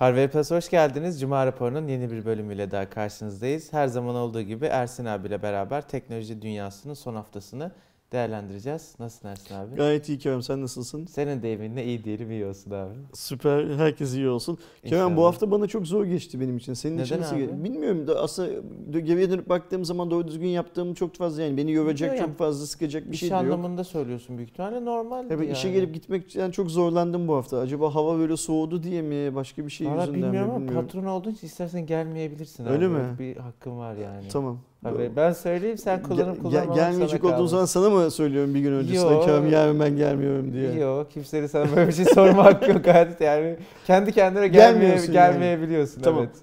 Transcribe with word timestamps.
Harvey 0.00 0.28
Plus 0.28 0.50
hoş 0.50 0.68
geldiniz. 0.68 1.20
Cuma 1.20 1.46
raporunun 1.46 1.88
yeni 1.88 2.10
bir 2.10 2.24
bölümüyle 2.24 2.70
daha 2.70 2.90
karşınızdayız. 2.90 3.72
Her 3.72 3.86
zaman 3.86 4.14
olduğu 4.14 4.42
gibi 4.42 4.66
Ersin 4.66 5.04
abiyle 5.04 5.42
beraber 5.42 5.88
teknoloji 5.88 6.42
dünyasının 6.42 6.94
son 6.94 7.14
haftasını 7.14 7.72
değerlendireceğiz. 8.12 8.94
Nasılsın 8.98 9.28
Ersin 9.28 9.54
abi? 9.54 9.76
Gayet 9.76 10.08
iyi 10.08 10.18
Kerem 10.18 10.42
sen 10.42 10.62
nasılsın? 10.62 11.04
Senin 11.06 11.42
deyiminle 11.42 11.84
iyi 11.84 12.04
diyelim 12.04 12.30
iyi 12.30 12.46
olsun 12.46 12.70
abi. 12.70 12.94
Süper 13.12 13.66
herkes 13.76 14.14
iyi 14.14 14.28
olsun. 14.28 14.58
Kerem 14.86 15.16
bu 15.16 15.24
hafta 15.24 15.50
bana 15.50 15.66
çok 15.66 15.86
zor 15.86 16.04
geçti 16.04 16.40
benim 16.40 16.56
için. 16.56 16.74
Senin 16.74 16.94
Neden 16.94 17.04
için 17.04 17.20
nasıl 17.20 17.36
geçti? 17.36 17.64
Bilmiyorum 17.64 18.06
da 18.06 18.20
aslında 18.20 18.98
geriye 19.00 19.30
dönüp 19.30 19.48
baktığım 19.48 19.84
zaman 19.84 20.10
doğru 20.10 20.28
düzgün 20.28 20.48
yaptığım 20.48 20.94
çok 20.94 21.14
fazla 21.14 21.42
yani 21.42 21.56
beni 21.56 21.72
yoracak 21.72 22.18
Yok 22.18 22.26
çok 22.28 22.38
fazla 22.38 22.66
sıkacak 22.66 23.06
bir 23.06 23.12
İş 23.12 23.20
şey 23.20 23.30
de 23.30 23.34
yok. 23.34 23.42
anlamında 23.44 23.84
söylüyorsun 23.84 24.36
büyük 24.38 24.50
ihtimalle 24.50 24.84
normal 24.84 25.26
Evet, 25.30 25.46
yani. 25.46 25.52
işe 25.52 25.70
gelip 25.72 25.94
gitmekten 25.94 26.50
çok 26.50 26.70
zorlandım 26.70 27.28
bu 27.28 27.34
hafta. 27.36 27.58
Acaba 27.58 27.94
hava 27.94 28.18
böyle 28.18 28.36
soğudu 28.36 28.82
diye 28.82 29.02
mi 29.02 29.34
başka 29.34 29.66
bir 29.66 29.70
şey 29.70 29.86
Valla 29.86 30.00
yüzünden 30.00 30.22
bilmiyorum 30.22 30.48
mi 30.50 30.54
ama 30.56 30.64
bilmiyorum. 30.64 30.86
patron 30.86 31.04
olduğun 31.04 31.30
için 31.30 31.46
istersen 31.46 31.86
gelmeyebilirsin 31.86 32.66
Öyle 32.66 32.86
abi. 32.86 32.92
mi? 32.94 33.04
Bir 33.18 33.36
hakkın 33.36 33.78
var 33.78 33.96
yani. 33.96 34.28
Tamam. 34.28 34.58
Abi 34.84 35.10
ben 35.16 35.32
söyleyeyim 35.32 35.78
sen 35.78 36.02
kullanıp 36.02 36.34
Gel- 36.34 36.42
kullanmamak 36.42 36.74
gelmeyecek 36.76 37.24
olduğun 37.24 37.46
zaman 37.46 37.64
sana 37.64 37.90
mı 37.90 38.10
söylüyorum 38.10 38.54
bir 38.54 38.60
gün 38.60 38.72
öncesinden 38.72 39.12
Yo. 39.12 39.24
Kerem 39.24 39.50
yarın 39.50 39.80
ben 39.80 39.96
gelmiyorum 39.96 40.52
diye. 40.52 40.72
Yok 40.72 41.10
kimsenin 41.10 41.46
sana 41.46 41.76
böyle 41.76 41.88
bir 41.88 41.92
şey 41.92 42.04
sorma 42.04 42.44
hakkı 42.44 42.70
yok 42.70 42.88
artık 42.88 43.20
yani. 43.20 43.56
Kendi 43.86 44.12
kendine 44.12 44.48
gelmeye, 44.48 44.86
yani. 44.96 45.10
gelmeyebiliyorsun 45.12 46.02
Tamam. 46.02 46.20
evet. 46.24 46.34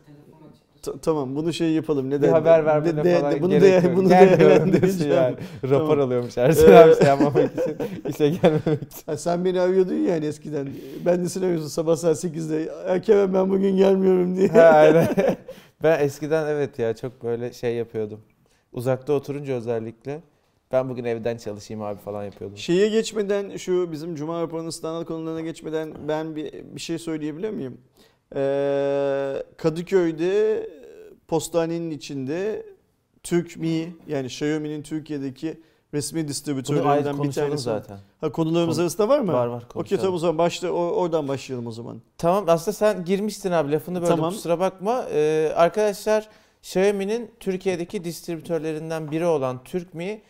Ta- 0.81 0.97
tamam 1.01 1.35
bunu 1.35 1.53
şey 1.53 1.71
yapalım. 1.71 2.09
Ne 2.09 2.15
Bir 2.15 2.21
de- 2.21 2.29
haber 2.31 2.65
vermene 2.65 2.97
de- 2.97 3.03
de- 3.03 3.19
falan 3.19 3.41
bunu 3.41 3.49
gerek 3.49 3.83
de- 3.83 3.87
yok. 3.87 3.97
bunu 3.97 4.09
değerlendireceğim. 4.09 5.13
yani. 5.15 5.35
Rapor 5.63 5.87
Tamam. 5.89 5.99
alıyormuş 6.07 6.37
Ersin 6.37 6.71
abi 6.73 6.95
şey 6.95 7.07
yapmamak 7.07 7.35
için. 7.51 7.75
işe 8.09 8.29
gelmemek 8.29 8.83
için. 8.91 9.01
Ha, 9.05 9.17
sen 9.17 9.45
beni 9.45 9.61
arıyordun 9.61 9.93
ya 9.95 10.13
hani 10.15 10.25
eskiden. 10.25 10.67
Ben 11.05 11.23
de 11.25 11.29
seni 11.29 11.45
arıyorsun 11.45 11.67
sabah 11.67 11.95
saat 11.95 12.17
8'de. 12.23 12.69
"Ya 12.89 13.01
Kerem 13.01 13.33
ben 13.33 13.49
bugün 13.49 13.77
gelmiyorum 13.77 14.37
diye. 14.37 14.47
ha, 14.47 14.59
aynen. 14.61 15.07
ben 15.83 15.99
eskiden 15.99 16.47
evet 16.47 16.79
ya 16.79 16.95
çok 16.95 17.23
böyle 17.23 17.53
şey 17.53 17.75
yapıyordum. 17.75 18.21
Uzakta 18.73 19.13
oturunca 19.13 19.53
özellikle 19.53 20.21
ben 20.71 20.89
bugün 20.89 21.03
evden 21.03 21.37
çalışayım 21.37 21.83
abi 21.83 21.99
falan 21.99 22.23
yapıyordum. 22.23 22.57
Şeye 22.57 22.89
geçmeden 22.89 23.57
şu 23.57 23.91
bizim 23.91 24.15
Cuma 24.15 24.41
raporunun 24.41 24.69
standart 24.69 25.07
konularına 25.07 25.41
geçmeden 25.41 25.93
ben 26.07 26.35
bir, 26.35 26.53
bir 26.75 26.79
şey 26.81 26.99
söyleyebilir 26.99 27.49
miyim? 27.49 27.77
Ee, 28.35 29.43
Kadıköy'de 29.57 30.69
postanenin 31.27 31.91
içinde 31.91 32.65
TürkMi 33.23 33.95
yani 34.07 34.25
Xiaomi'nin 34.25 34.81
Türkiye'deki 34.83 35.61
resmi 35.93 36.27
distribütörlerinden 36.27 37.23
bir 37.23 37.31
tanesi. 37.31 37.63
zaten. 37.63 37.97
Ha 38.21 38.31
konularımız 38.31 38.75
Konu- 38.75 38.83
arasında 38.83 39.09
var 39.09 39.19
mı? 39.19 39.33
Var 39.33 39.47
var 39.47 39.63
Okey 39.75 39.97
tamam 39.97 40.13
o 40.13 40.17
zaman 40.17 40.37
başta 40.37 40.71
o- 40.71 40.91
oradan 40.91 41.27
başlayalım 41.27 41.67
o 41.67 41.71
zaman. 41.71 42.01
Tamam 42.17 42.45
aslında 42.47 42.75
sen 42.75 43.05
girmiştin 43.05 43.51
abi 43.51 43.71
lafını 43.71 44.01
böldüm 44.01 44.15
Tamam. 44.15 44.31
kusura 44.33 44.59
bakma. 44.59 45.05
Ee, 45.11 45.51
arkadaşlar 45.55 46.27
Xiaomi'nin 46.61 47.31
Türkiye'deki 47.39 48.03
distribütörlerinden 48.03 49.11
biri 49.11 49.25
olan 49.25 49.63
TürkMi 49.63 50.21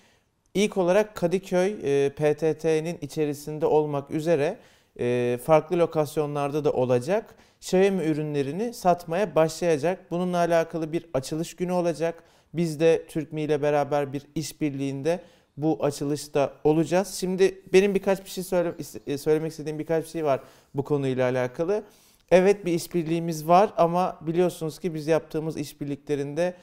ilk 0.54 0.78
olarak 0.78 1.16
Kadıköy 1.16 1.76
e, 1.84 2.10
PTT'nin 2.10 2.98
içerisinde 3.02 3.66
olmak 3.66 4.12
üzere 4.12 4.58
e, 5.00 5.40
farklı 5.46 5.78
lokasyonlarda 5.80 6.64
da 6.64 6.72
olacak. 6.72 7.36
Xiaomi 7.62 8.04
ürünlerini 8.04 8.74
satmaya 8.74 9.36
başlayacak. 9.36 10.00
Bununla 10.12 10.38
alakalı 10.38 10.92
bir 10.94 11.06
açılış 11.14 11.56
günü 11.56 11.72
olacak. 11.72 12.24
Biz 12.54 12.80
de 12.80 13.06
TürkMi 13.08 13.42
ile 13.42 13.62
beraber 13.62 14.14
bir 14.14 14.22
işbirliğinde 14.36 15.20
bu 15.58 15.78
açılışta 15.86 16.54
olacağız. 16.64 17.14
Şimdi 17.14 17.62
benim 17.74 17.96
birkaç 17.96 18.26
bir 18.26 18.30
şey 18.30 18.44
söyle, 18.44 18.70
is- 18.70 19.18
söylemek 19.18 19.52
istediğim 19.52 19.80
birkaç 19.80 20.04
bir 20.04 20.10
şey 20.10 20.26
var 20.26 20.40
bu 20.74 20.84
konuyla 20.84 21.30
alakalı. 21.30 21.84
Evet 22.32 22.66
bir 22.66 22.74
işbirliğimiz 22.74 23.48
var 23.48 23.74
ama 23.78 24.18
biliyorsunuz 24.22 24.80
ki 24.80 24.94
biz 24.94 25.08
yaptığımız 25.08 25.58
işbirliklerinde 25.58 26.54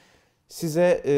size 0.48 1.02
e, 1.06 1.12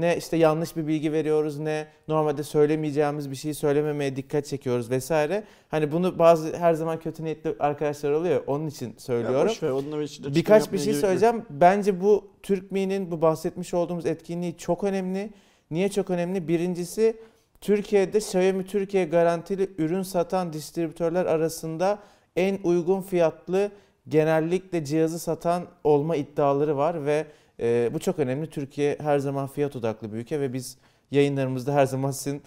ne 0.00 0.16
işte 0.16 0.36
yanlış 0.36 0.76
bir 0.76 0.86
bilgi 0.86 1.12
veriyoruz 1.12 1.58
ne 1.58 1.86
normalde 2.08 2.42
söylemeyeceğimiz 2.42 3.30
bir 3.30 3.36
şeyi 3.36 3.54
söylememeye 3.54 4.16
dikkat 4.16 4.46
çekiyoruz 4.46 4.90
vesaire. 4.90 5.44
Hani 5.68 5.92
bunu 5.92 6.18
bazı 6.18 6.56
her 6.56 6.74
zaman 6.74 6.98
kötü 7.00 7.24
niyetli 7.24 7.54
arkadaşlar 7.60 8.10
oluyor. 8.10 8.42
Onun 8.46 8.66
için 8.66 8.86
Ya 8.86 8.92
söylüyorum. 8.98 9.48
boş 9.48 9.62
ver, 9.62 9.70
hiç 10.02 10.10
açıklama 10.10 10.34
Birkaç 10.34 10.72
bir 10.72 10.78
şey 10.78 10.92
yok. 10.92 11.00
söyleyeceğim. 11.00 11.42
Bence 11.50 12.00
bu 12.00 12.24
TürkMi'nin 12.42 13.10
bu 13.10 13.22
bahsetmiş 13.22 13.74
olduğumuz 13.74 14.06
etkinliği 14.06 14.56
çok 14.56 14.84
önemli. 14.84 15.30
Niye 15.72 15.88
çok 15.88 16.10
önemli? 16.10 16.48
Birincisi 16.48 17.16
Türkiye'de 17.60 18.18
Xiaomi 18.18 18.66
Türkiye 18.66 19.04
garantili 19.04 19.70
ürün 19.78 20.02
satan 20.02 20.52
distribütörler 20.52 21.26
arasında 21.26 21.98
en 22.36 22.58
uygun 22.64 23.02
fiyatlı 23.02 23.70
genellikle 24.08 24.84
cihazı 24.84 25.18
satan 25.18 25.66
olma 25.84 26.16
iddiaları 26.16 26.76
var 26.76 27.06
ve 27.06 27.26
e, 27.60 27.90
bu 27.94 27.98
çok 27.98 28.18
önemli. 28.18 28.50
Türkiye 28.50 28.96
her 29.00 29.18
zaman 29.18 29.46
fiyat 29.46 29.76
odaklı 29.76 30.12
bir 30.12 30.18
ülke 30.18 30.40
ve 30.40 30.52
biz 30.52 30.78
yayınlarımızda 31.10 31.74
her 31.74 31.86
zaman 31.86 32.10
sizin 32.10 32.42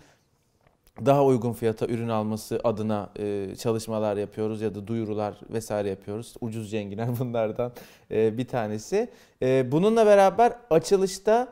daha 1.06 1.26
uygun 1.26 1.54
fiyata 1.54 1.86
ürün 1.86 2.10
alması 2.10 2.60
adına 2.64 3.10
e, 3.20 3.56
çalışmalar 3.56 4.18
yapıyoruz 4.18 4.62
ya 4.62 4.76
da 4.76 4.88
duyurular 4.88 5.36
vesaire 5.50 5.90
yapıyoruz. 5.90 6.34
Ucuz 6.42 6.72
cengiler 6.72 7.08
bunlardan 7.20 7.72
e, 8.12 8.38
bir 8.38 8.48
tanesi. 8.48 9.10
E, 9.42 9.72
bununla 9.72 10.06
beraber 10.06 10.54
açılışta 10.70 11.48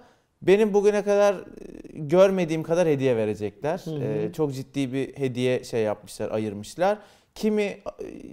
benim 0.47 0.73
bugüne 0.73 1.03
kadar 1.03 1.33
e, 1.33 1.43
görmediğim 1.93 2.63
kadar 2.63 2.87
hediye 2.87 3.17
verecekler. 3.17 3.81
Hı 3.85 3.91
hı. 3.91 4.03
E, 4.03 4.33
çok 4.33 4.53
ciddi 4.53 4.93
bir 4.93 5.17
hediye 5.17 5.63
şey 5.63 5.83
yapmışlar, 5.83 6.31
ayırmışlar. 6.31 6.97
Kimi 7.35 7.61
e, 7.61 7.81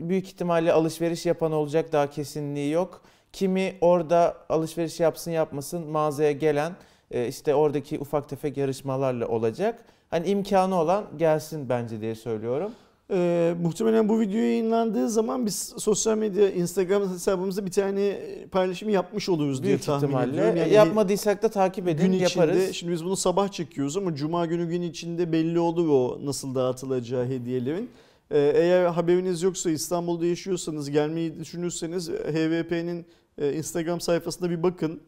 büyük 0.08 0.26
ihtimalle 0.26 0.72
alışveriş 0.72 1.26
yapan 1.26 1.52
olacak 1.52 1.92
daha 1.92 2.10
kesinliği 2.10 2.70
yok. 2.70 3.02
Kimi 3.32 3.74
orada 3.80 4.36
alışveriş 4.48 5.00
yapsın 5.00 5.30
yapmasın 5.30 5.86
mağazaya 5.86 6.32
gelen 6.32 6.72
e, 7.10 7.28
işte 7.28 7.54
oradaki 7.54 7.98
ufak 7.98 8.28
tefek 8.28 8.56
yarışmalarla 8.56 9.28
olacak. 9.28 9.84
Hani 10.10 10.26
imkanı 10.26 10.80
olan 10.80 11.04
gelsin 11.16 11.68
bence 11.68 12.00
diye 12.00 12.14
söylüyorum. 12.14 12.72
Ee, 13.12 13.54
muhtemelen 13.62 14.08
bu 14.08 14.20
video 14.20 14.38
yayınlandığı 14.38 15.08
zaman 15.08 15.46
biz 15.46 15.74
sosyal 15.78 16.18
medya 16.18 16.50
Instagram 16.50 17.12
hesabımızda 17.12 17.66
bir 17.66 17.70
tane 17.70 18.18
paylaşım 18.52 18.88
yapmış 18.88 19.28
oluruz 19.28 19.62
diye 19.62 19.68
Büyük 19.68 19.82
tahmin 19.82 20.06
ihtimalle. 20.08 20.30
ediyorum. 20.50 20.56
E, 20.70 20.74
Yapmadıysak 20.74 21.42
da 21.42 21.48
takip 21.48 21.88
edin 21.88 22.02
gün 22.04 22.12
içinde, 22.12 22.40
yaparız. 22.40 22.72
şimdi 22.72 22.92
biz 22.92 23.04
bunu 23.04 23.16
sabah 23.16 23.48
çekiyoruz 23.48 23.96
ama 23.96 24.14
cuma 24.14 24.46
günü 24.46 24.68
gün 24.68 24.82
içinde 24.82 25.32
belli 25.32 25.58
olur 25.60 25.88
o 25.88 26.18
nasıl 26.24 26.54
dağıtılacağı 26.54 27.26
hediyelerin. 27.26 27.90
Ee, 28.30 28.52
eğer 28.54 28.86
haberiniz 28.86 29.42
yoksa 29.42 29.70
İstanbul'da 29.70 30.26
yaşıyorsanız 30.26 30.90
gelmeyi 30.90 31.38
düşünürseniz 31.40 32.08
HVP'nin 32.10 33.06
e, 33.38 33.52
Instagram 33.52 34.00
sayfasına 34.00 34.50
bir 34.50 34.62
bakın. 34.62 35.00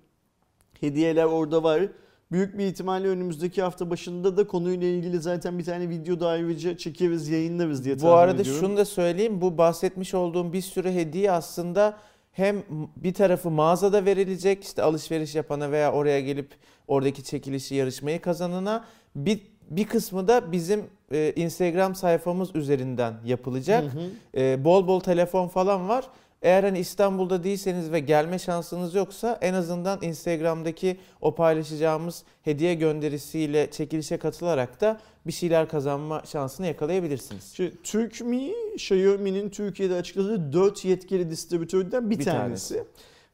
Hediyeler 0.80 1.24
orada 1.24 1.62
var. 1.62 1.82
Büyük 2.32 2.58
bir 2.58 2.66
ihtimalle 2.66 3.08
önümüzdeki 3.08 3.62
hafta 3.62 3.90
başında 3.90 4.36
da 4.36 4.46
konuyla 4.46 4.86
ilgili 4.88 5.20
zaten 5.20 5.58
bir 5.58 5.64
tane 5.64 5.88
video 5.88 6.20
da 6.20 6.28
ayrıca 6.28 6.76
çekeriz, 6.76 7.28
yayınlarız 7.28 7.84
diye 7.84 7.96
Bu 7.96 8.00
tahmin 8.00 8.16
arada 8.16 8.42
ediyorum. 8.42 8.60
şunu 8.60 8.76
da 8.76 8.84
söyleyeyim. 8.84 9.40
Bu 9.40 9.58
bahsetmiş 9.58 10.14
olduğum 10.14 10.52
bir 10.52 10.60
sürü 10.60 10.90
hediye 10.90 11.32
aslında 11.32 11.96
hem 12.32 12.62
bir 12.96 13.14
tarafı 13.14 13.50
mağazada 13.50 14.04
verilecek 14.04 14.64
işte 14.64 14.82
alışveriş 14.82 15.34
yapana 15.34 15.70
veya 15.70 15.92
oraya 15.92 16.20
gelip 16.20 16.50
oradaki 16.88 17.24
çekilişi 17.24 17.74
yarışmayı 17.74 18.20
kazanana 18.20 18.84
bir 19.16 19.40
bir 19.70 19.84
kısmı 19.84 20.28
da 20.28 20.52
bizim 20.52 20.84
e, 21.12 21.32
Instagram 21.36 21.94
sayfamız 21.94 22.54
üzerinden 22.54 23.14
yapılacak. 23.24 23.84
Hı 23.84 23.98
hı. 23.98 24.40
E, 24.42 24.64
bol 24.64 24.86
bol 24.86 25.00
telefon 25.00 25.48
falan 25.48 25.88
var. 25.88 26.04
Eğer 26.42 26.64
hani 26.64 26.78
İstanbul'da 26.78 27.44
değilseniz 27.44 27.92
ve 27.92 28.00
gelme 28.00 28.38
şansınız 28.38 28.94
yoksa 28.94 29.38
en 29.40 29.54
azından 29.54 29.98
Instagram'daki 30.02 30.96
o 31.20 31.34
paylaşacağımız 31.34 32.22
hediye 32.42 32.74
gönderisiyle 32.74 33.70
çekilişe 33.70 34.16
katılarak 34.16 34.80
da 34.80 35.00
bir 35.26 35.32
şeyler 35.32 35.68
kazanma 35.68 36.22
şansını 36.26 36.66
yakalayabilirsiniz. 36.66 37.52
Şimdi 37.54 37.82
TürkMi, 37.82 38.52
Xiaomi'nin 38.74 39.50
Türkiye'de 39.50 39.94
açıkladığı 39.94 40.52
4 40.52 40.84
yetkili 40.84 41.30
distribütörden 41.30 42.10
bir, 42.10 42.18
Bir 42.18 42.24
tanesi. 42.24 42.84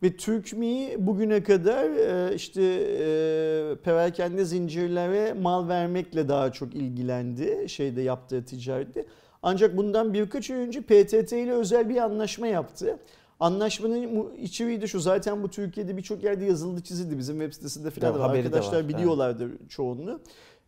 Ve 0.03 0.17
TürkMi 0.17 0.97
bugüne 0.99 1.43
kadar 1.43 1.91
e, 1.91 2.35
işte 2.35 2.63
e, 2.63 3.77
perakende 3.85 4.45
zincirlere 4.45 5.33
mal 5.33 5.69
vermekle 5.69 6.29
daha 6.29 6.53
çok 6.53 6.75
ilgilendi 6.75 7.69
şeyde 7.69 8.03
yaptığı 8.03 8.45
ticarette. 8.45 9.05
Ancak 9.43 9.77
bundan 9.77 10.15
birkaç 10.15 10.51
ay 10.51 10.57
önce 10.57 10.81
PTT 10.81 11.33
ile 11.33 11.53
özel 11.53 11.89
bir 11.89 11.97
anlaşma 11.97 12.47
yaptı. 12.47 12.99
Anlaşmanın 13.41 14.37
içeriği 14.37 14.81
de 14.81 14.87
şu 14.87 15.01
zaten 15.01 15.43
bu 15.43 15.51
Türkiye'de 15.51 15.97
birçok 15.97 16.23
yerde 16.23 16.45
yazıldı 16.45 16.81
çizildi 16.81 17.19
bizim 17.19 17.39
web 17.41 17.53
sitesinde 17.53 17.91
falan 17.91 18.15
var. 18.15 18.21
haberi 18.21 18.43
de 18.43 18.47
arkadaşlar 18.47 18.79
var, 18.79 18.89
biliyorlardır 18.89 19.51
çoğunluğu. 19.69 20.21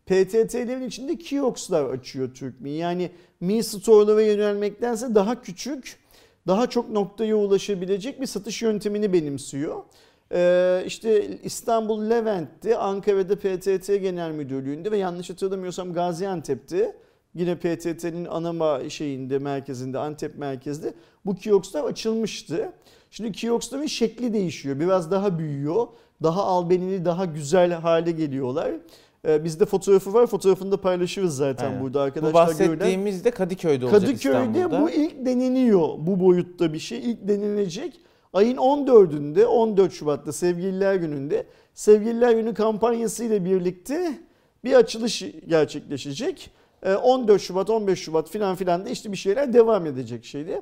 PTT'lerin 0.06 0.82
içinde 0.88 1.18
kiosklar 1.18 1.84
açıyor 1.84 2.34
TürkMi. 2.34 2.70
Yani 2.70 3.10
Mi 3.40 3.62
Store'lara 3.62 4.22
yönelmektense 4.22 5.14
daha 5.14 5.42
küçük, 5.42 5.98
daha 6.46 6.70
çok 6.70 6.90
noktaya 6.90 7.36
ulaşabilecek 7.36 8.20
bir 8.20 8.26
satış 8.26 8.62
yöntemini 8.62 9.12
benimsiyor. 9.12 9.82
Ee, 10.32 10.82
işte 10.86 11.38
İstanbul 11.42 12.10
Levent'te, 12.10 12.76
Ankara'da 12.76 13.36
PTT 13.36 13.86
Genel 13.86 14.30
Müdürlüğü'nde 14.30 14.90
ve 14.90 14.96
yanlış 14.98 15.30
hatırlamıyorsam 15.30 15.92
Gaziantep'te 15.92 16.96
Yine 17.34 17.56
PTT'nin 17.56 18.24
ana 18.24 18.90
şeyinde 18.90 19.38
merkezinde 19.38 19.98
Antep 19.98 20.38
merkezde 20.38 20.94
bu 21.26 21.34
kiosklar 21.34 21.84
açılmıştı. 21.84 22.72
Şimdi 23.10 23.32
kioskların 23.32 23.86
şekli 23.86 24.32
değişiyor. 24.32 24.80
Biraz 24.80 25.10
daha 25.10 25.38
büyüyor. 25.38 25.86
Daha 26.22 26.44
albenili, 26.44 27.04
daha 27.04 27.24
güzel 27.24 27.72
hale 27.72 28.10
geliyorlar. 28.10 28.72
Ee, 29.28 29.44
bizde 29.44 29.66
fotoğrafı 29.66 30.12
var. 30.12 30.26
Fotoğrafını 30.26 30.72
da 30.72 30.80
paylaşırız 30.80 31.36
zaten 31.36 31.66
Aynen. 31.66 31.80
burada 31.80 32.00
arkadaşlar. 32.00 32.32
Bu 32.32 32.34
bahsettiğimiz 32.34 33.24
de 33.24 33.30
Kadıköy'de 33.30 33.84
olacak 33.84 34.00
Kadıköy'de 34.00 34.38
İstanbul'da. 34.38 34.82
bu 34.82 34.90
ilk 34.90 35.26
deneniyor. 35.26 35.88
Bu 35.98 36.20
boyutta 36.20 36.72
bir 36.72 36.78
şey 36.78 36.98
ilk 36.98 37.28
denilecek. 37.28 38.00
Ayın 38.32 38.56
14'ünde 38.56 39.44
14 39.44 39.92
Şubat'ta 39.92 40.32
Sevgililer 40.32 40.94
Günü'nde 40.94 41.46
Sevgililer 41.74 42.32
Günü 42.32 42.54
kampanyası 42.54 43.24
ile 43.24 43.44
birlikte 43.44 44.18
bir 44.64 44.72
açılış 44.74 45.24
gerçekleşecek. 45.48 46.50
Ee, 46.82 46.94
14 46.94 47.40
Şubat 47.40 47.70
15 47.70 47.98
Şubat 47.98 48.30
filan 48.30 48.56
filan 48.56 48.84
da 48.84 48.88
işte 48.88 49.12
bir 49.12 49.16
şeyler 49.16 49.52
devam 49.52 49.86
edecek 49.86 50.24
şeydi. 50.24 50.60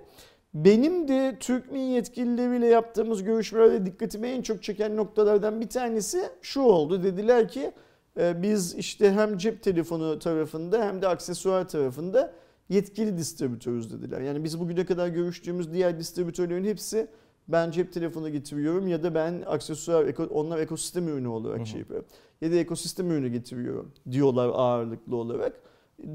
Benim 0.54 1.08
de 1.08 1.36
Türkmen 1.40 1.80
yetkilileriyle 1.80 2.66
yaptığımız 2.66 3.24
görüşmelerde 3.24 3.86
dikkatimi 3.86 4.28
en 4.28 4.42
çok 4.42 4.62
çeken 4.62 4.96
noktalardan 4.96 5.60
bir 5.60 5.68
tanesi 5.68 6.22
şu 6.42 6.60
oldu. 6.60 7.02
Dediler 7.02 7.48
ki 7.48 7.72
e, 8.18 8.42
biz 8.42 8.74
işte 8.74 9.12
hem 9.12 9.38
cep 9.38 9.62
telefonu 9.62 10.18
tarafında 10.18 10.84
hem 10.84 11.02
de 11.02 11.08
aksesuar 11.08 11.68
tarafında 11.68 12.32
yetkili 12.68 13.18
distribütörüz 13.18 13.92
dediler. 13.92 14.20
Yani 14.20 14.44
biz 14.44 14.60
bugüne 14.60 14.86
kadar 14.86 15.08
görüştüğümüz 15.08 15.72
diğer 15.72 15.98
distribütörlerin 15.98 16.64
hepsi 16.64 17.08
ben 17.48 17.70
cep 17.70 17.92
telefonu 17.92 18.28
getiriyorum 18.32 18.88
ya 18.88 19.02
da 19.02 19.14
ben 19.14 19.42
aksesuar 19.46 20.14
onlar 20.30 20.58
ekosistem 20.58 21.08
ürünü 21.08 21.28
olarak 21.28 21.66
şey 21.66 21.80
yapıyor. 21.80 22.04
Ya 22.40 22.52
da 22.52 22.54
ekosistem 22.54 23.10
ürünü 23.10 23.28
getiriyorum 23.28 23.92
diyorlar 24.10 24.50
ağırlıklı 24.54 25.16
olarak. 25.16 25.60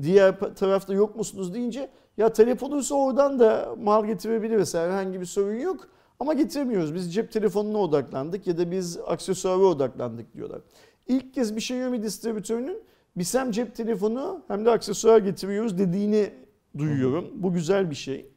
Diğer 0.02 0.40
tarafta 0.56 0.94
yok 0.94 1.16
musunuz 1.16 1.54
deyince 1.54 1.90
ya 2.18 2.34
talep 2.34 2.64
olursa 2.64 2.96
oradan 2.96 3.40
da 3.40 3.76
mal 3.78 4.06
getirebiliriz. 4.06 4.76
Herhangi 4.76 5.22
bir 5.22 5.26
sorun 5.26 5.56
yok. 5.56 5.88
Ama 6.20 6.34
getirmiyoruz. 6.34 6.96
Biz 6.96 7.14
cep 7.14 7.32
telefonuna 7.32 7.78
odaklandık 7.78 8.48
ya 8.48 8.58
da 8.58 8.72
biz 8.72 9.00
aksesuara 9.08 9.64
odaklandık 9.64 10.34
diyorlar. 10.34 10.62
İlk 11.08 11.34
kez 11.34 11.56
bir 11.56 11.62
Xiaomi 11.62 12.04
distribütörünün 12.04 12.84
biz 13.18 13.36
hem 13.36 13.52
cep 13.52 13.76
telefonu 13.76 14.42
hem 14.48 14.66
de 14.66 14.72
aksesuar 14.72 15.18
getiriyoruz 15.18 15.78
dediğini 15.78 16.30
duyuyorum. 16.78 17.32
Bu 17.34 17.54
güzel 17.54 17.90
bir 17.90 17.96
şey. 17.96 18.32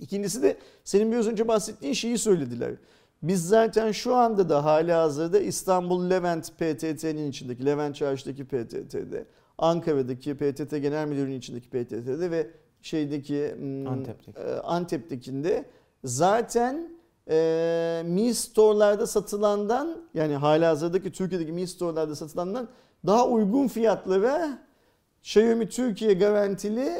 İkincisi 0.00 0.42
de 0.42 0.56
senin 0.84 1.12
biraz 1.12 1.28
önce 1.28 1.48
bahsettiğin 1.48 1.92
şeyi 1.92 2.18
söylediler. 2.18 2.74
Biz 3.22 3.48
zaten 3.48 3.92
şu 3.92 4.14
anda 4.14 4.48
da 4.48 4.64
hala 4.64 5.02
hazırda 5.02 5.40
İstanbul 5.40 6.10
Levent 6.10 6.52
PTT'nin 6.52 7.30
içindeki, 7.30 7.66
Levent 7.66 7.96
Çarşı'daki 7.96 8.44
PTT'de, 8.44 9.26
Ankara'daki 9.58 10.34
PTT 10.34 10.70
Genel 10.70 11.06
Müdürlüğü'nün 11.06 11.38
içindeki 11.38 11.68
PTT'de 11.68 12.30
ve 12.30 12.50
şeydeki 12.82 13.54
hmm, 13.56 13.86
Antep'teki. 13.88 14.38
e, 14.38 14.54
Antep'tekinde 14.54 15.64
zaten 16.04 16.90
e, 17.30 18.02
Mi 18.06 18.34
Store'larda 18.34 19.06
satılandan 19.06 20.02
yani 20.14 20.34
hala 20.34 20.70
hazırdaki 20.70 21.12
Türkiye'deki 21.12 21.52
Mi 21.52 21.66
Store'larda 21.66 22.14
satılandan 22.14 22.68
daha 23.06 23.28
uygun 23.28 23.68
fiyatlara 23.68 24.58
Xiaomi 25.22 25.68
Türkiye 25.68 26.14
garantili 26.14 26.92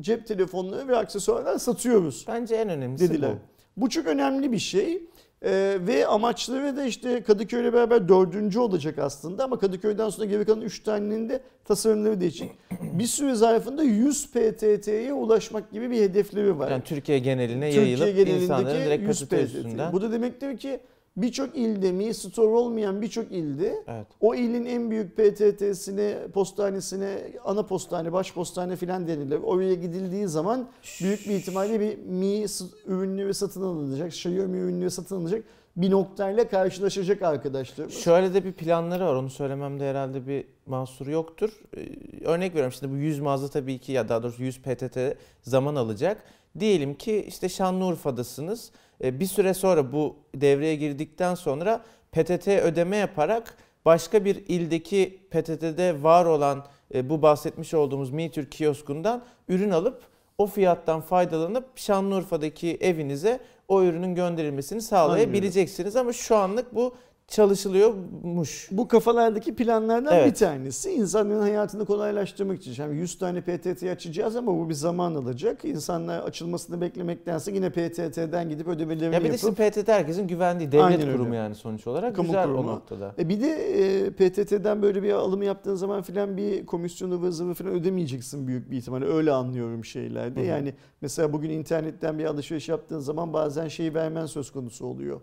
cep 0.00 0.26
telefonları 0.26 0.88
ve 0.88 0.96
aksesuarlar 0.96 1.58
satıyoruz 1.58 2.24
Bence 2.28 2.54
en 2.54 2.68
önemlisi 2.68 3.08
dediler. 3.08 3.30
bu. 3.76 3.82
Bu 3.82 3.88
çok 3.90 4.06
önemli 4.06 4.52
bir 4.52 4.58
şey. 4.58 5.09
Ee, 5.44 5.78
ve 5.80 6.06
amaçları 6.06 6.76
da 6.76 6.84
işte 6.84 7.22
Kadıköy'le 7.22 7.72
beraber 7.72 8.08
dördüncü 8.08 8.58
olacak 8.58 8.98
aslında 8.98 9.44
ama 9.44 9.58
Kadıköy'den 9.58 10.08
sonra 10.10 10.26
geri 10.26 10.44
kalan 10.44 10.60
üç 10.60 10.82
tanenin 10.82 11.28
de 11.28 11.40
tasarımları 11.64 12.20
değişik. 12.20 12.50
bir 12.80 13.06
süre 13.06 13.34
zarfında 13.34 13.82
100 13.82 14.30
PTT'ye 14.30 15.12
ulaşmak 15.12 15.72
gibi 15.72 15.90
bir 15.90 16.00
hedefleri 16.00 16.58
var. 16.58 16.70
Yani 16.70 16.82
Türkiye 16.84 17.18
geneline 17.18 17.72
Türkiye 17.72 17.96
yayılıp 17.96 18.42
insanların 18.42 18.84
direkt 18.84 19.08
100 19.08 19.24
PTT. 19.24 19.92
Bu 19.92 20.02
da 20.02 20.12
demektir 20.12 20.58
ki 20.58 20.80
birçok 21.16 21.56
ilde 21.56 21.92
Mi 21.92 22.14
Store 22.14 22.46
olmayan 22.46 23.02
birçok 23.02 23.32
ilde 23.32 23.84
Evet. 23.88 24.06
o 24.20 24.34
ilin 24.34 24.64
en 24.64 24.90
büyük 24.90 25.16
PTT'sine, 25.16 26.18
postanesine, 26.34 27.18
ana 27.44 27.62
postane, 27.66 28.12
baş 28.12 28.34
postane 28.34 28.76
filan 28.76 29.08
denilir. 29.08 29.38
Oraya 29.42 29.74
gidildiği 29.74 30.28
zaman 30.28 30.68
büyük 31.02 31.28
bir 31.28 31.34
ihtimalle 31.34 31.80
bir 31.80 31.98
Mi 31.98 32.48
s- 32.48 32.64
ürünleri 32.86 33.34
satın 33.34 33.62
alınacak, 33.62 34.08
Xiaomi 34.12 34.58
ürünleri 34.58 34.90
satın 34.90 35.16
alınacak 35.16 35.44
bir 35.76 35.90
noktayla 35.90 36.48
karşılaşacak 36.48 37.22
arkadaşlar. 37.22 37.88
Şöyle 37.88 38.34
de 38.34 38.44
bir 38.44 38.52
planları 38.52 39.04
var. 39.06 39.14
Onu 39.14 39.30
söylememde 39.30 39.90
herhalde 39.90 40.26
bir 40.26 40.44
mahsur 40.66 41.06
yoktur. 41.06 41.50
Ee, 41.76 41.80
Örnek 42.24 42.52
veriyorum 42.52 42.72
şimdi 42.78 42.92
bu 42.92 42.96
100 42.96 43.20
mağaza 43.20 43.48
tabii 43.48 43.78
ki 43.78 43.92
ya 43.92 44.08
daha 44.08 44.22
doğrusu 44.22 44.42
100 44.42 44.62
PTT 44.62 44.98
zaman 45.42 45.74
alacak. 45.74 46.22
Diyelim 46.58 46.94
ki 46.94 47.24
işte 47.28 47.48
Şanlıurfa'dasınız. 47.48 48.70
Ee, 49.04 49.20
Bir 49.20 49.26
süre 49.26 49.54
sonra 49.54 49.92
bu 49.92 50.16
devreye 50.34 50.76
girdikten 50.76 51.34
sonra 51.34 51.80
PTT 52.12 52.48
ödeme 52.48 52.96
yaparak 52.96 53.56
başka 53.84 54.24
bir 54.24 54.36
ildeki 54.48 55.18
PTT'de 55.30 56.02
var 56.02 56.24
olan 56.24 56.64
e, 56.94 57.10
bu 57.10 57.22
bahsetmiş 57.22 57.74
olduğumuz 57.74 58.10
MiTür 58.10 58.50
kioskundan 58.50 59.24
ürün 59.48 59.70
alıp 59.70 60.02
o 60.38 60.46
fiyattan 60.46 61.00
faydalanıp 61.00 61.78
Şanlıurfa'daki 61.78 62.78
evinize 62.80 63.40
o 63.68 63.82
ürünün 63.82 64.14
gönderilmesini 64.14 64.82
sağlayabileceksiniz. 64.82 65.96
Ama 65.96 66.12
şu 66.12 66.36
anlık 66.36 66.74
bu 66.74 66.94
çalışılıyormuş. 67.30 68.68
Bu 68.70 68.88
kafalardaki 68.88 69.54
planlardan 69.54 70.14
Evet. 70.16 70.26
bir 70.32 70.34
tanesi. 70.34 70.90
İnsanların 70.92 71.40
hayatını 71.40 71.86
kolaylaştırmak 71.86 72.60
için. 72.60 72.82
Yani 72.82 72.96
100 72.98 73.18
tane 73.18 73.40
PTT 73.40 73.82
açacağız 73.82 74.36
ama 74.36 74.58
bu 74.58 74.68
bir 74.68 74.74
zaman 74.74 75.14
alacak. 75.14 75.64
İnsanlar 75.64 76.18
açılmasını 76.20 76.80
beklemektense 76.80 77.52
yine 77.52 77.70
PTT'den 77.70 78.48
gidip 78.48 78.68
ödemelerini 78.68 79.14
Ya 79.14 79.20
bir 79.20 79.24
de 79.24 79.28
yapıp 79.28 79.40
şimdi 79.40 79.70
PTT 79.70 79.88
herkesin 79.88 80.28
güvendiği 80.28 80.72
devlet 80.72 80.84
Aynen 80.84 81.00
öyle. 81.00 81.12
kurumu 81.12 81.34
yani 81.34 81.54
sonuç 81.54 81.86
olarak. 81.86 82.16
Kamu 82.16 82.28
Güzel 82.28 82.44
o 82.48 82.52
kurumu. 82.52 82.72
noktada. 82.72 83.14
E 83.18 83.28
bir 83.28 83.40
de 83.40 83.48
e, 83.48 84.10
PTT'den 84.10 84.82
böyle 84.82 85.02
bir 85.02 85.12
alım 85.12 85.42
yaptığın 85.42 85.74
zaman 85.74 86.02
filan 86.02 86.36
bir 86.36 86.66
komisyonu 86.66 87.14
ıvır 87.14 87.30
zıvır 87.30 87.54
filan 87.54 87.72
ödemeyeceksin 87.74 88.46
büyük 88.46 88.70
bir 88.70 88.76
ihtimalle. 88.76 89.04
Öyle 89.06 89.32
anlıyorum 89.32 89.84
şeylerde. 89.84 90.40
Hı 90.40 90.44
hı. 90.44 90.48
Yani 90.48 90.74
mesela 91.00 91.32
bugün 91.32 91.50
internetten 91.50 92.18
bir 92.18 92.24
alışveriş 92.24 92.68
yaptığın 92.68 92.98
zaman 92.98 93.32
bazen 93.32 93.68
şeyi 93.68 93.94
vermen 93.94 94.26
söz 94.26 94.50
konusu 94.50 94.86
oluyor. 94.86 95.20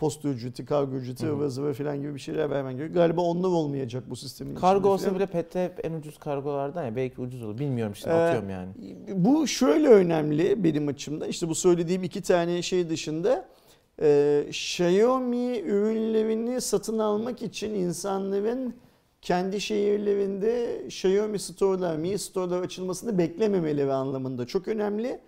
Posta 0.00 0.28
ücreti, 0.28 0.64
kargo 0.64 0.96
ücreti, 0.96 1.26
Hı 1.26 1.32
ıvır 1.32 1.48
zıvır 1.48 1.74
filan 1.74 2.00
gibi 2.00 2.14
bir 2.14 2.20
şeyler 2.20 2.50
vermen 2.50 2.76
gerekiyor. 2.76 3.04
Galiba 3.04 3.20
onlar 3.20 3.48
olmayacak 3.48 4.04
bu 4.10 4.16
sistemin 4.16 4.54
Kargo 4.54 4.88
olsa 4.88 5.14
bile 5.14 5.26
PTT 5.26 5.54
hep 5.54 5.84
en 5.84 5.92
ucuz 5.92 6.18
kargolardan 6.18 6.84
ya 6.84 6.96
belki 6.96 7.20
ucuz 7.20 7.42
olur. 7.42 7.58
Bilmiyorum 7.58 7.92
işte 7.92 8.10
Ee, 8.10 8.12
atıyorum 8.12 8.50
yani. 8.50 8.68
Bu 9.14 9.46
şöyle 9.46 9.88
önemli 9.88 10.64
benim 10.64 10.88
açımdan. 10.88 11.28
İşte 11.28 11.48
bu 11.48 11.54
söylediğim 11.54 12.02
iki 12.02 12.22
tane 12.22 12.62
şey 12.62 12.88
dışında 12.88 13.48
e, 14.02 14.44
Xiaomi 14.48 15.58
ürünlerini 15.58 16.60
satın 16.60 16.98
almak 16.98 17.42
için 17.42 17.74
insanların 17.74 18.74
kendi 19.22 19.60
şehirlerinde 19.60 20.82
Xiaomi 20.86 21.38
store'lar, 21.38 21.96
Mi 21.96 22.18
store'lar 22.18 22.62
açılmasını 22.62 23.18
beklememeleri 23.18 23.92
anlamında 23.92 24.46
çok 24.46 24.68
önemli. 24.68 25.20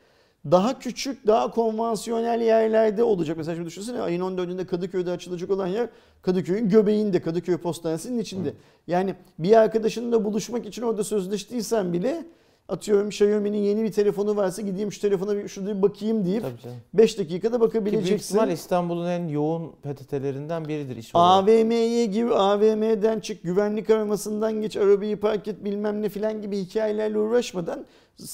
Daha 0.50 0.78
küçük, 0.78 1.26
daha 1.26 1.50
konvansiyonel 1.50 2.40
yerlerde 2.40 3.02
olacak. 3.02 3.36
Mesela 3.36 3.54
şimdi 3.54 3.66
düşünsene 3.66 4.00
ayın 4.00 4.20
14'ünde 4.20 4.66
Kadıköy'de 4.66 5.10
açılacak 5.10 5.50
olan 5.50 5.66
yer 5.66 5.88
Kadıköy'ün 6.22 6.68
göbeğinde, 6.68 7.22
Kadıköy 7.22 7.56
Postanesi'nin 7.56 8.18
içinde. 8.18 8.48
Hı. 8.48 8.54
Yani 8.86 9.14
bir 9.38 9.52
arkadaşınla 9.56 10.24
buluşmak 10.24 10.66
için 10.66 10.82
orada 10.82 11.04
sözleştiysen 11.04 11.92
bile 11.92 12.24
atıyorum 12.68 13.08
Xiaomi'nin 13.08 13.58
yeni 13.58 13.82
bir 13.82 13.92
telefonu 13.92 14.36
varsa 14.36 14.62
gideyim 14.62 14.92
şu 14.92 15.00
telefona 15.00 15.36
bir 15.36 15.48
şurada 15.48 15.76
bir 15.76 15.82
bakayım 15.82 16.24
deyip 16.24 16.42
Tabii 16.42 16.60
canım. 16.60 16.76
5 16.94 17.18
dakikada 17.18 17.56
Ki 17.56 17.60
büyük 17.60 17.74
bakabileceksin. 17.74 18.34
ihtimal 18.34 18.50
İstanbul'un 18.50 19.06
en 19.06 19.28
yoğun 19.28 19.72
PTT'lerinden 19.82 20.68
biridir 20.68 20.96
iş 20.96 21.14
olarak. 21.14 21.48
AVM'ye 21.48 22.06
gir, 22.06 22.26
AVM'den 22.26 23.20
çık, 23.20 23.42
güvenlik 23.42 23.90
aramasından 23.90 24.60
geç, 24.60 24.76
arabayı 24.76 25.20
park 25.20 25.48
et 25.48 25.64
bilmem 25.64 26.02
ne 26.02 26.08
filan 26.08 26.42
gibi 26.42 26.58
hikayelerle 26.58 27.18
uğraşmadan 27.18 27.86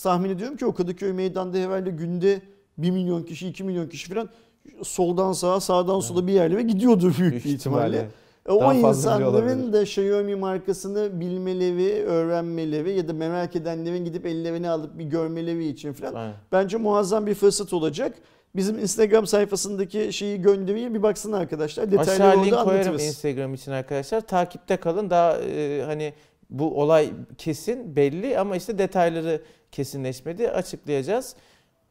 tahmin 0.02 0.30
ediyorum 0.30 0.56
ki 0.56 0.66
o 0.66 0.75
Kadıköy 0.75 1.12
meydanda 1.12 1.58
herhalde 1.58 1.90
günde 1.90 2.42
1 2.78 2.90
milyon 2.90 3.23
kişi, 3.23 3.49
2 3.49 3.64
milyon 3.64 3.88
kişi 3.88 4.08
filan 4.08 4.28
soldan 4.82 5.32
sağa, 5.32 5.61
sağdan 5.61 6.00
sola 6.00 6.26
bir 6.26 6.32
yerlere 6.32 6.62
gidiyordur 6.62 7.18
büyük, 7.18 7.35
ihtimalle. 7.47 7.97
ihtimalle. 7.97 8.08
E, 8.49 8.52
O 8.52 8.73
insanların 8.73 9.73
da 9.73 9.82
Xiaomi 9.82 10.35
markasını 10.35 11.20
bilmeleri, 11.20 12.04
öğrenmeleri 12.04 12.92
ya 12.92 13.08
da 13.08 13.12
merak 13.12 13.56
edenlerin 13.56 14.04
gidip 14.04 14.26
ellerine 14.26 14.70
alıp 14.70 14.99
bir 14.99 15.04
görmeleri 15.04 15.68
için 15.68 15.92
falan 15.92 16.14
Aynen. 16.14 16.35
bence 16.52 16.76
muazzam 16.76 17.26
bir 17.26 17.35
fırsat 17.35 17.73
olacak. 17.73 18.14
Bizim 18.56 18.78
Instagram 18.78 19.26
sayfasındaki 19.26 20.12
şeyi 20.12 20.42
göndereyim 20.42 20.94
bir 20.94 21.02
baksın 21.02 21.32
arkadaşlar. 21.32 21.90
Detayları 21.92 22.12
Aşağı 22.12 22.44
link 22.44 22.54
koyarım. 22.64 22.94
Instagram 22.94 23.54
için 23.54 23.73
arkadaşlar. 23.73 24.20
Takipte 24.20 24.76
kalın. 24.76 25.11
Daha 25.11 25.38
e, 25.38 25.82
hani 25.87 26.14
bu 26.50 26.80
olay 26.82 27.11
kesin 27.38 27.97
belli 27.97 28.38
ama 28.38 28.56
işte 28.56 28.78
detayları 28.78 29.42
kesinleşmedi. 29.72 30.50
Açıklayacağız. 30.50 31.37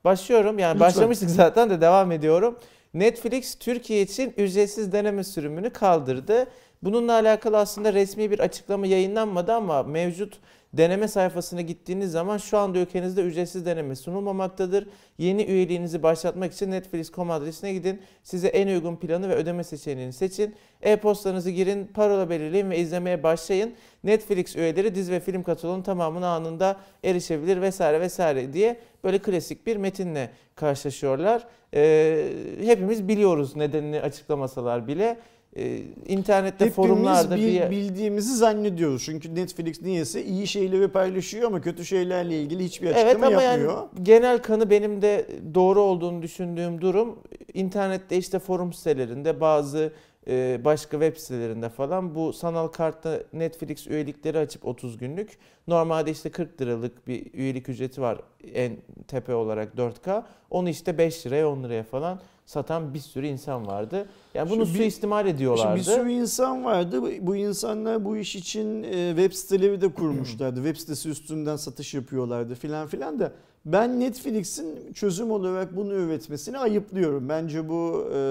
Başlıyorum. 0.04 0.60
Yani 0.60 0.74
Lütfen. 0.74 0.88
başlamıştık 0.88 1.30
zaten 1.30 1.70
de 1.70 1.82
devam 1.82 2.12
ediyorum. 2.12 2.60
Netflix 2.94 3.56
Türkiye 3.56 4.02
için 4.02 4.34
ücretsiz 4.38 4.92
deneme 4.92 5.24
sürümünü 5.24 5.70
kaldırdı. 5.70 6.48
Bununla 6.84 7.14
alakalı 7.14 7.58
aslında 7.58 7.94
resmi 7.94 8.32
bir 8.32 8.40
açıklama 8.40 8.88
yayınlanmadı 8.88 9.54
ama 9.54 9.84
mevcut 9.84 10.40
deneme 10.74 11.08
sayfasına 11.08 11.62
gittiğiniz 11.62 12.12
zaman 12.12 12.38
şu 12.38 12.58
anda 12.58 12.80
ülkenizde 12.80 13.22
ücretsiz 13.22 13.66
deneme 13.66 13.96
sunulmamaktadır. 13.96 14.88
Yeni 15.18 15.44
üyeliğinizi 15.44 16.04
başlatmak 16.04 16.54
için 16.54 16.72
Netflix.com 16.72 17.32
adresine 17.32 17.74
gidin. 17.74 18.02
Size 18.24 18.48
en 18.48 18.68
uygun 18.68 18.96
planı 18.96 19.30
ve 19.30 19.36
ödeme 19.36 19.64
seçeneğini 19.64 20.14
seçin. 20.14 20.56
E-postanızı 20.82 21.50
girin, 21.50 21.86
parola 21.86 22.30
belirleyin 22.30 22.70
ve 22.70 22.78
izlemeye 22.78 23.24
başlayın. 23.24 23.74
Netflix 24.04 24.56
üyeleri 24.56 24.96
dizi 24.96 25.12
ve 25.12 25.20
film 25.20 25.44
kataloğunun 25.44 25.82
tamamına 25.82 26.28
anında 26.36 26.78
erişebilir 27.04 27.62
vesaire 27.62 28.02
vesaire 28.02 28.54
diye 28.54 28.80
böyle 29.04 29.20
klasik 29.20 29.68
bir 29.68 29.78
metinle 29.78 30.30
karşılaşıyorlar. 30.56 31.48
Ee, 31.74 32.30
hepimiz 32.62 33.08
biliyoruz 33.08 33.56
nedenini 33.56 34.02
açıklamasalar 34.02 34.88
bile. 34.88 35.18
Ee, 35.56 35.82
internette 36.08 36.66
Hepimiz 36.66 36.76
forumlarda 36.76 37.36
bil- 37.36 37.62
bir 37.62 37.72
bildiğimizi 37.72 38.36
zannediyoruz. 38.36 39.04
Çünkü 39.06 39.36
Netflix 39.36 39.82
niyeyse 39.82 40.24
iyi 40.26 40.48
şeyleri 40.48 40.88
paylaşıyor 40.88 41.48
ama 41.48 41.62
kötü 41.62 41.86
şeylerle 41.86 42.42
ilgili 42.42 42.64
hiçbir 42.64 42.88
açıklama 42.88 43.10
Evet 43.12 43.24
ama 43.24 43.42
yapmıyor. 43.42 43.74
yani 43.76 43.88
genel 44.04 44.38
kanı 44.42 44.70
benim 44.70 45.02
de 45.02 45.26
doğru 45.54 45.82
olduğunu 45.82 46.22
düşündüğüm 46.22 46.82
durum 46.82 47.20
internette 47.54 48.18
işte 48.18 48.40
forum 48.40 48.74
sitelerinde 48.74 49.42
bazı 49.42 49.94
e, 50.28 50.60
başka 50.66 50.92
web 51.00 51.18
sitelerinde 51.18 51.70
falan 51.70 52.16
bu 52.16 52.34
sanal 52.34 52.68
kartta 52.68 53.20
Netflix 53.34 53.88
üyelikleri 53.88 54.38
açıp 54.38 54.66
30 54.66 54.98
günlük 54.98 55.38
normalde 55.68 56.12
işte 56.12 56.30
40 56.30 56.62
liralık 56.62 57.08
bir 57.08 57.34
üyelik 57.34 57.70
ücreti 57.70 58.02
var 58.02 58.18
en 58.54 58.78
tepe 59.08 59.36
olarak 59.36 59.74
4K 59.76 60.24
onu 60.50 60.70
işte 60.70 60.98
5 60.98 61.26
liraya 61.26 61.50
10 61.50 61.64
liraya 61.64 61.84
falan 61.84 62.20
satan 62.52 62.94
bir 62.94 63.00
sürü 63.00 63.28
insan 63.28 63.68
vardı. 63.68 64.06
Yani 64.34 64.50
bunu 64.50 64.66
Şimdi 64.66 64.74
bir- 64.80 64.84
suistimal 64.84 65.20
Şimdi 65.24 65.36
ediyorlardı. 65.36 65.76
bir 65.80 65.84
sürü 65.84 66.12
insan 66.12 66.66
vardı. 66.66 67.02
Bu- 67.02 67.28
Bu 67.28 67.36
insanlar 67.36 68.06
bu 68.06 68.18
iş 68.18 68.36
için 68.36 68.84
e, 68.84 69.10
web 69.16 69.34
siteleri 69.34 69.82
de 69.82 69.94
kurmuşlardı. 69.94 70.56
web 70.64 70.76
sitesi 70.78 71.10
üstünden 71.10 71.56
satış 71.56 71.94
yapıyorlardı 71.94 72.56
filan 72.56 72.88
filan 72.88 73.20
da. 73.20 73.32
Ben 73.66 74.00
Netflix'in 74.00 74.94
çözüm 74.94 75.32
olarak 75.32 75.76
bunu 75.76 75.94
üretmesini 75.94 76.58
ayıplıyorum. 76.58 77.30
Bence 77.30 77.70
bu 77.70 78.10
e, 78.16 78.22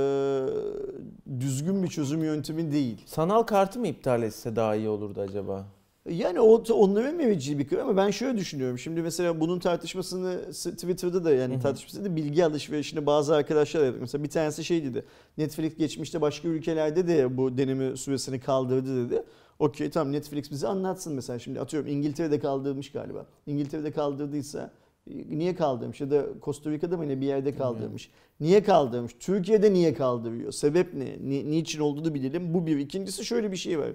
düzgün 1.40 1.82
bir 1.82 1.88
çözüm 1.88 2.24
yöntemi 2.24 2.72
değil. 2.72 3.02
Sanal 3.06 3.42
kartı 3.42 3.78
mı 3.78 3.86
iptal 3.88 4.22
etse 4.22 4.56
daha 4.56 4.74
iyi 4.76 4.88
olurdu 4.88 5.20
acaba? 5.20 5.64
Yani 6.10 6.40
o 6.40 6.62
onların 6.72 7.18
vereceği 7.18 7.58
bir 7.58 7.68
kır 7.68 7.78
ama 7.78 7.96
ben 7.96 8.10
şöyle 8.10 8.38
düşünüyorum. 8.38 8.78
Şimdi 8.78 9.02
mesela 9.02 9.40
bunun 9.40 9.58
tartışmasını 9.58 10.52
Twitter'da 10.52 11.24
da 11.24 11.34
yani 11.34 11.60
tartışmasında 11.60 12.04
da 12.04 12.16
bilgi 12.16 12.44
alışverişini 12.44 13.06
bazı 13.06 13.34
arkadaşlar 13.34 13.84
yapıyor. 13.84 14.00
Mesela 14.00 14.24
bir 14.24 14.30
tanesi 14.30 14.64
şey 14.64 14.84
dedi. 14.84 15.04
Netflix 15.38 15.76
geçmişte 15.76 16.20
başka 16.20 16.48
ülkelerde 16.48 17.08
de 17.08 17.36
bu 17.36 17.58
deneme 17.58 17.96
süresini 17.96 18.40
kaldırdı 18.40 19.06
dedi. 19.06 19.22
Okey 19.58 19.90
tamam 19.90 20.12
Netflix 20.12 20.50
bize 20.50 20.68
anlatsın 20.68 21.14
mesela 21.14 21.38
şimdi 21.38 21.60
atıyorum 21.60 21.88
İngiltere'de 21.88 22.40
kaldırmış 22.40 22.92
galiba. 22.92 23.26
İngiltere'de 23.46 23.92
kaldırdıysa 23.92 24.70
e, 25.10 25.38
niye 25.38 25.54
kaldırmış 25.54 26.00
ya 26.00 26.10
da 26.10 26.26
Costa 26.42 26.70
Rica'da 26.70 26.96
mı 26.96 27.08
ne 27.08 27.20
bir 27.20 27.26
yerde 27.26 27.56
kaldırmış. 27.56 28.10
Niye 28.40 28.62
kaldırmış? 28.62 29.12
Türkiye'de 29.20 29.72
niye 29.72 29.94
kaldırıyor? 29.94 30.52
Sebep 30.52 30.94
ne? 30.94 31.04
Ni, 31.04 31.50
niçin 31.50 31.80
olduğunu 31.80 32.14
bilelim. 32.14 32.54
Bu 32.54 32.66
bir. 32.66 32.78
İkincisi 32.78 33.24
şöyle 33.24 33.52
bir 33.52 33.56
şey 33.56 33.78
var. 33.78 33.88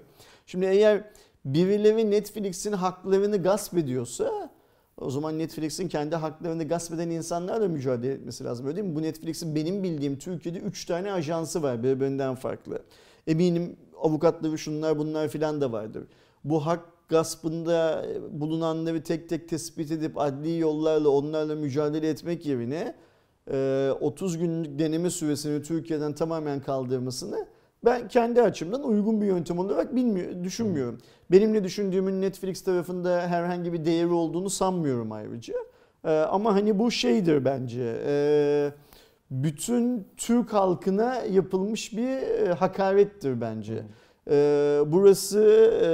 Şimdi 0.46 0.66
eğer 0.66 1.04
birileri 1.44 2.10
Netflix'in 2.10 2.72
haklarını 2.72 3.42
gasp 3.42 3.78
ediyorsa 3.78 4.50
o 4.96 5.10
zaman 5.10 5.38
Netflix'in 5.38 5.88
kendi 5.88 6.16
haklarını 6.16 6.68
gasp 6.68 6.94
eden 6.94 7.10
insanlarla 7.10 7.68
mücadele 7.68 8.12
etmesi 8.12 8.44
lazım. 8.44 8.66
Öyle 8.66 8.76
değil 8.76 8.88
mi? 8.88 8.94
Bu 8.96 9.02
Netflix'in 9.02 9.54
benim 9.54 9.82
bildiğim 9.82 10.18
Türkiye'de 10.18 10.58
3 10.58 10.84
tane 10.84 11.12
ajansı 11.12 11.62
var 11.62 11.82
birbirinden 11.82 12.34
farklı. 12.34 12.82
Eminim 13.26 13.76
avukatları 14.02 14.58
şunlar 14.58 14.98
bunlar 14.98 15.28
filan 15.28 15.60
da 15.60 15.72
vardır. 15.72 16.04
Bu 16.44 16.66
hak 16.66 17.08
gaspında 17.08 18.06
bulunanları 18.30 19.02
tek 19.02 19.28
tek 19.28 19.48
tespit 19.48 19.90
edip 19.90 20.18
adli 20.18 20.58
yollarla 20.58 21.08
onlarla 21.08 21.54
mücadele 21.54 22.08
etmek 22.08 22.46
yerine 22.46 22.94
e, 23.50 23.90
30 24.00 24.38
günlük 24.38 24.78
deneme 24.78 25.10
süresini 25.10 25.62
Türkiye'den 25.62 26.12
tamamen 26.14 26.60
kaldırmasını 26.60 27.46
ben 27.84 28.08
kendi 28.08 28.42
açımdan 28.42 28.82
uygun 28.82 29.20
bir 29.20 29.26
yöntem 29.26 29.58
olarak 29.58 29.96
bilmiyor, 29.96 30.44
düşünmüyorum. 30.44 30.98
Benim 31.30 31.52
ne 31.52 31.64
düşündüğümün 31.64 32.20
Netflix 32.20 32.62
tarafında 32.62 33.20
herhangi 33.28 33.72
bir 33.72 33.84
değeri 33.84 34.12
olduğunu 34.12 34.50
sanmıyorum 34.50 35.12
ayrıca. 35.12 35.54
Ee, 36.04 36.10
ama 36.10 36.54
hani 36.54 36.78
bu 36.78 36.90
şeydir 36.90 37.44
bence. 37.44 37.96
Ee, 38.06 38.72
bütün 39.30 40.06
Türk 40.16 40.52
halkına 40.52 41.14
yapılmış 41.14 41.96
bir 41.96 42.08
e, 42.08 42.52
hakarettir 42.52 43.40
bence. 43.40 43.82
Ee, 44.30 44.80
burası 44.86 45.40
e, 45.82 45.88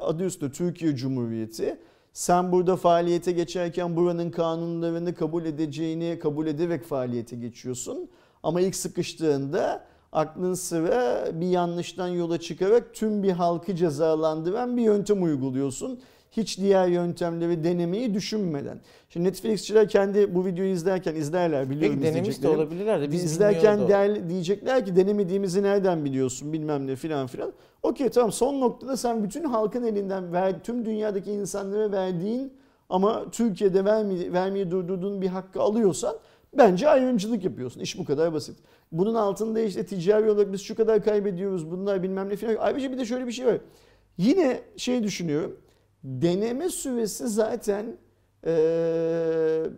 adı 0.00 0.24
üstünde 0.24 0.52
Türkiye 0.52 0.96
Cumhuriyeti. 0.96 1.78
Sen 2.12 2.52
burada 2.52 2.76
faaliyete 2.76 3.32
geçerken 3.32 3.96
buranın 3.96 4.30
kanunlarını 4.30 5.14
kabul 5.14 5.44
edeceğini 5.44 6.18
kabul 6.18 6.46
ederek 6.46 6.84
faaliyete 6.84 7.36
geçiyorsun. 7.36 8.10
Ama 8.42 8.60
ilk 8.60 8.76
sıkıştığında 8.76 9.84
aklın 10.12 10.54
sıra 10.54 11.28
bir 11.40 11.46
yanlıştan 11.46 12.08
yola 12.08 12.40
çıkarak 12.40 12.94
tüm 12.94 13.22
bir 13.22 13.32
halkı 13.32 13.74
cezalandıran 13.74 14.76
bir 14.76 14.82
yöntem 14.82 15.22
uyguluyorsun. 15.22 16.00
Hiç 16.30 16.58
diğer 16.58 16.88
yöntemleri 16.88 17.64
denemeyi 17.64 18.14
düşünmeden. 18.14 18.80
Şimdi 19.10 19.28
Netflixçiler 19.28 19.88
kendi 19.88 20.34
bu 20.34 20.46
videoyu 20.46 20.70
izlerken 20.70 21.14
izlerler 21.14 21.70
biliyorum 21.70 21.98
Peki 22.02 22.14
denemiş 22.14 22.42
de 22.42 22.48
olabilirler 22.48 23.00
de 23.00 23.10
biz 23.12 23.24
izlerken 23.24 23.88
der, 23.88 24.28
diyecekler 24.28 24.86
ki 24.86 24.96
denemediğimizi 24.96 25.62
nereden 25.62 26.04
biliyorsun 26.04 26.52
bilmem 26.52 26.86
ne 26.86 26.96
filan 26.96 27.26
filan. 27.26 27.52
Okey 27.82 28.08
tamam 28.08 28.32
son 28.32 28.60
noktada 28.60 28.96
sen 28.96 29.24
bütün 29.24 29.44
halkın 29.44 29.82
elinden 29.82 30.32
ver, 30.32 30.62
tüm 30.62 30.84
dünyadaki 30.84 31.32
insanlara 31.32 31.92
verdiğin 31.92 32.52
ama 32.88 33.30
Türkiye'de 33.30 33.84
vermeyi, 33.84 34.32
vermeyi 34.32 34.70
durdurduğun 34.70 35.22
bir 35.22 35.28
hakkı 35.28 35.60
alıyorsan 35.60 36.16
bence 36.58 36.88
ayrımcılık 36.88 37.44
yapıyorsun. 37.44 37.80
İş 37.80 37.98
bu 37.98 38.04
kadar 38.04 38.32
basit. 38.32 38.56
Bunun 38.92 39.14
altında 39.14 39.60
işte 39.60 39.86
ticari 39.86 40.30
olarak 40.30 40.52
biz 40.52 40.60
şu 40.60 40.74
kadar 40.74 41.04
kaybediyoruz 41.04 41.70
bunlar 41.70 42.02
bilmem 42.02 42.28
ne 42.28 42.36
filan. 42.36 42.56
Ayrıca 42.60 42.92
bir 42.92 42.98
de 42.98 43.04
şöyle 43.04 43.26
bir 43.26 43.32
şey 43.32 43.46
var. 43.46 43.58
Yine 44.18 44.60
şey 44.76 45.02
düşünüyorum. 45.02 45.56
Deneme 46.04 46.68
süresi 46.68 47.28
zaten 47.28 47.96
eee, 48.46 48.52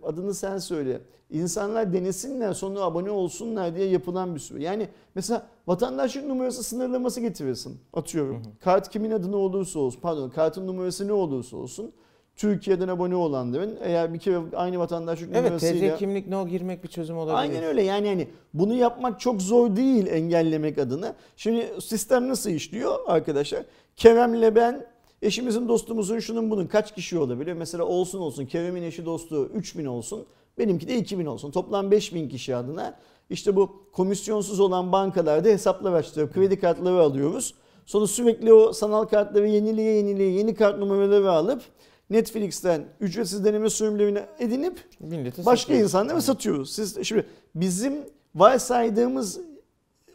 adını 0.03 0.35
sen 0.35 0.59
söyle. 0.59 1.01
İnsanlar 1.31 1.93
denesinler 1.93 2.53
sonra 2.53 2.81
abone 2.81 3.11
olsunlar 3.11 3.77
diye 3.77 3.87
yapılan 3.87 4.35
bir 4.35 4.41
süre. 4.41 4.63
Yani 4.63 4.89
mesela 5.15 5.47
vatandaşlık 5.67 6.25
numarası 6.27 6.63
sınırlaması 6.63 7.21
getirirsin. 7.21 7.81
Atıyorum. 7.93 8.43
Kart 8.61 8.89
kimin 8.89 9.11
adına 9.11 9.37
olursa 9.37 9.79
olsun 9.79 10.01
pardon 10.01 10.31
kartın 10.31 10.67
numarası 10.67 11.09
ne 11.09 11.13
olursa 11.13 11.57
olsun. 11.57 11.93
Türkiye'den 12.37 12.89
abone 12.89 13.17
olanların 13.17 13.79
eğer 13.83 14.15
bir 14.15 14.19
kere 14.19 14.39
aynı 14.57 14.79
vatandaşlık 14.79 15.29
Evet 15.33 15.45
numarasıyla... 15.45 15.95
TC 15.95 15.99
kimlik 15.99 16.29
no 16.29 16.49
girmek 16.49 16.85
bir 16.85 16.89
çözüm 16.89 17.17
olabilir. 17.17 17.39
Aynen 17.39 17.65
öyle 17.65 17.83
yani 17.83 18.07
yani 18.07 18.29
bunu 18.55 18.75
yapmak 18.75 19.21
çok 19.21 19.43
zor 19.43 19.77
değil 19.77 20.07
engellemek 20.07 20.79
adına. 20.79 21.15
Şimdi 21.37 21.71
sistem 21.81 22.29
nasıl 22.29 22.51
işliyor 22.51 22.99
arkadaşlar? 23.07 23.63
Kerem'le 23.97 24.55
ben 24.55 24.87
eşimizin 25.23 25.69
dostumuzun 25.69 26.19
şunun 26.19 26.51
bunun 26.51 26.67
kaç 26.67 26.95
kişi 26.95 27.19
olabilir? 27.19 27.53
Mesela 27.53 27.85
olsun 27.85 28.19
olsun 28.19 28.47
Kerem'in 28.47 28.83
eşi 28.83 29.05
dostu 29.05 29.51
3000 29.55 29.85
olsun. 29.85 30.27
Benimki 30.59 30.89
de 30.89 30.97
2000 30.97 31.27
olsun. 31.27 31.51
Toplam 31.51 31.91
5000 31.91 32.29
kişi 32.29 32.57
adına 32.57 32.99
işte 33.31 33.57
bu 33.57 33.83
komisyonsuz 33.93 34.61
olan 34.61 34.93
bankalarda 34.93 35.49
hesaplar 35.49 35.93
açtırıp 35.93 36.35
kredi 36.35 36.61
kartları 36.61 37.01
alıyoruz. 37.01 37.55
Sonra 37.87 38.07
sürekli 38.07 38.53
o 38.53 38.73
sanal 38.73 39.05
kartları 39.05 39.49
yeniliğe 39.49 39.93
yeniliğe 39.93 40.31
yeni 40.31 40.55
kart 40.55 40.79
numaraları 40.79 41.31
alıp 41.31 41.63
Netflix'ten 42.11 42.85
ücretsiz 43.01 43.45
deneme 43.45 43.71
sürümlerini 43.71 44.21
edinip 44.39 44.79
Millete 45.01 45.45
başka 45.47 45.61
satıyoruz. 45.63 45.83
insanlara 45.85 46.21
satıyoruz. 46.21 46.73
Siz 46.73 46.99
şimdi 47.07 47.27
bizim 47.55 47.93
varsaydığımız 48.35 49.41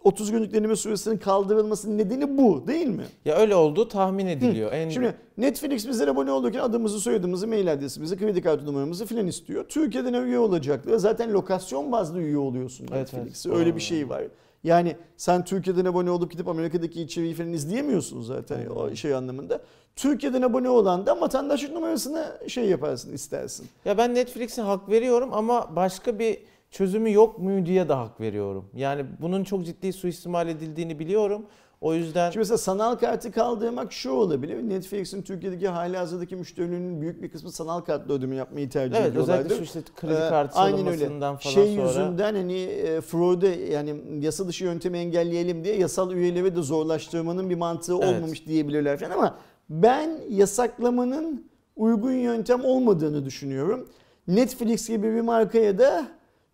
30 0.04 0.32
günlük 0.32 0.54
deneme 0.54 0.76
süresinin 0.76 1.18
kaldırılmasının 1.18 1.98
nedeni 1.98 2.38
bu 2.38 2.68
değil 2.68 2.88
mi? 2.88 3.04
Ya 3.26 3.36
öyle 3.36 3.56
olduğu 3.56 3.88
tahmin 3.88 4.28
ediliyor. 4.28 4.72
En 4.74 4.90
Şimdi 4.90 5.16
Netflix 5.38 5.88
bizlere 5.88 6.12
abone 6.12 6.32
olurken 6.32 6.60
adımızı, 6.60 7.00
soyadımızı, 7.00 7.48
mail 7.48 7.74
adresimizi, 7.74 8.18
kredi 8.18 8.42
kartı 8.42 8.66
numaramızı 8.66 9.06
filan 9.06 9.28
istiyor. 9.28 9.66
Türkiye'den 9.70 10.14
üye 10.24 10.40
olacaklar. 10.40 10.98
Zaten 10.98 11.34
lokasyon 11.34 11.92
bazlı 11.92 12.22
üye 12.22 12.38
oluyorsun 12.38 12.88
Evet, 12.94 13.14
Netflix'e. 13.14 13.50
evet. 13.50 13.60
Öyle 13.60 13.76
bir 13.76 13.82
şey 13.82 14.10
var. 14.10 14.24
Yani 14.66 14.96
sen 15.18 15.44
Türkiye'den 15.44 15.86
abone 15.86 16.12
olup 16.12 16.32
gidip 16.32 16.48
Amerika'daki 16.48 17.02
içeriği 17.02 17.34
falan 17.34 17.54
izleyemiyorsun 17.54 18.22
zaten 18.22 18.66
o 18.68 18.96
şey 18.96 19.14
anlamında. 19.16 19.62
Türkiye'den 19.96 20.42
abone 20.42 20.70
olan 20.70 21.06
da 21.06 21.22
vatandaşlık 21.22 21.72
numarasını 21.72 22.38
şey 22.48 22.66
yaparsın 22.66 23.14
istersin. 23.14 23.68
Ya 23.86 23.98
ben 23.98 24.16
Netflix'e 24.16 24.62
hak 24.62 24.90
veriyorum 24.90 25.30
ama 25.34 25.76
başka 25.76 26.20
bir 26.20 26.38
çözümü 26.72 27.14
yok 27.14 27.40
mu 27.40 27.66
diye 27.66 27.90
de 27.90 27.94
hak 27.94 28.22
veriyorum. 28.22 28.66
Yani 28.76 29.06
bunun 29.22 29.44
çok 29.44 29.66
ciddi 29.66 29.94
suistimal 29.94 30.48
edildiğini 30.48 31.00
biliyorum. 31.00 31.46
O 31.82 31.94
yüzden 31.94 32.30
Şimdi 32.32 32.40
mesela 32.40 32.58
sanal 32.58 32.96
kartı 32.96 33.32
kaldırmak 33.32 33.94
şu 33.94 34.12
olabilir. 34.12 34.70
Netflix'in 34.70 35.22
Türkiye'deki 35.22 35.68
hali 35.68 35.98
hazırdaki 35.98 36.36
müşterilerinin 36.36 37.02
büyük 37.02 37.22
bir 37.24 37.30
kısmı 37.30 37.52
sanal 37.52 37.80
kartla 37.82 38.14
ödeme 38.14 38.36
yapmayı 38.36 38.70
tercih 38.70 38.98
evet 38.98 39.08
ediyorlardır. 39.12 39.44
özellikle 39.46 39.66
şu 39.66 39.80
işte 39.80 39.92
kredi 39.96 40.14
Ee, 40.14 40.30
kartı 40.30 40.60
aynen 40.60 40.88
öyle. 40.88 41.08
falan 41.20 41.38
şey 41.38 41.76
sonra. 41.76 41.88
yüzünden 41.88 42.36
hani 42.36 42.54
e, 42.62 43.02
fraud'e 43.02 43.48
yani 43.48 43.96
yasa 44.26 44.48
dışı 44.48 44.64
yöntemi 44.64 44.98
engelleyelim 44.98 45.64
diye 45.64 45.76
yasal 45.78 46.12
üyeleri 46.12 46.56
de 46.56 46.62
zorlaştırmanın 46.62 47.50
bir 47.50 47.56
mantığı 47.56 47.94
Evet. 48.02 48.04
olmamış 48.16 48.48
diyebilirler 48.48 49.00
falan 49.00 49.12
ama 49.12 49.38
ben 49.70 50.20
yasaklamanın 50.30 51.46
uygun 51.76 52.12
yöntem 52.12 52.66
olmadığını 52.66 53.26
düşünüyorum. 53.26 53.90
Netflix 54.28 54.88
gibi 54.88 55.16
bir 55.16 55.22
markaya 55.22 55.80
da 55.80 56.08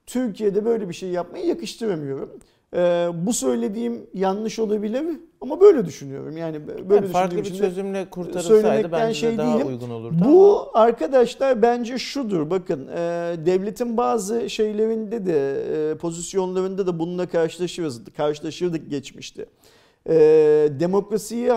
Türkiye'de 0.05 0.65
böyle 0.65 0.89
bir 0.89 0.93
şey 0.93 1.09
yapmayı 1.09 1.45
yakıştıramıyorum. 1.45 2.29
Ee, 2.75 3.07
bu 3.13 3.33
söylediğim 3.33 4.07
yanlış 4.13 4.59
olabilir 4.59 5.03
ama 5.41 5.61
böyle 5.61 5.85
düşünüyorum. 5.85 6.37
Yani 6.37 6.67
böyle 6.67 6.95
Yani 6.95 7.07
farklı 7.07 7.37
bir 7.37 7.53
çözümle 7.53 8.09
kurtarılsaydı 8.09 8.91
bence 8.91 9.13
şey 9.13 9.37
daha 9.37 9.55
değilim. 9.55 9.67
uygun 9.67 9.89
olurdu. 9.89 10.15
ama- 10.21 10.31
Bu 10.31 10.67
arkadaşlar 10.73 11.61
bence 11.61 11.97
şudur 11.97 12.49
bakın 12.49 12.87
e, 12.87 12.95
devletin 13.45 13.97
bazı 13.97 14.49
şeylerinde 14.49 15.25
de 15.25 15.61
e, 15.91 15.97
pozisyonlarında 15.97 16.87
da 16.87 16.99
bununla 16.99 17.25
karşılaşırız, 17.25 18.01
karşılaşırdık 18.17 18.89
geçmişte. 18.89 19.45
E, 20.09 20.13
demokrasiyi 20.79 21.51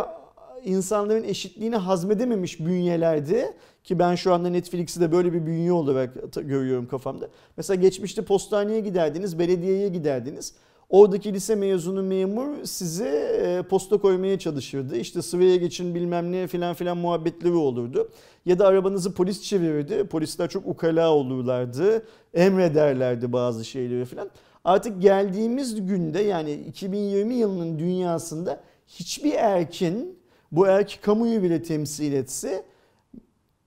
insanların 0.64 1.24
eşitliğini 1.24 1.76
hazmedememiş 1.76 2.60
bünyelerde 2.60 3.54
ki 3.84 3.98
ben 3.98 4.14
şu 4.14 4.34
anda 4.34 4.48
Netflix'i 4.48 5.00
de 5.00 5.12
böyle 5.12 5.32
bir 5.32 5.46
bünye 5.46 5.72
olarak 5.72 6.10
görüyorum 6.42 6.86
kafamda. 6.88 7.28
Mesela 7.56 7.80
geçmişte 7.80 8.22
postaneye 8.22 8.80
giderdiniz, 8.80 9.38
belediyeye 9.38 9.88
giderdiniz. 9.88 10.54
Oradaki 10.88 11.34
lise 11.34 11.54
mezunu 11.54 12.02
memur 12.02 12.64
size 12.64 13.64
posta 13.70 13.98
koymaya 13.98 14.38
çalışırdı. 14.38 14.96
İşte 14.96 15.22
sıraya 15.22 15.56
geçin 15.56 15.94
bilmem 15.94 16.32
ne 16.32 16.46
filan 16.46 16.74
filan 16.74 16.96
muhabbetleri 16.98 17.52
olurdu. 17.52 18.10
Ya 18.46 18.58
da 18.58 18.66
arabanızı 18.66 19.14
polis 19.14 19.42
çevirirdi. 19.42 20.04
Polisler 20.04 20.48
çok 20.48 20.66
ukala 20.66 21.10
olurlardı. 21.10 22.06
Emrederlerdi 22.34 23.32
bazı 23.32 23.64
şeyleri 23.64 24.04
filan. 24.04 24.30
Artık 24.64 25.02
geldiğimiz 25.02 25.86
günde 25.86 26.20
yani 26.20 26.52
2020 26.52 27.34
yılının 27.34 27.78
dünyasında 27.78 28.60
hiçbir 28.86 29.32
erkin 29.32 30.18
bu 30.52 30.66
erki 30.66 31.00
kamuyu 31.00 31.42
bile 31.42 31.62
temsil 31.62 32.12
etse 32.12 32.64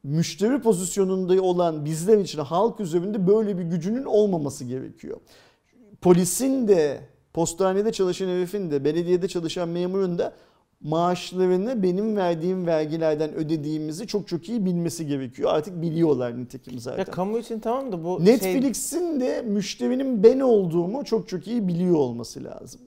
müşteri 0.04 0.62
pozisyonunda 0.62 1.42
olan 1.42 1.86
bizler 1.86 2.18
için 2.18 2.40
halk 2.40 2.80
üzerinde 2.80 3.28
böyle 3.28 3.58
bir 3.58 3.64
gücünün 3.64 4.04
olmaması 4.04 4.66
gerekiyor. 4.66 5.18
Polisin 6.02 6.68
de, 6.68 7.02
postanede 7.34 7.92
çalışan 7.92 8.28
herifin 8.28 8.72
de, 8.72 8.86
belediyede 8.86 9.28
çalışan 9.28 9.70
memurun 9.70 10.18
da 10.18 10.34
maaşlarını 10.82 11.84
benim 11.84 12.18
verdiğim 12.18 12.68
vergilerden 12.68 13.34
ödediğimizi 13.34 14.08
çok 14.08 14.28
çok 14.28 14.50
iyi 14.50 14.66
bilmesi 14.66 15.08
gerekiyor. 15.08 15.50
Artık 15.54 15.82
biliyorlar 15.82 16.40
nitekim 16.40 16.80
zaten. 16.80 17.00
Ya 17.00 17.06
kamu 17.06 17.38
için 17.38 17.60
tamam 17.60 17.92
da 17.92 18.04
bu 18.04 18.18
şey 18.18 18.34
Netflix'in 18.34 19.20
de 19.20 19.42
müşterinin 19.42 20.24
ben 20.24 20.40
olduğumu 20.40 21.06
çok 21.06 21.28
çok 21.28 21.48
iyi 21.48 21.68
biliyor 21.68 21.96
olması 21.96 22.44
lazım. 22.44 22.82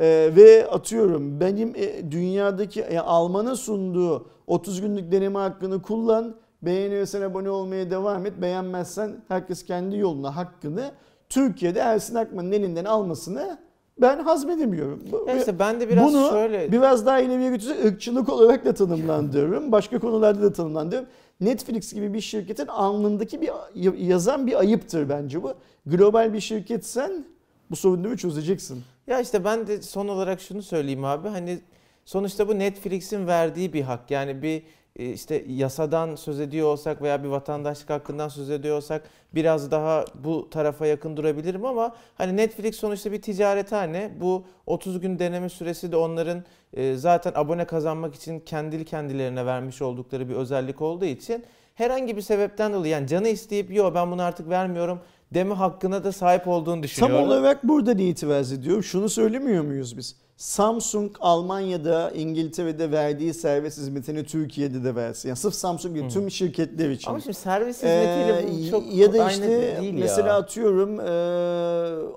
Ee, 0.00 0.30
ve 0.36 0.66
atıyorum 0.70 1.40
benim 1.40 1.72
e, 1.76 2.10
dünyadaki 2.10 2.80
e, 2.80 2.98
Alman'a 2.98 3.56
sunduğu 3.56 4.26
30 4.46 4.80
günlük 4.80 5.12
deneme 5.12 5.38
hakkını 5.38 5.82
kullan. 5.82 6.36
Beğeniyorsan 6.62 7.22
abone 7.22 7.50
olmaya 7.50 7.90
devam 7.90 8.26
et. 8.26 8.32
Beğenmezsen 8.42 9.16
herkes 9.28 9.64
kendi 9.64 9.96
yoluna 9.96 10.36
hakkını 10.36 10.90
Türkiye'de 11.28 11.78
Ersin 11.78 12.14
Akman'ın 12.14 12.52
elinden 12.52 12.84
almasını 12.84 13.58
ben 14.00 14.18
hazmedemiyorum. 14.18 15.02
İşte 15.38 15.58
ben 15.58 15.80
de 15.80 15.88
biraz 15.88 16.14
Bunu 16.14 16.28
şöyle 16.30 16.72
biraz 16.72 17.06
daha 17.06 17.20
ileriye 17.20 17.50
götürse 17.50 17.84
ırkçılık 17.88 18.28
olarak 18.28 18.64
da 18.64 18.74
tanımlandırıyorum. 18.74 19.72
Başka 19.72 19.98
konularda 19.98 20.42
da 20.42 20.52
tanımlandırıyorum. 20.52 21.08
Netflix 21.40 21.92
gibi 21.92 22.14
bir 22.14 22.20
şirketin 22.20 22.66
alnındaki 22.66 23.40
bir 23.40 23.50
yazan 23.98 24.46
bir 24.46 24.58
ayıptır 24.60 25.08
bence 25.08 25.42
bu. 25.42 25.54
Global 25.86 26.32
bir 26.32 26.40
şirketsen 26.40 27.24
bu 27.70 27.76
sorunları 27.76 28.16
çözeceksin. 28.16 28.82
Ya 29.06 29.20
işte 29.20 29.44
ben 29.44 29.66
de 29.66 29.82
son 29.82 30.08
olarak 30.08 30.40
şunu 30.40 30.62
söyleyeyim 30.62 31.04
abi. 31.04 31.28
Hani 31.28 31.58
sonuçta 32.04 32.48
bu 32.48 32.58
Netflix'in 32.58 33.26
verdiği 33.26 33.72
bir 33.72 33.82
hak. 33.82 34.10
Yani 34.10 34.42
bir 34.42 34.62
işte 34.98 35.44
yasadan 35.48 36.14
söz 36.14 36.40
ediyor 36.40 36.68
olsak 36.68 37.02
veya 37.02 37.24
bir 37.24 37.28
vatandaşlık 37.28 37.90
hakkından 37.90 38.28
söz 38.28 38.50
ediyor 38.50 38.76
olsak 38.76 39.02
biraz 39.34 39.70
daha 39.70 40.04
bu 40.14 40.50
tarafa 40.50 40.86
yakın 40.86 41.16
durabilirim 41.16 41.64
ama 41.64 41.96
hani 42.14 42.36
Netflix 42.36 42.76
sonuçta 42.76 43.12
bir 43.12 43.22
ticarethane. 43.22 44.10
Bu 44.20 44.44
30 44.66 45.00
gün 45.00 45.18
deneme 45.18 45.48
süresi 45.48 45.92
de 45.92 45.96
onların 45.96 46.44
e, 46.72 46.94
zaten 46.94 47.32
abone 47.34 47.64
kazanmak 47.64 48.14
için 48.14 48.40
kendi 48.40 48.84
kendilerine 48.84 49.46
vermiş 49.46 49.82
oldukları 49.82 50.28
bir 50.28 50.34
özellik 50.34 50.82
olduğu 50.82 51.04
için 51.04 51.44
herhangi 51.74 52.16
bir 52.16 52.22
sebepten 52.22 52.72
dolayı 52.72 52.92
yani 52.92 53.06
canı 53.06 53.28
isteyip 53.28 53.74
yo 53.74 53.94
ben 53.94 54.10
bunu 54.10 54.22
artık 54.22 54.48
vermiyorum 54.48 55.00
deme 55.34 55.54
hakkına 55.54 56.04
da 56.04 56.12
sahip 56.12 56.48
olduğunu 56.48 56.74
Tam 56.74 56.82
düşünüyorum. 56.82 57.24
olarak 57.26 57.64
buradan 57.68 57.98
itiraz 57.98 58.52
ediyorum. 58.52 58.82
Şunu 58.82 59.08
söylemiyor 59.08 59.64
muyuz 59.64 59.96
biz? 59.96 60.16
Samsung 60.36 61.16
Almanya'da, 61.20 62.10
İngiltere'de 62.10 62.90
verdiği 62.92 63.34
servis 63.34 63.76
hizmetini 63.78 64.24
Türkiye'de 64.24 64.84
de 64.84 64.94
versin. 64.94 65.28
Yani 65.28 65.36
sırf 65.36 65.54
Samsung 65.54 65.94
değil, 65.94 66.08
tüm 66.08 66.30
şirketler 66.30 66.90
için. 66.90 67.10
Ama 67.10 67.20
şimdi 67.20 67.34
servis 67.36 67.76
hizmetiyle 67.76 68.38
Ee, 68.42 68.66
bu 68.66 68.70
çok 68.70 68.94
ya 68.94 69.12
da 69.14 69.24
aynı 69.24 69.32
işte 69.32 69.76
değil 69.80 69.94
mesela 69.94 70.28
ya. 70.28 70.36
atıyorum 70.36 71.00
e, 71.00 71.04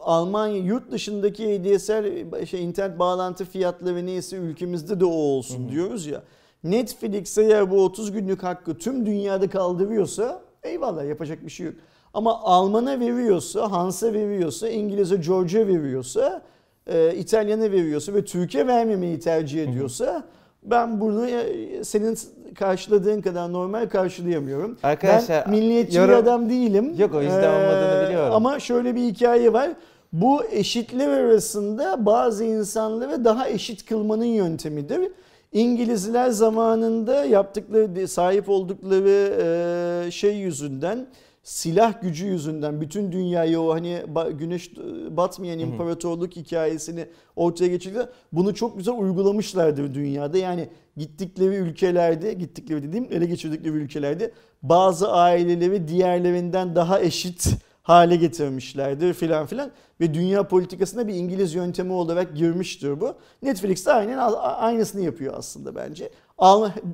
Almanya 0.01 0.57
yurt 0.57 0.91
dışındaki 0.91 1.45
ADSL 1.45 2.45
şey, 2.45 2.63
internet 2.63 2.99
bağlantı 2.99 3.45
fiyatları 3.45 4.05
neyse 4.05 4.37
ülkemizde 4.37 4.99
de 4.99 5.05
o 5.05 5.09
olsun 5.09 5.63
Hı 5.63 5.67
hı. 5.67 5.71
diyoruz 5.71 6.05
ya. 6.05 6.23
Netflix 6.63 7.37
eğer 7.37 7.71
bu 7.71 7.83
30 7.83 8.11
günlük 8.11 8.43
hakkı 8.43 8.77
tüm 8.77 9.05
dünyada 9.05 9.49
kaldırıyorsa 9.49 10.41
eyvallah 10.63 11.05
yapacak 11.05 11.45
bir 11.45 11.49
şey 11.49 11.65
yok. 11.65 11.75
Ama 12.13 12.39
Alman'a 12.43 12.99
veriyorsa, 12.99 13.71
Hans'a 13.71 14.13
veriyorsa, 14.13 14.69
İngiliz'e 14.69 15.15
George'a 15.15 15.67
veriyorsa, 15.67 16.41
e, 16.87 17.15
İtalyan'a 17.15 17.71
veriyorsa 17.71 18.13
ve 18.13 18.25
Türkiye 18.25 18.67
vermemeyi 18.67 19.19
tercih 19.19 19.63
ediyorsa 19.63 20.23
ben 20.63 21.01
bunu 21.01 21.27
e, 21.27 21.83
senin 21.83 22.17
karşıladığın 22.55 23.21
kadar 23.21 23.53
normal 23.53 23.89
karşılayamıyorum. 23.89 24.77
Arkadaşlar, 24.83 25.45
ben 25.45 25.51
milliyetçi 25.51 25.97
yorum- 25.97 26.09
bir 26.09 26.15
adam 26.15 26.49
değilim. 26.49 26.93
Yok, 26.97 27.15
o 27.15 27.21
yüzden 27.21 27.53
olmadığını 27.53 28.07
biliyorum. 28.07 28.33
Ama 28.35 28.59
şöyle 28.59 28.95
bir 28.95 29.01
hikaye 29.01 29.53
var. 29.53 29.69
Bu 30.13 30.45
eşitler 30.45 31.09
arasında 31.09 32.05
bazı 32.05 32.43
insanları 32.43 33.25
daha 33.25 33.49
eşit 33.49 33.85
kılmanın 33.85 34.23
yöntemidir. 34.25 35.11
İngilizler 35.53 36.29
zamanında 36.29 37.25
yaptıkları, 37.25 38.07
sahip 38.07 38.49
oldukları 38.49 39.33
e, 40.07 40.11
şey 40.11 40.35
yüzünden, 40.37 41.05
silah 41.43 42.01
gücü 42.01 42.25
yüzünden 42.25 42.81
bütün 42.81 43.11
dünyayı 43.11 43.59
o 43.59 43.73
hani 43.73 44.03
güneş 44.39 44.77
batmayan 45.09 45.59
Hı 45.59 45.63
hı. 45.63 45.65
imparatorluk 45.65 46.35
hikayesini 46.35 47.05
ortaya 47.35 47.67
geçirdiler. 47.67 48.09
Bunu 48.31 48.55
çok 48.55 48.77
güzel 48.77 48.95
uygulamışlardır 48.97 49.93
dünyada. 49.93 50.37
Yani 50.37 50.69
gittikleri 50.97 51.55
ülkelerde, 51.55 52.33
gittikleri 52.33 52.83
dediğim 52.83 53.07
ele 53.11 53.25
geçirdikleri 53.25 53.73
ülkelerde 53.73 54.31
bazı 54.63 55.11
aileleri 55.11 55.87
diğerlerinden 55.87 56.75
daha 56.75 57.01
eşit 57.01 57.47
hale 57.83 58.15
getirmişlerdir 58.15 59.13
filan 59.13 59.45
filan 59.45 59.71
ve 60.01 60.13
dünya 60.13 60.47
politikasına 60.47 61.07
bir 61.07 61.13
İngiliz 61.13 61.53
yöntemi 61.53 61.93
olarak 61.93 62.35
girmiştir 62.35 63.01
bu. 63.01 63.15
Netflix 63.43 63.85
de 63.85 63.93
aynen 63.93 64.17
aynısını 64.41 65.01
yapıyor 65.01 65.33
aslında 65.37 65.75
bence. 65.75 66.09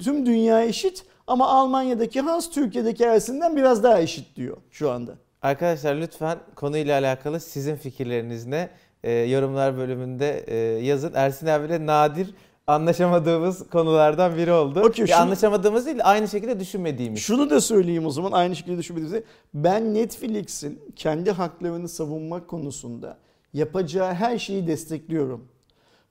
Tüm 0.04 0.26
dünya 0.26 0.64
eşit 0.64 1.06
ama 1.28 1.48
Almanya'daki 1.48 2.22
Hans 2.22 2.50
Türkiye'deki 2.50 3.04
Ersin'den 3.04 3.56
biraz 3.56 3.84
daha 3.84 4.02
eşit 4.02 4.36
diyor 4.36 4.58
şu 4.72 4.92
anda. 4.92 5.12
Arkadaşlar 5.42 5.96
lütfen 5.96 6.38
konuyla 6.56 7.00
alakalı 7.00 7.40
sizin 7.40 7.76
fikirleriniz 7.76 8.46
ne? 8.46 8.70
Ee, 9.04 9.12
yorumlar 9.12 9.78
bölümünde 9.78 10.44
e, 10.48 10.56
yazın. 10.86 11.12
Ersin 11.16 11.48
abiyle 11.48 11.86
nadir 11.86 12.34
anlaşamadığımız 12.68 13.70
konulardan 13.70 14.38
biri 14.38 14.52
oldu. 14.52 14.80
Okey, 14.80 15.04
Ya 15.04 15.08
şunu- 15.08 15.24
anlaşamadığımız 15.24 15.86
değil, 15.86 15.98
aynı 16.04 16.28
şekilde 16.28 16.60
düşünmediğimiz. 16.60 17.20
Şunu 17.20 17.50
da 17.50 17.62
söyleyeyim 17.62 18.06
o 18.06 18.10
zaman 18.10 18.32
aynı 18.32 18.56
şekilde 18.56 18.78
düşünmediğimizde 18.78 19.24
ben 19.54 19.94
Netflix'in 19.94 20.80
kendi 20.96 21.32
haklarını 21.32 21.90
savunmak 21.90 22.48
konusunda 22.48 23.18
yapacağı 23.54 24.14
her 24.14 24.40
şeyi 24.40 24.68
destekliyorum. 24.68 25.48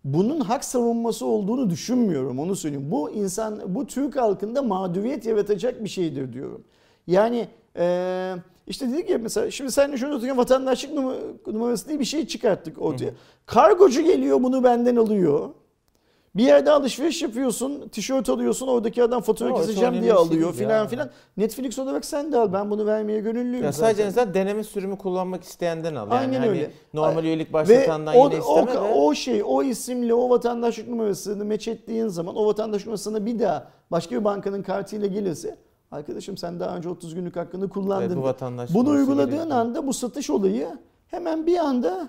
Bunun 0.05 0.41
hak 0.41 0.65
savunması 0.65 1.27
olduğunu 1.27 1.71
düşünmüyorum 1.71 2.39
onu 2.39 2.57
söyleyeyim. 2.57 2.91
Bu 2.91 3.11
insan 3.11 3.61
bu 3.75 3.87
Türk 3.87 4.17
halkında 4.17 4.63
mağduriyet 4.63 5.27
yaratacak 5.27 5.85
bir 5.85 5.89
şeydir 5.89 6.33
diyorum. 6.33 6.65
Yani 7.07 7.49
eee, 7.79 8.35
işte 8.67 8.93
dedik 8.93 9.11
ya 9.11 9.19
mesela 9.19 9.51
şimdi 9.51 9.73
sen 9.73 9.97
şunu 9.97 10.15
otururken 10.15 10.37
vatandaşlık 10.37 10.93
numara- 10.95 11.21
numarası 11.47 11.89
diye 11.89 12.01
bir 12.01 12.05
şey 12.05 12.27
çıkarttık 12.27 12.83
ortaya. 12.83 13.07
Hı 13.07 13.11
hı. 13.11 13.15
Kargocu 13.47 14.03
geliyor 14.03 14.43
bunu 14.43 14.65
benden 14.65 14.97
alıyor. 14.97 15.49
Bir 16.35 16.43
yerde 16.43 16.71
alışveriş 16.71 17.23
yapıyorsun, 17.23 17.89
tişört 17.89 18.29
alıyorsun, 18.29 18.67
oradaki 18.67 19.03
adam 19.03 19.23
Ama 19.41 19.55
o 19.55 19.57
keseceğim 19.57 19.93
diye 19.93 20.03
şey 20.03 20.13
alıyor 20.13 20.41
değil 20.41 20.55
filan 20.55 20.87
filan. 20.87 21.11
Netflix 21.37 21.79
olarak 21.79 22.05
sen 22.05 22.33
de 22.33 22.39
al. 22.39 22.53
Ben 22.53 22.71
bunu 22.71 22.87
vermeye 22.87 23.21
gönüllüyüm 23.21 23.65
Ya 23.65 23.73
zaten. 23.73 23.93
sadece 23.93 24.11
zaten 24.11 24.35
deneme 24.35 24.65
sürümü 24.65 24.99
kullanmak 24.99 25.45
isteyenden 25.45 25.95
al. 25.95 26.09
Yani 26.09 26.21
Aynen 26.21 26.39
hani 26.41 26.49
öyle. 26.49 26.71
Normal 26.95 27.25
üyelik 27.25 27.53
başlatandan 27.53 28.15
o, 28.17 28.25
yine 28.25 28.43
o, 28.43 28.61
isteme 28.61 28.73
de. 28.73 28.79
o 28.79 29.15
şey, 29.15 29.43
o 29.47 29.63
isimle 29.63 30.15
o 30.15 30.31
vatandaşlık 30.31 30.89
numarasını 30.89 31.45
meç 31.45 31.69
ettiğin 31.69 32.09
zaman 32.09 32.37
o 32.37 32.47
vatandaşlık 32.47 32.87
numarasına 32.87 33.27
bir 33.27 33.39
daha 33.39 33.67
başka 33.91 34.17
bir 34.17 34.25
bankanın 34.25 34.63
kartıyla 34.63 35.07
gelirse 35.07 35.57
arkadaşım 35.91 36.37
sen 36.37 36.61
daha 36.61 36.77
önce 36.77 36.89
30 36.89 37.15
günlük 37.15 37.37
hakkını 37.37 37.69
kullandın. 37.69 38.07
Evet, 38.07 38.17
bu 38.17 38.23
Bunu 38.75 38.91
uyguladığın 38.91 39.51
anda 39.51 39.87
bu 39.87 39.93
satış 39.93 40.31
olayı 40.31 40.69
hemen 41.07 41.47
bir 41.47 41.59
anda 41.59 42.09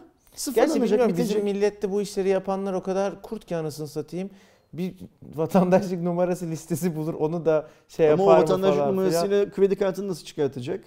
Gerçi 0.55 0.81
bilmiyorum 0.81 1.09
bitecek. 1.09 1.29
bizim 1.29 1.43
millette 1.43 1.91
bu 1.91 2.01
işleri 2.01 2.29
yapanlar 2.29 2.73
o 2.73 2.83
kadar 2.83 3.21
kurt 3.21 3.45
ki 3.45 3.55
anasını 3.55 3.87
satayım. 3.87 4.29
bir 4.73 4.95
vatandaşlık 5.35 6.01
numarası 6.01 6.47
listesi 6.47 6.95
bulur 6.95 7.13
onu 7.13 7.45
da 7.45 7.67
şey 7.87 8.11
Ama 8.11 8.23
o 8.23 8.25
yapar 8.25 8.37
mı 8.37 8.43
vatandaşlık 8.43 8.77
falan 8.77 8.91
filan. 8.91 9.05
numarasıyla 9.05 9.49
kredi 9.51 9.75
kartını 9.75 10.07
nasıl 10.07 10.25
çıkartacak? 10.25 10.83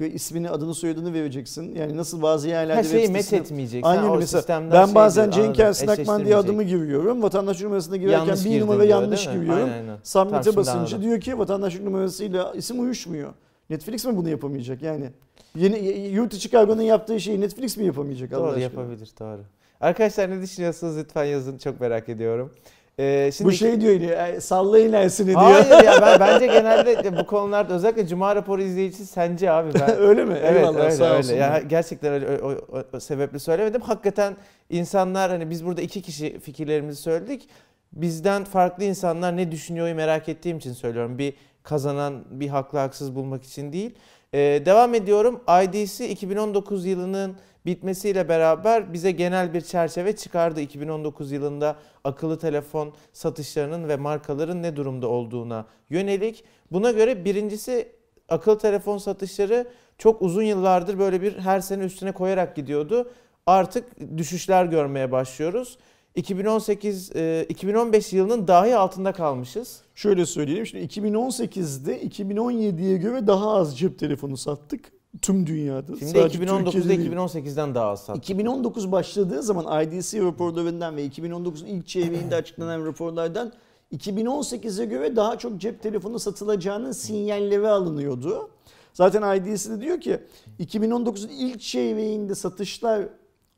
İsmini, 0.00 0.50
adını, 0.50 0.74
soyadını 0.74 1.14
vereceksin. 1.14 1.74
Yani 1.74 1.96
nasıl 1.96 2.22
bazı 2.22 2.48
yerlerde 2.48 2.78
Her 2.78 2.84
şeyi 2.84 3.08
met 3.08 3.32
etmeyeceksin. 3.32 3.88
Aynen 3.88 4.02
Ha, 4.02 4.12
o 4.12 4.16
mesela 4.16 4.72
Ben 4.72 4.86
şey 4.86 4.94
bazen 4.94 5.30
Cenk. 5.30 5.58
Ersin 5.58 5.88
Akman 5.88 6.24
diye 6.24 6.36
adımı 6.36 6.62
giriyorum. 6.62 7.22
Vatandaş 7.22 7.62
numarasına 7.62 7.96
girerken 7.96 8.18
Yanlış 8.18 8.44
bir 8.44 8.60
numara 8.60 8.78
diyor, 8.78 8.88
yanlış 8.88 9.24
giriyorum. 9.24 9.70
Submit'e 10.04 10.56
basınca 10.56 11.02
diyor 11.02 11.20
ki 11.20 11.38
vatandaşlık 11.38 11.82
numarasıyla 11.82 12.52
isim 12.54 12.80
uyuşmuyor. 12.80 13.32
Netflix 13.70 14.04
mi 14.04 14.16
bunu 14.16 14.28
yapamayacak 14.28 14.82
yani? 14.82 15.10
Yeni 15.56 15.88
yurt 15.98 16.34
içi 16.34 16.50
kargonun 16.50 16.82
yaptığı 16.82 17.20
şeyi 17.20 17.40
Netflix 17.40 17.76
mi 17.76 17.84
yapamayacak 17.84 18.32
Allah 18.32 18.40
Doğru 18.40 18.46
aşkına? 18.48 18.62
yapabilir 18.62 19.10
doğru. 19.20 19.40
Arkadaşlar 19.80 20.30
ne 20.30 20.42
düşünüyorsunuz 20.42 20.96
lütfen 20.98 21.24
yazın 21.24 21.58
çok 21.58 21.80
merak 21.80 22.08
ediyorum. 22.08 22.54
Ee, 22.98 23.30
şimdi 23.34 23.48
Bu 23.48 23.52
şey 23.52 23.80
diyor 23.80 23.92
yine 23.92 24.40
sallayın 24.40 24.92
Ersin'i 24.92 25.26
diyor. 25.28 25.40
Hayır 25.40 25.84
ya 25.84 25.98
ben 26.02 26.20
bence 26.20 26.46
genelde 26.46 27.16
bu 27.18 27.26
konularda 27.26 27.74
özellikle 27.74 28.06
Cuma 28.06 28.36
raporu 28.36 28.62
izleyicisi 28.62 29.06
sence 29.06 29.50
abi 29.50 29.70
ben 29.74 29.96
öyle 29.98 30.24
mi? 30.24 30.34
Evet 30.42 30.56
Eyvallah 30.60 30.80
öyle 30.80 30.90
sağ 30.90 31.16
öyle. 31.16 31.34
Yani 31.34 31.68
gerçekten 31.68 32.12
öyle 32.12 32.42
o, 32.42 32.50
o- 32.52 32.84
o 32.92 33.00
sebeple 33.00 33.38
söylemedim. 33.38 33.80
Hakikaten 33.80 34.36
insanlar 34.70 35.30
hani 35.30 35.50
biz 35.50 35.64
burada 35.66 35.82
iki 35.82 36.02
kişi 36.02 36.38
fikirlerimizi 36.40 37.02
söyledik. 37.02 37.48
Bizden 37.92 38.44
farklı 38.44 38.84
insanlar 38.84 39.36
ne 39.36 39.50
düşünüyor 39.50 39.92
merak 39.92 40.28
ettiğim 40.28 40.58
için 40.58 40.72
söylüyorum. 40.72 41.18
Bir 41.18 41.34
kazanan 41.62 42.24
bir 42.30 42.48
haklı 42.48 42.78
haksız 42.78 43.14
bulmak 43.14 43.44
için 43.44 43.72
değil. 43.72 43.94
Ee, 44.34 44.62
devam 44.66 44.94
ediyorum. 44.94 45.40
IDC 45.62 46.08
2019 46.08 46.86
yılının 46.86 47.36
bitmesiyle 47.66 48.28
beraber 48.28 48.92
bize 48.92 49.10
genel 49.10 49.54
bir 49.54 49.60
çerçeve 49.60 50.16
çıkardı. 50.16 50.60
2019 50.60 51.32
yılında 51.32 51.76
akıllı 52.04 52.38
telefon 52.38 52.94
satışlarının 53.12 53.88
ve 53.88 53.96
markaların 53.96 54.62
ne 54.62 54.76
durumda 54.76 55.08
olduğuna 55.08 55.66
yönelik. 55.90 56.44
Buna 56.72 56.90
göre 56.90 57.24
birincisi 57.24 57.92
akıllı 58.28 58.58
telefon 58.58 58.98
satışları 58.98 59.68
çok 59.98 60.22
uzun 60.22 60.42
yıllardır 60.42 60.98
böyle 60.98 61.22
bir 61.22 61.38
her 61.38 61.60
sene 61.60 61.84
üstüne 61.84 62.12
koyarak 62.12 62.56
gidiyordu. 62.56 63.10
Artık 63.46 64.16
düşüşler 64.16 64.64
görmeye 64.64 65.12
başlıyoruz. 65.12 65.78
2018 66.14 67.16
e, 67.16 67.46
2015 67.48 68.12
yılının 68.12 68.48
dahi 68.48 68.76
altında 68.76 69.12
kalmışız. 69.12 69.85
Şöyle 69.96 70.26
söyleyelim 70.26 70.66
şimdi 70.66 70.84
2018'de 70.84 72.02
2017'ye 72.02 72.96
göre 72.96 73.26
daha 73.26 73.50
az 73.50 73.78
cep 73.78 73.98
telefonu 73.98 74.36
sattık 74.36 74.92
tüm 75.22 75.46
dünyada. 75.46 75.96
Şimdi 75.98 76.10
Sadece 76.10 76.38
2019'da 76.38 76.70
Türkiye'de 76.70 76.88
değil. 76.88 77.12
2018'den 77.12 77.74
daha 77.74 77.86
az 77.86 78.00
sattık. 78.04 78.24
2019 78.24 78.92
başladığı 78.92 79.42
zaman 79.42 79.82
IDC 79.84 80.20
raporlarından 80.20 80.96
ve 80.96 81.06
2019'un 81.06 81.66
ilk 81.66 81.86
çeyreğinde 81.86 82.36
açıklanan 82.36 82.86
raporlardan 82.86 83.52
2018'e 83.92 84.84
göre 84.84 85.16
daha 85.16 85.38
çok 85.38 85.60
cep 85.60 85.82
telefonu 85.82 86.18
satılacağının 86.18 86.92
sinyalleri 86.92 87.68
alınıyordu. 87.68 88.50
Zaten 88.92 89.36
IDC 89.36 89.70
de 89.70 89.80
diyor 89.80 90.00
ki 90.00 90.20
2019'un 90.60 91.28
ilk 91.28 91.60
çeyreğinde 91.60 92.34
satışlar 92.34 93.08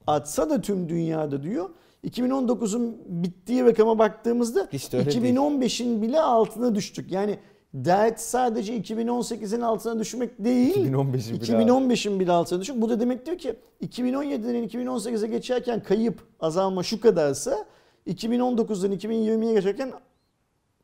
artsa 0.06 0.50
da 0.50 0.60
tüm 0.60 0.88
dünyada 0.88 1.42
diyor. 1.42 1.70
2019'un 2.04 2.98
bittiği 3.06 3.64
rakama 3.64 3.98
baktığımızda 3.98 4.68
Hiç 4.72 4.92
de 4.92 4.98
öyle 4.98 5.10
değil. 5.10 5.34
2015'in 5.34 6.02
bile 6.02 6.20
altına 6.20 6.74
düştük. 6.74 7.12
Yani 7.12 7.38
dert 7.74 8.20
sadece 8.20 8.78
2018'in 8.78 9.60
altına 9.60 9.98
düşmek 9.98 10.44
değil. 10.44 10.76
2015'in 10.76 11.40
bile 11.40 11.52
2015'in 11.52 12.20
bile 12.20 12.32
altına 12.32 12.60
düşük. 12.60 12.80
Bu 12.80 12.88
da 12.88 13.00
demek 13.00 13.26
diyor 13.26 13.38
ki 13.38 13.56
2017'den 13.82 14.68
2018'e 14.68 15.28
geçerken 15.28 15.82
kayıp 15.82 16.20
azalma 16.40 16.82
şu 16.82 17.00
kadarsa 17.00 17.64
2019'dan 18.06 18.92
2020'ye 18.92 19.54
geçerken 19.54 19.92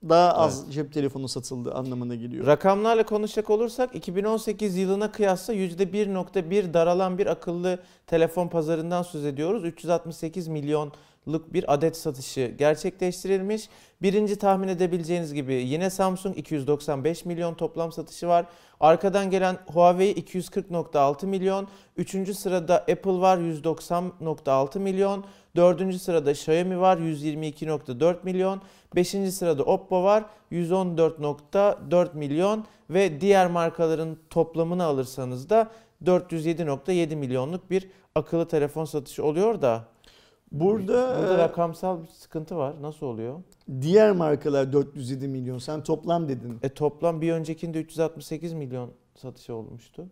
daha 0.09 0.33
az 0.33 0.67
cep 0.71 0.93
telefonu 0.93 1.29
satıldı 1.29 1.75
anlamına 1.75 2.15
geliyor. 2.15 2.47
Rakamlarla 2.47 3.07
konuşacak 3.07 3.51
olursak 3.51 3.95
2018 3.95 4.77
yılına 4.77 5.13
kıyasla 5.13 5.55
%1.1 5.55 6.75
daralan 6.75 7.19
bir 7.19 7.27
akıllı 7.27 7.79
telefon 8.07 8.49
pazarından 8.49 9.03
söz 9.03 9.25
ediyoruz. 9.25 9.65
368 9.65 10.49
milyonluk 10.49 11.53
bir 11.53 11.75
adet 11.75 11.97
satışı 11.97 12.55
gerçekleştirilmiş. 12.59 13.69
Birinci 14.03 14.37
tahmin 14.37 14.69
edebileceğiniz 14.69 15.35
gibi 15.35 15.55
yine 15.55 15.91
Samsung 15.91 16.39
295 16.39 17.25
milyon 17.25 17.55
toplam 17.55 17.93
satışı 17.93 18.29
var. 18.29 18.47
Arkadan 18.81 19.31
gelen 19.31 19.59
Huawei 19.67 20.13
240.6 20.13 21.27
milyon. 21.27 21.69
Üçüncü 21.97 22.35
sırada 22.35 22.77
Apple 22.77 23.21
var 23.21 23.39
190.6 23.39 24.79
milyon. 24.79 25.25
Dördüncü 25.57 25.99
sırada 25.99 26.31
Xiaomi 26.31 26.81
var 26.81 26.99
122.4 26.99 28.17
milyon. 28.23 28.61
Beşinci 28.95 29.33
sırada 29.33 29.63
Oppo 29.63 30.03
var 30.05 30.25
114.4 30.53 32.17
milyon 32.17 32.65
ve 32.91 33.21
diğer 33.21 33.51
markaların 33.51 34.17
toplamını 34.31 34.85
alırsanız 34.85 35.51
da 35.51 35.71
407.7 36.05 37.17
milyonluk 37.17 37.71
bir 37.71 37.89
akıllı 38.15 38.49
telefon 38.49 38.85
satışı 38.85 39.25
oluyor 39.25 39.63
da 39.63 39.85
Burada, 40.53 41.19
burada 41.19 41.35
e, 41.35 41.39
rakamsal 41.39 42.03
bir 42.03 42.07
sıkıntı 42.07 42.57
var. 42.57 42.75
Nasıl 42.83 43.07
oluyor? 43.07 43.43
diğer 43.81 44.13
markalar 44.13 44.73
407 44.73 45.29
milyon. 45.29 45.59
Sen 45.59 45.83
toplam 45.83 46.29
dedin. 46.29 46.59
E 46.63 46.69
toplam 46.69 47.21
bir 47.21 47.33
öncekinde 47.33 47.81
368 47.81 48.53
milyon 48.53 48.91
satışı 49.15 49.55
olmuştu. 49.55 50.07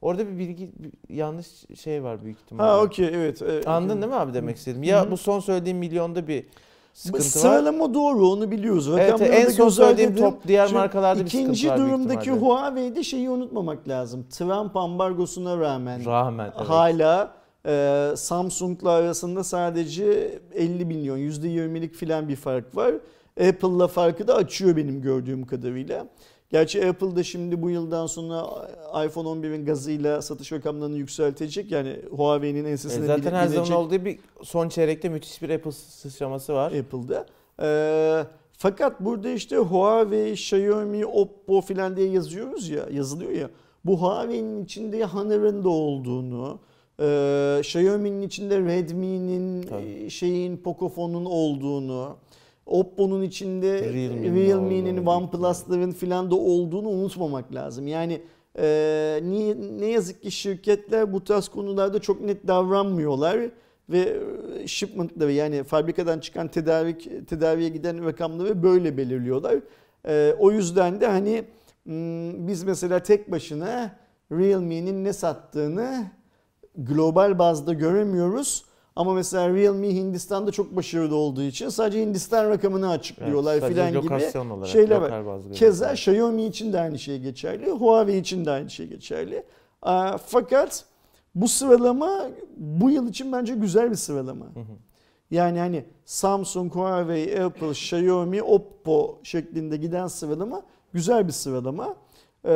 Orada 0.00 0.28
bir 0.28 0.38
bilgi 0.38 0.70
bir 0.78 1.14
yanlış 1.16 1.46
şey 1.80 2.04
var 2.04 2.24
büyük 2.24 2.38
ihtimalle. 2.40 2.70
Ha 2.70 2.82
okey 2.82 3.08
evet. 3.12 3.42
e, 3.42 3.62
Anladın 3.66 4.02
değil 4.02 4.12
mi 4.12 4.18
abi 4.18 4.34
demek 4.34 4.56
istedim? 4.56 4.82
Ya 4.82 5.06
Hı 5.06 5.10
bu 5.10 5.16
son 5.16 5.40
söylediğim 5.40 5.78
milyonda 5.78 6.28
bir 6.28 6.46
sıkıntı 6.94 7.24
var. 7.24 7.28
Sıralama 7.28 7.94
doğru 7.94 8.28
onu 8.28 8.50
biliyoruz. 8.50 8.88
Evet 8.88 9.20
en 9.20 9.48
son 9.48 9.68
söylediğim 9.68 10.10
dedim. 10.10 10.22
top 10.22 10.46
diğer 10.46 10.66
Şimdi 10.66 10.78
markalarda 10.78 11.20
bir 11.20 11.26
İkinci 11.26 11.60
sıkıntı 11.60 11.68
var 11.68 11.78
büyük 11.78 11.90
durumdaki. 11.90 12.30
Huawei'de 12.30 13.02
şeyi 13.02 13.30
unutmamak 13.30 13.88
lazım. 13.88 14.26
Trump 14.30 14.76
ambargosuna 14.76 15.58
rağmen 15.58 16.06
Rağmen 16.06 16.52
evet. 16.56 16.68
hala 16.68 17.34
e, 17.66 18.04
Samsung'la 18.16 18.90
arasında 18.90 19.44
sadece 19.44 20.38
50 20.54 20.84
milyon 20.84 21.18
%20'lik 21.18 21.94
filan 21.94 22.28
bir 22.28 22.36
fark 22.36 22.76
var. 22.76 22.94
Apple'la 23.40 23.86
farkı 23.86 24.28
da 24.28 24.34
açıyor 24.34 24.76
benim 24.76 25.02
gördüğüm 25.02 25.46
kadarıyla. 25.46 26.06
Gerçi 26.50 26.88
Apple 26.88 27.16
da 27.16 27.22
şimdi 27.22 27.62
bu 27.62 27.70
yıldan 27.70 28.06
sonra 28.06 28.46
iPhone 29.06 29.28
11'in 29.28 29.64
gazıyla 29.64 30.22
satış 30.22 30.52
rakamlarını 30.52 30.96
yükseltecek. 30.98 31.70
Yani 31.72 31.96
Huawei'nin 32.10 32.64
E, 32.64 32.70
ensesine 32.70 33.06
zaten 33.06 33.22
bine- 33.24 33.36
her 33.36 33.46
zaman 33.46 33.56
binecek 33.66 33.76
olduğu 33.78 34.04
bir 34.04 34.18
son 34.42 34.68
çeyrekte 34.68 35.08
müthiş 35.08 35.42
bir 35.42 35.50
Apple 35.50 35.72
sıçraması 35.72 36.54
var. 36.54 36.72
Apple'da. 36.72 37.26
Ee, 37.62 38.24
fakat 38.52 39.00
burada 39.00 39.28
işte 39.30 39.56
Huawei, 39.56 40.32
Xiaomi, 40.32 41.06
Oppo 41.06 41.60
filan 41.60 41.96
diye 41.96 42.08
yazıyoruz 42.08 42.68
ya, 42.68 42.86
yazılıyor 42.92 43.30
ya. 43.32 43.50
Bu 43.84 44.00
Huawei'nin 44.02 44.64
içinde 44.64 45.04
Honor'ın 45.04 45.64
da 45.64 45.68
olduğunu, 45.68 46.58
e, 47.00 47.56
Xiaomi'nin 47.60 48.22
içinde 48.22 48.58
Redmi'nin, 48.60 49.66
e, 49.72 50.10
şeyin 50.10 50.56
Pocofone'un 50.56 51.24
olduğunu, 51.24 52.16
Oppo'nun 52.68 53.22
içinde 53.22 53.92
Realme'nin 53.92 54.34
Realme'nin, 54.34 55.06
OnePlus'ların 55.06 55.92
filan 55.92 56.30
da 56.30 56.34
olduğunu 56.34 56.88
unutmamak 56.88 57.54
lazım. 57.54 57.86
Yani 57.86 58.22
e, 58.58 59.20
niye, 59.22 59.56
ne 59.78 59.86
yazık 59.86 60.22
ki 60.22 60.30
şirketler 60.30 61.12
bu 61.12 61.24
tarz 61.24 61.48
konularda 61.48 61.98
çok 61.98 62.20
net 62.20 62.46
davranmıyorlar 62.46 63.38
ve 63.90 64.16
e, 64.58 64.66
shipment'ları 64.66 65.32
yani 65.32 65.64
fabrikadan 65.64 66.20
çıkan 66.20 66.48
tedarik 66.48 67.28
tedariye 67.28 67.68
giden 67.68 68.04
rakamları 68.04 68.62
böyle 68.62 68.96
belirliyorlar. 68.96 69.56
E, 70.08 70.34
o 70.38 70.50
yüzden 70.50 71.00
de 71.00 71.06
hani 71.06 71.44
hmm, 71.84 72.48
biz 72.48 72.64
mesela 72.64 73.02
tek 73.02 73.30
başına 73.30 73.96
Realme'nin 74.32 75.04
ne 75.04 75.12
sattığını 75.12 76.04
global 76.76 77.38
bazda 77.38 77.72
göremiyoruz. 77.72 78.64
Ama 78.98 79.14
mesela 79.14 79.54
Realme 79.54 79.94
Hindistan'da 79.94 80.52
çok 80.52 80.76
başarılı 80.76 81.16
olduğu 81.16 81.42
için 81.42 81.68
sadece 81.68 82.00
Hindistan 82.00 82.50
rakamını 82.50 82.86
Evet, 82.86 82.98
açıklıyorlar 82.98 83.60
sadece 83.60 83.74
filan 83.74 84.02
gibi 84.02 84.14
olarak, 84.52 84.66
şeyler 84.66 85.00
var. 85.00 85.40
Keza. 85.52 85.92
Xiaomi 85.92 86.44
için 86.46 86.72
de 86.72 86.80
aynı 86.80 86.98
şey 86.98 87.18
geçerli. 87.18 87.70
Huawei 87.70 88.18
için 88.18 88.44
de 88.44 88.50
aynı 88.50 88.70
şey 88.70 88.86
geçerli. 88.86 89.42
Fakat 90.26 90.84
bu 91.34 91.48
sıralama 91.48 92.26
bu 92.56 92.90
yıl 92.90 93.08
için 93.08 93.32
bence 93.32 93.54
güzel 93.54 93.90
bir 93.90 93.96
sıralama. 93.96 94.44
Hı 94.44 94.60
hı. 94.60 94.76
Yani 95.30 95.58
hani 95.58 95.84
Samsung, 96.04 96.74
Huawei, 96.74 97.42
Apple, 97.42 97.70
Xiaomi, 97.70 98.42
Oppo 98.42 99.18
şeklinde 99.22 99.76
giden 99.76 100.06
sıralama 100.06 100.62
güzel 100.92 101.26
bir 101.26 101.32
sıralama. 101.32 101.94
Ee, 102.44 102.48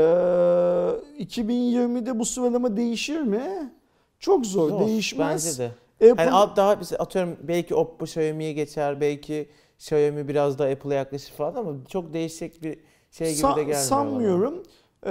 2020'de 1.19 2.19
bu 2.19 2.25
sıralama 2.25 2.77
değişir 2.77 3.21
mi? 3.21 3.73
Çok 4.19 4.47
zor, 4.47 4.69
Zor, 4.69 4.87
değişmez. 4.87 5.47
Bence 5.47 5.59
de. 5.59 5.82
Apple, 6.11 6.31
alt 6.31 6.57
daha 6.57 6.77
mesela 6.77 7.03
atıyorum 7.03 7.37
belki 7.43 7.75
Oppo 7.75 8.05
Xiaomi'ye 8.05 8.53
geçer, 8.53 9.01
belki 9.01 9.49
Xiaomi 9.79 10.29
biraz 10.29 10.59
daha 10.59 10.69
Apple'a 10.69 10.95
yaklaşır 10.95 11.33
falan 11.33 11.55
ama 11.55 11.73
çok 11.89 12.13
değişecek 12.15 12.63
bir 12.63 12.79
şey 13.11 13.29
gibi 13.35 13.41
Sa- 13.43 13.57
de 13.57 13.61
gelmiyor 13.61 13.77
bana. 13.77 13.83
Sanmıyorum. 13.85 14.63
Ee, 15.07 15.11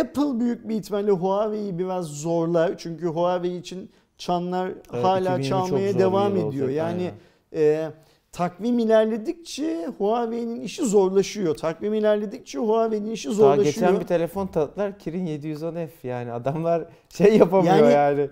Apple 0.00 0.40
büyük 0.40 0.68
bir 0.68 0.74
ihtimalle 0.74 1.10
Huawei'yi 1.10 1.78
biraz 1.78 2.06
zorlar. 2.06 2.74
Çünkü 2.78 3.06
Huawei 3.06 3.56
için 3.56 3.90
çanlar 4.18 4.66
Evet, 4.68 5.04
hala 5.04 5.38
2020 5.38 5.44
çok 5.48 5.68
çalmaya 5.68 5.98
devam 5.98 6.32
ediyor. 6.32 6.46
olacak, 6.46 6.70
Yani 6.72 7.10
aynen. 7.52 7.64
e, 7.66 7.90
takvim 8.32 8.78
ilerledikçe 8.78 9.86
Huawei'nin 9.98 10.60
işi 10.60 10.84
zorlaşıyor. 10.84 11.54
Takvim 11.56 11.94
ilerledikçe 11.94 12.58
Huawei'nin 12.58 13.10
işi 13.10 13.28
Daha 13.28 13.34
zorlaşıyor. 13.34 13.64
geçen 13.74 14.00
bir 14.00 14.06
telefon 14.06 14.46
tanıttılar 14.46 14.98
Kirin 14.98 15.26
710F 15.26 16.08
yani 16.08 16.32
adamlar 16.32 16.84
şey 17.08 17.36
yapamıyor 17.36 17.74
Yani- 17.90 17.92
yani. 17.92 18.28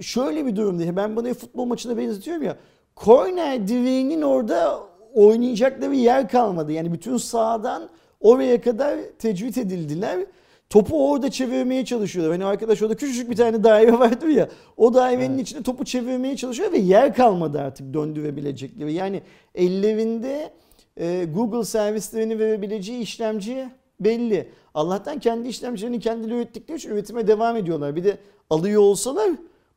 Şöyle 0.00 0.46
bir 0.46 0.56
durum 0.56 0.78
değil. 0.78 0.96
Ben 0.96 1.16
bunu 1.16 1.34
futbol 1.34 1.64
maçına 1.64 1.96
benzetiyorum 1.96 2.42
ya. 2.42 2.56
Korner 2.96 3.68
direğinin 3.68 4.22
orada 4.22 4.80
oynayacakları 5.14 5.94
yer 5.94 6.28
kalmadı. 6.28 6.72
Yani 6.72 6.92
bütün 6.92 7.16
sahadan 7.16 7.88
oraya 8.20 8.60
kadar 8.60 8.98
tecvit 9.18 9.58
edildiler. 9.58 10.18
Topu 10.70 11.10
orada 11.10 11.30
çevirmeye 11.30 11.84
çalışıyorlar. 11.84 12.32
Hani 12.32 12.44
arkadaş 12.44 12.82
orada 12.82 12.96
küçücük 12.96 13.30
bir 13.30 13.36
tane 13.36 13.64
daire 13.64 13.98
vardır 13.98 14.28
ya. 14.28 14.48
O 14.76 14.94
dairenin 14.94 15.34
Evet. 15.34 15.42
içinde 15.42 15.62
topu 15.62 15.84
çevirmeye 15.84 16.36
çalışıyor 16.36 16.72
ve 16.72 16.78
yer 16.78 17.14
kalmadı 17.14 17.60
artık 17.60 17.94
döndürebilecekleri. 17.94 18.92
Yani 18.92 19.22
ellerinde 19.54 20.52
e, 20.96 21.24
Google 21.34 21.64
servislerini 21.64 22.38
verebileceği 22.38 23.00
işlemci 23.00 23.68
belli. 24.00 24.48
Allah'tan 24.74 25.18
kendi 25.18 25.48
işlemcilerini 25.48 26.00
kendileri 26.00 26.34
ürettikleri 26.34 26.78
için 26.78 26.90
üretime 26.90 27.26
devam 27.26 27.56
ediyorlar. 27.56 27.96
Bir 27.96 28.04
de 28.04 28.18
alıyor 28.50 28.82
olsalar 28.82 29.30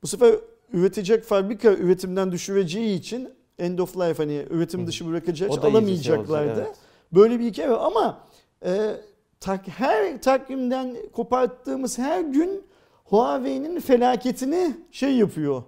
bu 0.03 0.07
sefer 0.07 0.35
üretecek 0.73 1.23
fabrika 1.23 1.71
üretimden 1.73 2.31
düşüreceği 2.31 2.99
için 2.99 3.29
end 3.59 3.79
of 3.79 3.97
life 3.97 4.23
hani 4.23 4.45
üretim 4.49 4.87
dışı 4.87 5.07
bırakacağı 5.07 5.49
için 5.49 5.57
O 5.57 5.61
şey 5.61 5.71
alamayacaklardı. 5.71 6.51
olacak, 6.51 6.65
evet. 6.67 6.75
Böyle 7.13 7.39
bir 7.39 7.45
hikaye 7.45 7.69
var 7.69 7.79
ama 7.81 8.17
e, 8.65 8.95
tak, 9.39 9.67
her 9.67 10.21
takvimden 10.21 10.95
koparttığımız 11.13 11.97
her 11.97 12.21
gün 12.21 12.63
Huawei'nin 13.05 13.79
felaketini 13.79 14.77
şey 14.91 15.15
yapıyor. 15.15 15.63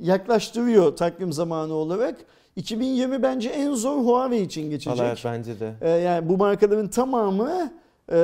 Yaklaştırıyor 0.00 0.96
takvim 0.96 1.32
zamanı 1.32 1.74
olarak. 1.74 2.16
2020 2.56 3.22
bence 3.22 3.48
en 3.48 3.74
zor 3.74 3.96
Huawei 3.98 4.42
için 4.42 4.70
geçecek. 4.70 5.06
Evet, 5.06 5.22
bence 5.24 5.60
de. 5.60 5.74
E, 5.80 5.90
yani 5.90 6.28
bu 6.28 6.36
markaların 6.36 6.88
tamamı 6.88 7.72
e, 8.12 8.18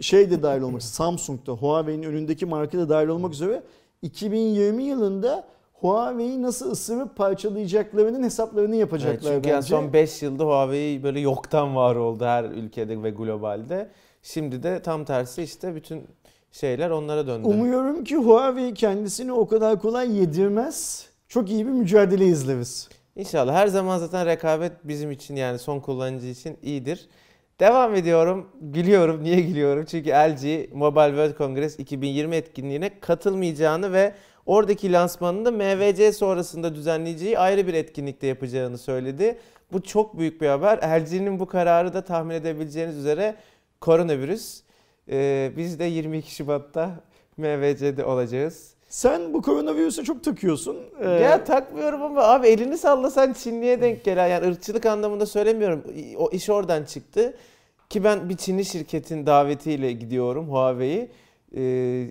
şey 0.00 0.30
de 0.30 0.42
dahil 0.42 0.62
olmak 0.62 0.82
Samsung'da 0.82 1.52
Huawei'nin 1.52 2.02
önündeki 2.02 2.46
marka 2.46 2.78
da 2.78 2.88
dahil 2.88 3.08
olmak 3.08 3.32
üzere 3.32 3.62
2020 4.02 4.82
yılında 4.84 5.44
Huawei'yi 5.72 6.42
nasıl 6.42 6.70
ısırıp 6.70 7.16
parçalayacaklarının 7.16 8.22
hesaplarını 8.22 8.70
Evet, 8.70 8.80
yapacaklar 8.80 9.32
çünkü 9.34 9.48
yani 9.48 9.56
bence. 9.56 9.68
son 9.68 9.92
5 9.92 10.22
yılda 10.22 10.44
Huawei 10.44 11.02
böyle 11.02 11.20
yoktan 11.20 11.76
var 11.76 11.96
oldu 11.96 12.24
her 12.24 12.44
ülkede 12.44 13.02
ve 13.02 13.10
globalde. 13.10 13.88
Şimdi 14.22 14.62
de 14.62 14.82
tam 14.82 15.04
tersi 15.04 15.42
işte 15.42 15.74
bütün 15.74 16.02
şeyler 16.52 16.90
onlara 16.90 17.26
döndü. 17.26 17.48
Umuyorum 17.48 18.04
ki 18.04 18.16
Huawei 18.16 18.74
kendisini 18.74 19.32
o 19.32 19.48
kadar 19.48 19.80
kolay 19.80 20.16
yedirmez. 20.18 21.06
Çok 21.28 21.50
iyi 21.50 21.66
bir 21.66 21.72
mücadele 21.72 22.26
izleriz. 22.26 22.88
İnşallah 23.16 23.54
her 23.54 23.66
zaman 23.66 23.98
zaten 23.98 24.26
rekabet 24.26 24.72
bizim 24.84 25.10
için 25.10 25.36
yani 25.36 25.58
son 25.58 25.80
kullanıcı 25.80 26.26
için 26.26 26.56
iyidir. 26.62 27.08
Devam 27.60 27.94
ediyorum. 27.94 28.48
Gülüyorum. 28.60 29.24
Niye 29.24 29.40
gülüyorum? 29.40 29.84
Çünkü 29.84 30.10
LG 30.10 30.72
Mobile 30.72 31.08
World 31.08 31.38
Congress 31.38 31.78
2020 31.78 32.36
etkinliğine 32.36 33.00
katılmayacağını 33.00 33.92
ve 33.92 34.14
oradaki 34.46 34.92
lansmanını 34.92 35.44
da 35.44 35.50
MVC 35.50 36.12
sonrasında 36.12 36.74
düzenleyeceği 36.74 37.38
ayrı 37.38 37.66
bir 37.66 37.74
etkinlikte 37.74 38.26
yapacağını 38.26 38.78
söyledi. 38.78 39.38
Bu 39.72 39.82
çok 39.82 40.18
büyük 40.18 40.40
bir 40.40 40.46
haber. 40.46 40.78
LG'nin 40.78 41.40
bu 41.40 41.46
kararı 41.46 41.94
da 41.94 42.04
tahmin 42.04 42.34
edebileceğiniz 42.34 42.96
üzere 42.96 43.36
koronavirüs. 43.80 44.62
Ee, 45.10 45.52
biz 45.56 45.78
de 45.78 45.84
22 45.84 46.34
Şubat'ta 46.34 46.90
MVC'de 47.36 48.04
olacağız. 48.04 48.77
Sen 48.88 49.34
bu 49.34 49.42
koronavirüse 49.42 50.04
çok 50.04 50.24
takıyorsun. 50.24 50.76
Ee, 51.00 51.08
Ya 51.08 51.44
takmıyorum 51.44 52.02
ama 52.02 52.22
abi 52.22 52.46
elini 52.48 52.78
sallasan 52.78 53.32
Çinliye 53.32 53.80
denk 53.82 54.04
gelen 54.04 54.26
yani 54.28 54.46
ırkçılık 54.46 54.86
anlamında 54.86 55.26
söylemiyorum. 55.26 55.84
O 56.18 56.30
iş 56.30 56.50
oradan 56.50 56.84
çıktı. 56.84 57.34
Ki 57.90 58.04
ben 58.04 58.28
bir 58.28 58.36
Çinli 58.36 58.64
şirketin 58.64 59.26
davetiyle 59.26 59.92
gidiyorum 59.92 60.48
Huawei'yi. 60.50 61.10
Ee, 61.54 61.60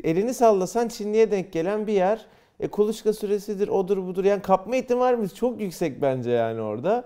elini 0.04 0.34
sallasan 0.34 0.88
Çinliye 0.88 1.32
denk 1.32 1.54
gelen 1.54 1.88
bir 1.88 1.94
yer. 1.94 2.26
E, 2.60 2.68
kuluçka 2.68 3.13
süresidir, 3.13 3.68
odur 3.68 3.98
budur. 4.08 4.26
Yani 4.26 4.42
kapma 4.42 4.76
ihtimalimiz 4.76 5.36
çok 5.36 5.62
yüksek 5.62 6.02
bence 6.02 6.32
yani 6.32 6.62
orada. 6.62 7.04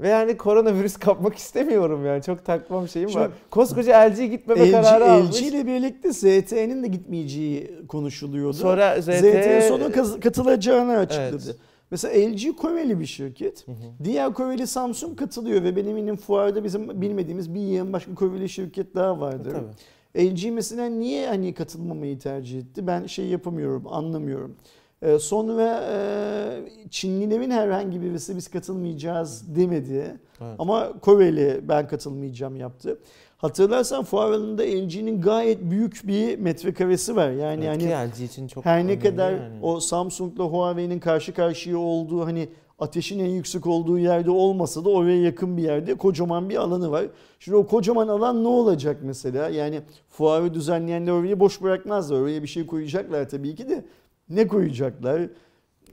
Ve 0.00 0.08
yani 0.08 0.36
koronavirüs 0.36 0.96
kapmak 0.98 1.34
istemiyorum 1.34 2.06
yani. 2.06 2.22
Çok 2.22 2.44
takmam 2.44 2.88
şeyim 2.88 3.14
var. 3.14 3.30
Koskoca 3.50 4.10
LG 4.10 4.16
gitmeme 4.16 4.68
LG, 4.68 4.72
kararı 4.72 5.10
almış. 5.10 5.42
LG 5.42 5.46
ile 5.46 5.66
birlikte 5.66 6.12
ZTE'nin 6.12 6.82
de 6.82 6.88
gitmeyeceği 6.88 7.86
konuşuluyordu. 7.88 8.52
Sonra 8.52 9.02
ZTE... 9.02 9.12
ZTE 9.18 9.68
sonra 9.68 9.92
kaz- 9.92 10.20
katılacağını 10.20 10.98
açıkladı. 10.98 11.42
Evet. 11.46 11.56
Mesela 11.90 12.28
LG 12.30 12.56
Koreli 12.56 13.00
bir 13.00 13.06
şirket. 13.06 13.68
Hı 13.68 13.72
hı. 13.72 14.04
Diğer 14.04 14.34
Koreli 14.34 14.66
Samsung 14.66 15.18
katılıyor 15.18 15.62
ve 15.62 15.76
benim 15.76 15.90
eminim 15.90 16.16
fuarda 16.16 16.64
bizim 16.64 17.00
bilmediğimiz 17.00 17.54
bir 17.54 17.60
yığın 17.60 17.92
başka 17.92 18.14
Koreli 18.14 18.48
şirket 18.48 18.94
daha 18.94 19.20
vardır. 19.20 19.52
Tabii. 19.52 20.28
LG 20.34 20.50
mesela 20.52 20.86
niye 20.86 21.26
hani 21.26 21.54
katılmamayı 21.54 22.18
tercih 22.18 22.58
etti? 22.58 22.86
Ben 22.86 23.06
şey 23.06 23.26
yapamıyorum, 23.26 23.84
anlamıyorum. 23.86 24.56
Ee, 25.02 25.18
sonra 25.18 25.84
e, 25.92 26.88
Çinlilerin 26.90 27.50
herhangi 27.50 28.02
birisi 28.02 28.36
biz 28.36 28.48
katılmayacağız 28.48 29.56
demedi. 29.56 30.16
Evet. 30.40 30.54
Ama 30.58 30.92
Koreli 31.00 31.60
ben 31.68 31.88
katılmayacağım 31.88 32.56
yaptı. 32.56 32.98
Hatırlarsan 33.36 34.04
fuar 34.04 34.30
alanında 34.30 34.62
LG'nin 34.62 35.20
gayet 35.20 35.70
büyük 35.70 36.00
bir 36.04 36.38
metrekaresi 36.38 37.16
var. 37.16 37.30
Yani 37.30 37.64
Evet, 37.64 37.78
ki 37.78 37.88
LG 37.88 38.24
için 38.24 38.48
çok 38.48 38.64
her 38.66 38.86
ne 38.86 38.98
kadar 38.98 39.32
yani. 39.32 39.58
o 39.62 39.80
Samsung'la 39.80 40.44
Huawei'nin 40.44 41.00
karşı 41.00 41.34
karşıya 41.34 41.78
olduğu 41.78 42.26
hani 42.26 42.48
ateşin 42.78 43.18
en 43.18 43.28
yüksek 43.30 43.66
olduğu 43.66 43.98
yerde 43.98 44.30
olmasa 44.30 44.84
da 44.84 44.90
oraya 44.90 45.22
yakın 45.22 45.56
bir 45.56 45.62
yerde 45.62 45.94
kocaman 45.94 46.48
bir 46.48 46.56
alanı 46.56 46.90
var. 46.90 47.04
Şimdi 47.38 47.56
o 47.56 47.66
kocaman 47.66 48.08
alan 48.08 48.44
ne 48.44 48.48
olacak 48.48 48.96
mesela? 49.02 49.48
Yani 49.48 49.80
fuarı 50.08 50.54
düzenleyenler 50.54 51.12
orayı 51.12 51.40
boş 51.40 51.62
bırakmazlar. 51.62 52.20
Oraya 52.20 52.42
bir 52.42 52.48
şey 52.48 52.66
koyacaklar 52.66 53.28
tabii 53.28 53.54
ki 53.54 53.68
de. 53.68 53.84
Ne 54.30 54.46
koyacaklar? 54.46 55.22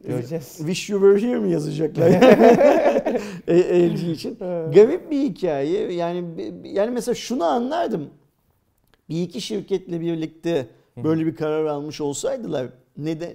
Göreceğiz. 0.03 0.55
Wish 0.57 0.89
you 0.89 1.01
were 1.01 1.27
here 1.31 1.39
mi 1.39 1.51
yazacaklar? 1.51 2.11
E, 3.47 3.89
LG 3.89 4.03
için. 4.03 4.37
Garip 4.73 5.11
bir 5.11 5.21
hikaye. 5.21 5.93
Yani 5.93 6.23
yani 6.63 6.91
mesela 6.91 7.15
şunu 7.15 7.43
anlardım. 7.43 8.09
Bir 9.09 9.21
iki 9.21 9.41
şirketle 9.41 10.01
birlikte 10.01 10.67
böyle 11.03 11.25
bir 11.25 11.35
karar 11.35 11.65
almış 11.65 12.01
olsaydılar 12.01 12.67
neden 12.97 13.33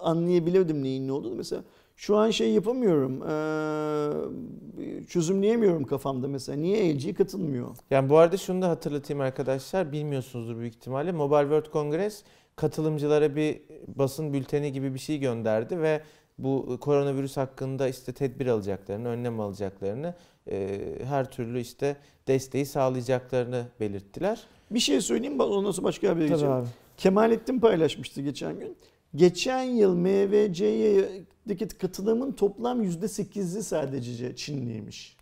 anlayabilirdim 0.00 0.82
neyin 0.82 1.08
ne 1.08 1.12
olduğunu. 1.12 1.34
Mesela 1.34 1.62
şu 1.96 2.16
an 2.16 2.30
şey 2.30 2.50
yapamıyorum. 2.50 3.22
eee, 3.22 5.04
çözümleyemiyorum 5.08 5.84
kafamda 5.84 6.28
mesela. 6.28 6.58
Niye 6.58 6.94
LG 6.94 7.14
katılmıyor? 7.16 7.68
Yani 7.90 8.08
bu 8.08 8.16
arada 8.18 8.36
şunu 8.36 8.62
da 8.62 8.68
hatırlatayım 8.68 9.20
arkadaşlar. 9.20 9.92
Bilmiyorsunuzdur 9.92 10.58
büyük 10.58 10.74
ihtimalle. 10.74 11.12
Mobile 11.12 11.40
World 11.40 11.72
Congress 11.72 12.22
katılımcılara 12.56 13.36
bir 13.36 13.60
basın 13.88 14.32
bülteni 14.32 14.72
gibi 14.72 14.94
bir 14.94 14.98
şey 14.98 15.18
gönderdi 15.18 15.80
ve 15.80 16.00
bu 16.38 16.78
koronavirüs 16.80 17.36
hakkında 17.36 17.88
işte 17.88 18.12
tedbir 18.12 18.46
alacaklarını, 18.46 19.08
önlem 19.08 19.40
alacaklarını, 19.40 20.14
e, 20.50 20.80
her 21.04 21.30
türlü 21.30 21.60
işte 21.60 21.96
desteği 22.28 22.66
sağlayacaklarını 22.66 23.66
belirttiler. 23.80 24.40
Bir 24.70 24.80
şey 24.80 25.00
söyleyeyim 25.00 25.38
bak 25.38 25.50
ondan 25.50 25.70
sonra 25.70 25.84
başka 25.86 26.08
habere 26.08 26.28
geçelim. 26.28 26.50
abi. 26.52 26.66
Kemalettin 26.96 27.58
paylaşmıştı 27.60 28.20
geçen 28.22 28.58
gün. 28.60 28.76
Geçen 29.14 29.62
yıl 29.62 29.96
MVC'deki 29.96 31.68
katılımın 31.68 32.32
toplam 32.32 32.84
%8'i 32.84 33.62
sadece 33.62 34.36
Çinliymiş. 34.36 35.16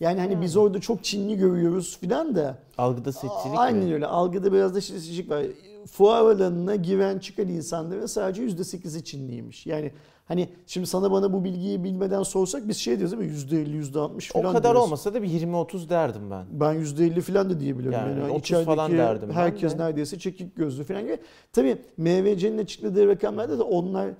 Yani 0.00 0.20
hani 0.20 0.40
biz 0.40 0.56
orada 0.56 0.80
çok 0.80 1.04
Çinli 1.04 1.36
görüyoruz 1.36 1.98
filan 2.00 2.34
da 2.34 2.58
Algıda 2.78 3.12
seçicilik 3.12 3.58
aynen 3.58 3.84
mi? 3.84 3.94
öyle 3.94 4.06
algıda 4.06 4.52
biraz 4.52 4.74
da 4.74 4.80
seçicilik 4.80 5.30
var. 5.30 5.44
Fuar 5.86 6.20
alanına 6.20 6.76
giren 6.76 7.18
çıkan 7.18 7.48
insanların 7.48 8.06
sadece 8.06 8.42
%8'i 8.46 9.04
Çinliymiş. 9.04 9.66
Yani 9.66 9.92
hani 10.24 10.48
şimdi 10.66 10.86
sana 10.86 11.10
bana 11.12 11.32
bu 11.32 11.44
bilgiyi 11.44 11.84
bilmeden 11.84 12.22
sorsak 12.22 12.68
biz 12.68 12.76
şey 12.76 12.98
diyoruz 12.98 13.18
değil 13.20 13.32
mi? 13.32 13.38
%50, 13.38 13.76
%60 13.92 14.30
O 14.34 14.38
filan 14.38 14.52
kadar 14.52 14.62
diyoruz. 14.62 14.82
olmasa 14.82 15.14
da 15.14 15.22
bir 15.22 15.28
20-30 15.28 15.88
derdim 15.88 16.30
ben. 16.30 16.44
Ben 16.50 16.74
%50 16.74 17.20
falan 17.20 17.50
da 17.50 17.60
diyebilirim. 17.60 17.92
Yani 17.92 18.10
Yani, 18.20 18.30
30 18.30 18.38
içerideki 18.40 18.66
falan 18.66 18.92
derdim 18.92 19.30
herkes 19.30 19.74
de. 19.74 19.78
neredeyse 19.78 20.18
çekik 20.18 20.56
gözlü 20.56 20.84
falan 20.84 21.02
gibi. 21.02 21.18
Tabii 21.52 21.76
MVC'nin 21.96 22.58
açıkladığı 22.58 23.08
rakamlarda 23.08 23.58
da 23.58 23.64
onlar 23.64 24.10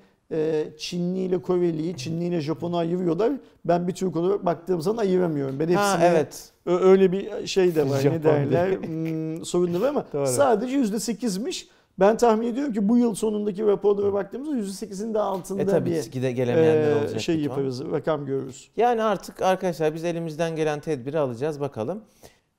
Çinli 0.78 1.18
ile 1.18 1.42
Koreli'yi, 1.42 1.96
Çinli 1.96 2.24
ile 2.24 2.40
Japon'u 2.40 2.76
ayırıyorlar. 2.76 3.32
Ben 3.64 3.88
bir 3.88 3.92
Türk 3.92 4.16
olarak 4.16 4.46
baktığım 4.46 4.80
zaman 4.82 5.02
ayıramıyorum. 5.02 5.54
Ben 5.58 5.64
hepsini 5.64 5.76
Ha 5.78 5.98
evet. 6.02 6.52
Öyle 6.66 7.12
bir 7.12 7.46
şey 7.46 7.74
de 7.74 7.90
var 7.90 8.00
Japon 8.00 8.16
ne 8.16 8.22
derler 8.22 8.70
hmm, 8.70 9.44
sorun 9.44 9.74
da 9.74 9.80
var 9.80 9.88
ama 9.88 10.04
Doğru. 10.12 10.26
sadece 10.26 10.76
%8'miş. 10.76 11.66
Ben 11.98 12.16
tahmin 12.16 12.46
ediyorum 12.46 12.72
ki 12.72 12.88
bu 12.88 12.98
yıl 12.98 13.14
sonundaki 13.14 13.66
raporlara 13.66 14.12
baktığımızda 14.12 14.84
%8'in 14.86 15.14
de 15.14 15.18
altında 15.18 15.62
E 15.62 15.66
tabii 15.66 15.90
bir 15.90 16.10
gide 16.10 16.32
gelemeyenler 16.32 16.90
e, 16.92 17.00
olacak. 17.00 17.20
şey 17.20 17.40
yaparız, 17.40 17.82
rakam 17.92 18.26
görürüz. 18.26 18.68
Yani 18.76 19.02
artık 19.02 19.42
arkadaşlar 19.42 19.94
biz 19.94 20.04
elimizden 20.04 20.56
gelen 20.56 20.80
tedbiri 20.80 21.18
alacağız 21.18 21.60
bakalım. 21.60 22.00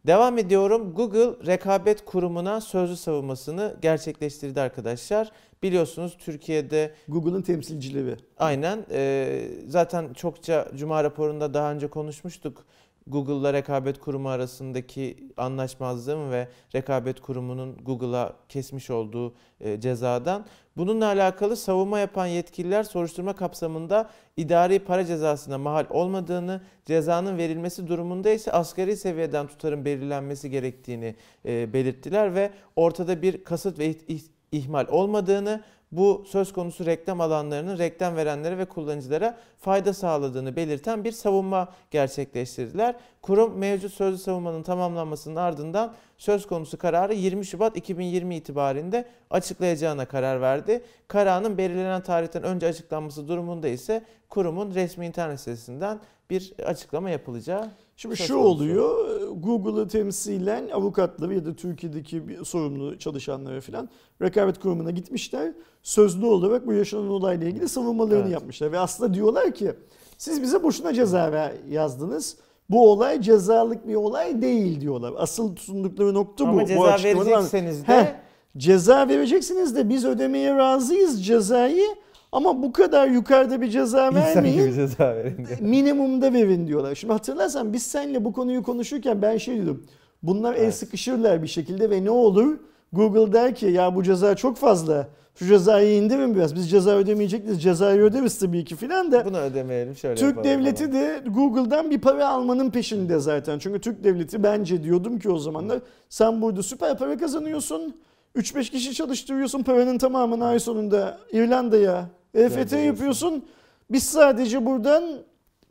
Devam 0.08 0.38
ediyorum. 0.38 0.94
Google 0.94 1.46
rekabet 1.46 2.06
kurumuna 2.06 2.62
sözlü 2.62 2.96
savunmasını 2.96 3.76
gerçekleştirdi 3.82 4.62
arkadaşlar. 4.62 5.32
Biliyorsunuz 5.64 6.18
Türkiye'de 6.20 6.94
Google'ın 7.08 7.42
temsilcileri. 7.42 8.16
aynen 8.38 8.86
e, 8.92 9.42
zaten 9.68 10.14
çokça 10.14 10.68
Cuma 10.76 11.04
raporunda 11.04 11.54
daha 11.54 11.72
önce 11.72 11.88
konuşmuştuk. 11.88 12.66
Google'la 13.08 13.54
rekabet 13.54 14.00
kurumu 14.00 14.30
arasındaki 14.30 15.18
anlaşmazlığın 15.38 16.32
ve 16.32 16.48
rekabet 16.76 17.22
kurumunun 17.22 17.78
Google'a 17.86 18.34
kesmiş 18.50 18.90
olduğu 18.90 19.34
e, 19.60 19.82
cezadan. 19.82 20.46
Bununla 20.78 21.06
alakalı 21.06 21.58
savunma 21.58 22.00
yapan 22.00 22.26
yetkililer 22.26 22.84
soruşturma 22.84 23.34
kapsamında 23.36 24.10
idari 24.38 24.80
para 24.80 25.06
cezasına 25.06 25.58
mahal 25.58 25.86
olmadığını, 25.90 26.62
cezanın 26.86 27.38
verilmesi 27.38 27.88
durumunda 27.88 28.30
ise 28.30 28.52
asgari 28.52 28.98
seviyeden 28.98 29.48
tutarın 29.48 29.86
belirlenmesi 29.86 30.50
gerektiğini 30.50 31.16
belirttiler 31.46 32.36
ve 32.36 32.52
ortada 32.76 33.22
bir 33.22 33.44
kasıt 33.44 33.80
ve 33.80 33.92
ih- 33.92 34.06
ih- 34.08 34.30
ihmal 34.52 34.88
olmadığını, 34.88 35.64
bu 35.98 36.24
söz 36.28 36.54
konusu 36.54 36.86
reklam 36.86 37.22
alanlarının 37.22 37.78
reklam 37.78 38.16
verenlere 38.16 38.58
ve 38.58 38.66
kullanıcılara 38.66 39.38
fayda 39.60 39.94
sağladığını 39.94 40.56
belirten 40.56 41.04
bir 41.04 41.12
savunma 41.12 41.74
gerçekleştirdiler. 41.92 42.96
Kurum 43.22 43.58
mevcut 43.58 43.94
sözlü 43.94 44.18
savunmanın 44.18 44.64
tamamlanmasının 44.64 45.36
ardından 45.36 45.94
söz 46.18 46.48
konusu 46.48 46.78
kararı 46.78 47.14
20 47.14 47.46
Şubat 47.46 47.78
2020 47.78 48.36
itibarinde 48.36 49.06
açıklayacağına 49.30 50.06
karar 50.06 50.42
verdi. 50.42 50.84
Kararın 51.08 51.58
belirlenen 51.58 52.04
tarihten 52.04 52.44
önce 52.44 52.68
açıklanması 52.68 53.28
durumunda 53.28 53.68
ise 53.68 54.04
kurumun 54.30 54.74
resmi 54.74 55.06
internet 55.06 55.40
sitesinden 55.40 56.00
bir 56.30 56.54
açıklama 56.66 57.10
yapılacağı 57.10 57.70
Şimdi 57.98 58.16
Söz 58.16 58.28
şu 58.28 58.34
konusu. 58.34 58.50
oluyor, 58.50 59.20
Google'ı 59.38 59.88
temsilen 59.88 60.70
avukatları 60.70 61.34
ya 61.34 61.46
da 61.46 61.54
Türkiye'deki 61.56 62.28
bir 62.28 62.44
sorumlu 62.46 63.00
çalışanları 63.00 63.62
falan 63.62 63.90
rekabet 64.22 64.60
kurumuna 64.60 64.92
gitmişler. 64.92 65.52
Sözlü 65.84 66.26
olarak 66.26 66.68
bu 66.68 66.74
yaşanan 66.74 67.10
olayla 67.10 67.48
ilgili 67.48 67.70
savunmalarını 67.70 68.22
Evet. 68.24 68.32
yapmışlar. 68.34 68.72
Ve 68.72 68.80
aslında 68.80 69.14
diyorlar 69.14 69.52
ki 69.56 69.72
siz 70.18 70.42
bize 70.42 70.64
boşuna 70.64 70.94
ceza 70.94 71.52
yazdınız. 71.70 72.38
Bu 72.70 72.92
olay 72.92 73.22
cezalık 73.22 73.88
bir 73.88 73.96
olay 73.96 74.42
değil 74.42 74.82
diyorlar. 74.82 75.14
Asıl 75.18 75.56
tutundukları 75.56 76.14
nokta 76.14 76.46
bu. 76.46 76.50
Ama 76.50 76.62
bu 76.62 76.66
ceza 76.68 76.82
açıklamadan- 76.82 77.26
verecekseniz 77.32 77.84
Heh, 77.88 77.94
de 78.06 78.16
Ceza 78.58 79.08
vereceksiniz 79.08 79.76
de 79.76 79.90
biz 79.90 80.06
ödemeye 80.06 80.56
razıyız 80.58 81.26
cezayı 81.26 81.88
ama 82.34 82.64
bu 82.64 82.72
kadar 82.74 83.08
yukarıda 83.08 83.62
bir 83.62 83.70
ceza 83.70 84.08
insan 84.08 84.16
vermeyin 84.16 84.62
gibi 84.64 84.74
ceza 84.74 85.16
verin 85.16 85.46
diye. 85.48 85.58
minimumda 85.62 86.34
verin 86.34 86.68
diyorlar. 86.68 86.96
Şimdi 86.96 87.14
hatırlarsan 87.14 87.74
biz 87.74 87.84
seninle 87.84 88.26
bu 88.26 88.34
konuyu 88.34 88.64
konuşurken 88.64 89.22
ben 89.22 89.38
şey 89.38 89.58
dedim. 89.62 89.84
Bunlar 90.24 90.54
el 90.56 90.62
Evet. 90.64 90.76
sıkışırlar 90.76 91.44
bir 91.44 91.48
şekilde 91.48 91.90
ve 91.90 92.04
ne 92.06 92.10
olur? 92.10 92.58
Google 92.94 93.34
der 93.34 93.56
ki 93.56 93.66
ya 93.66 93.96
bu 93.96 94.04
ceza 94.04 94.36
çok 94.36 94.58
fazla. 94.58 95.08
Şu 95.36 95.46
cezayı 95.46 95.96
indirin 95.96 96.36
biraz. 96.36 96.56
Biz 96.56 96.70
ceza 96.70 96.92
ödemeyecektiz. 96.96 97.64
Cezayı 97.64 98.02
öderiz 98.02 98.40
tabii 98.40 98.66
ki 98.66 98.76
filan 98.76 99.12
da. 99.12 99.26
Bunu 99.26 99.38
ödemeyelim 99.40 99.96
şöyle 99.96 100.16
Türk 100.16 100.44
devleti 100.44 100.84
falan. 100.84 100.94
de 100.94 101.22
Google'dan 101.30 101.90
bir 101.92 102.02
para 102.02 102.30
almanın 102.30 102.70
peşinde 102.72 103.20
zaten. 103.20 103.60
Çünkü 103.60 103.82
Türk 103.82 104.04
devleti 104.04 104.44
bence 104.44 104.84
diyordum 104.84 105.20
ki 105.20 105.30
o 105.32 105.38
zamanlar 105.40 105.80
sen 106.10 106.42
burada 106.42 106.64
süper 106.64 106.98
para 106.98 107.18
kazanıyorsun. 107.18 107.96
3-5 108.36 108.72
kişi 108.72 108.94
çalıştırıyorsun 108.94 109.64
paranın 109.64 109.98
tamamını 109.98 110.46
ay 110.46 110.60
sonunda 110.60 111.18
İrlanda'ya 111.32 112.06
EFT 112.34 112.74
yapıyorsun. 112.74 113.46
Biz 113.92 114.04
sadece 114.04 114.66
buradan 114.66 115.04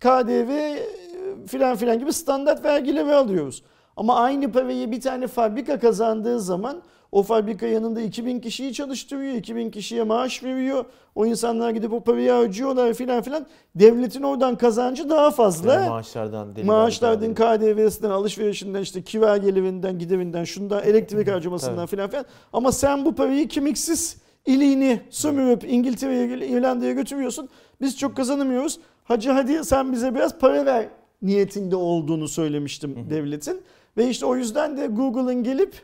KDV 0.01 0.51
e, 0.51 0.79
filan 1.47 1.77
filan 1.77 1.99
gibi 1.99 2.13
standart 2.13 2.65
vergileri 2.65 3.15
alıyoruz. 3.15 3.63
Ama 3.97 4.17
aynı 4.17 4.53
parayı 4.53 4.93
bir 4.93 5.01
tane 5.01 5.27
fabrika 5.27 5.79
kazandığı 5.79 6.41
zaman 6.41 6.83
o 7.13 7.23
fabrika 7.23 7.67
yanında 7.67 8.01
2000 8.01 8.41
kişiyi 8.41 8.75
çalıştırıyor, 8.75 9.35
2000 9.35 9.71
kişiye 9.71 10.03
maaş 10.03 10.43
veriyor. 10.45 10.85
O 11.15 11.27
insanlar 11.27 11.71
gidip 11.71 11.93
o 11.93 12.01
parayı 12.01 12.31
harcıyorlar 12.31 12.95
filan 12.95 13.23
filan. 13.23 13.47
Devletin 13.75 14.23
oradan 14.23 14.57
kazancı 14.59 15.11
daha 15.11 15.31
fazla. 15.31 15.75
Yani 15.75 15.89
maaşlardan 15.89 16.57
deli 16.57 16.65
Maaşlardan. 16.65 17.35
KDV'sinden, 17.35 18.11
alışverişinden, 18.11 18.83
işte 18.83 19.03
kira 19.03 19.37
gelirinden, 19.37 19.99
giderinden, 19.99 20.45
şundan, 20.45 20.83
elektrik 20.85 21.31
harcamasından 21.31 21.87
filan 21.87 22.11
filan. 22.11 22.25
Ama 22.53 22.73
sen 22.73 23.05
bu 23.05 23.15
parayı 23.15 23.49
kimiksiz 23.49 24.22
iliğini 24.47 25.01
sömürüp 25.11 25.65
İngiltere'ye, 25.65 26.47
İrlanda'ya 26.49 26.93
götürüyorsun. 26.93 27.49
Biz 27.81 27.99
çok 27.99 28.17
kazanamıyoruz. 28.17 28.81
Hacı 29.05 29.31
hadi 29.31 29.65
sen 29.65 29.93
bize 29.93 30.15
biraz 30.15 30.39
para 30.39 30.67
ver 30.67 30.89
niyetinde 31.23 31.77
olduğunu 31.77 32.29
söylemiştim 32.29 33.07
devletin. 33.11 33.61
Ve 33.97 34.09
işte 34.09 34.27
o 34.27 34.37
yüzden 34.37 34.77
de 34.77 34.87
Google'ın 34.87 35.43
gelip 35.43 35.75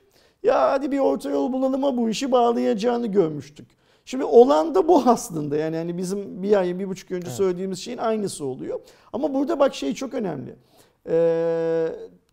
ya 0.42 0.72
hadi 0.72 0.90
bir 0.92 0.98
orta 0.98 1.30
yol 1.30 1.52
bulalıma 1.52 1.96
bu 1.96 2.10
işi 2.10 2.32
bağlayacağını 2.32 3.06
görmüştük. 3.06 3.68
Şimdi 4.04 4.24
olan 4.24 4.74
da 4.74 4.88
bu 4.88 5.02
aslında 5.06 5.56
yani 5.56 5.76
hani 5.76 5.98
bizim 5.98 6.42
bir 6.42 6.58
ay 6.60 6.78
bir 6.78 6.88
buçuk 6.88 7.10
önce 7.10 7.26
Evet. 7.26 7.36
söylediğimiz 7.36 7.78
şeyin 7.78 7.98
aynısı 7.98 8.44
oluyor. 8.44 8.80
Ama 9.12 9.34
burada 9.34 9.58
bak 9.58 9.74
şey 9.74 9.94
çok 9.94 10.14
önemli. 10.14 10.54
Ee, 11.08 11.88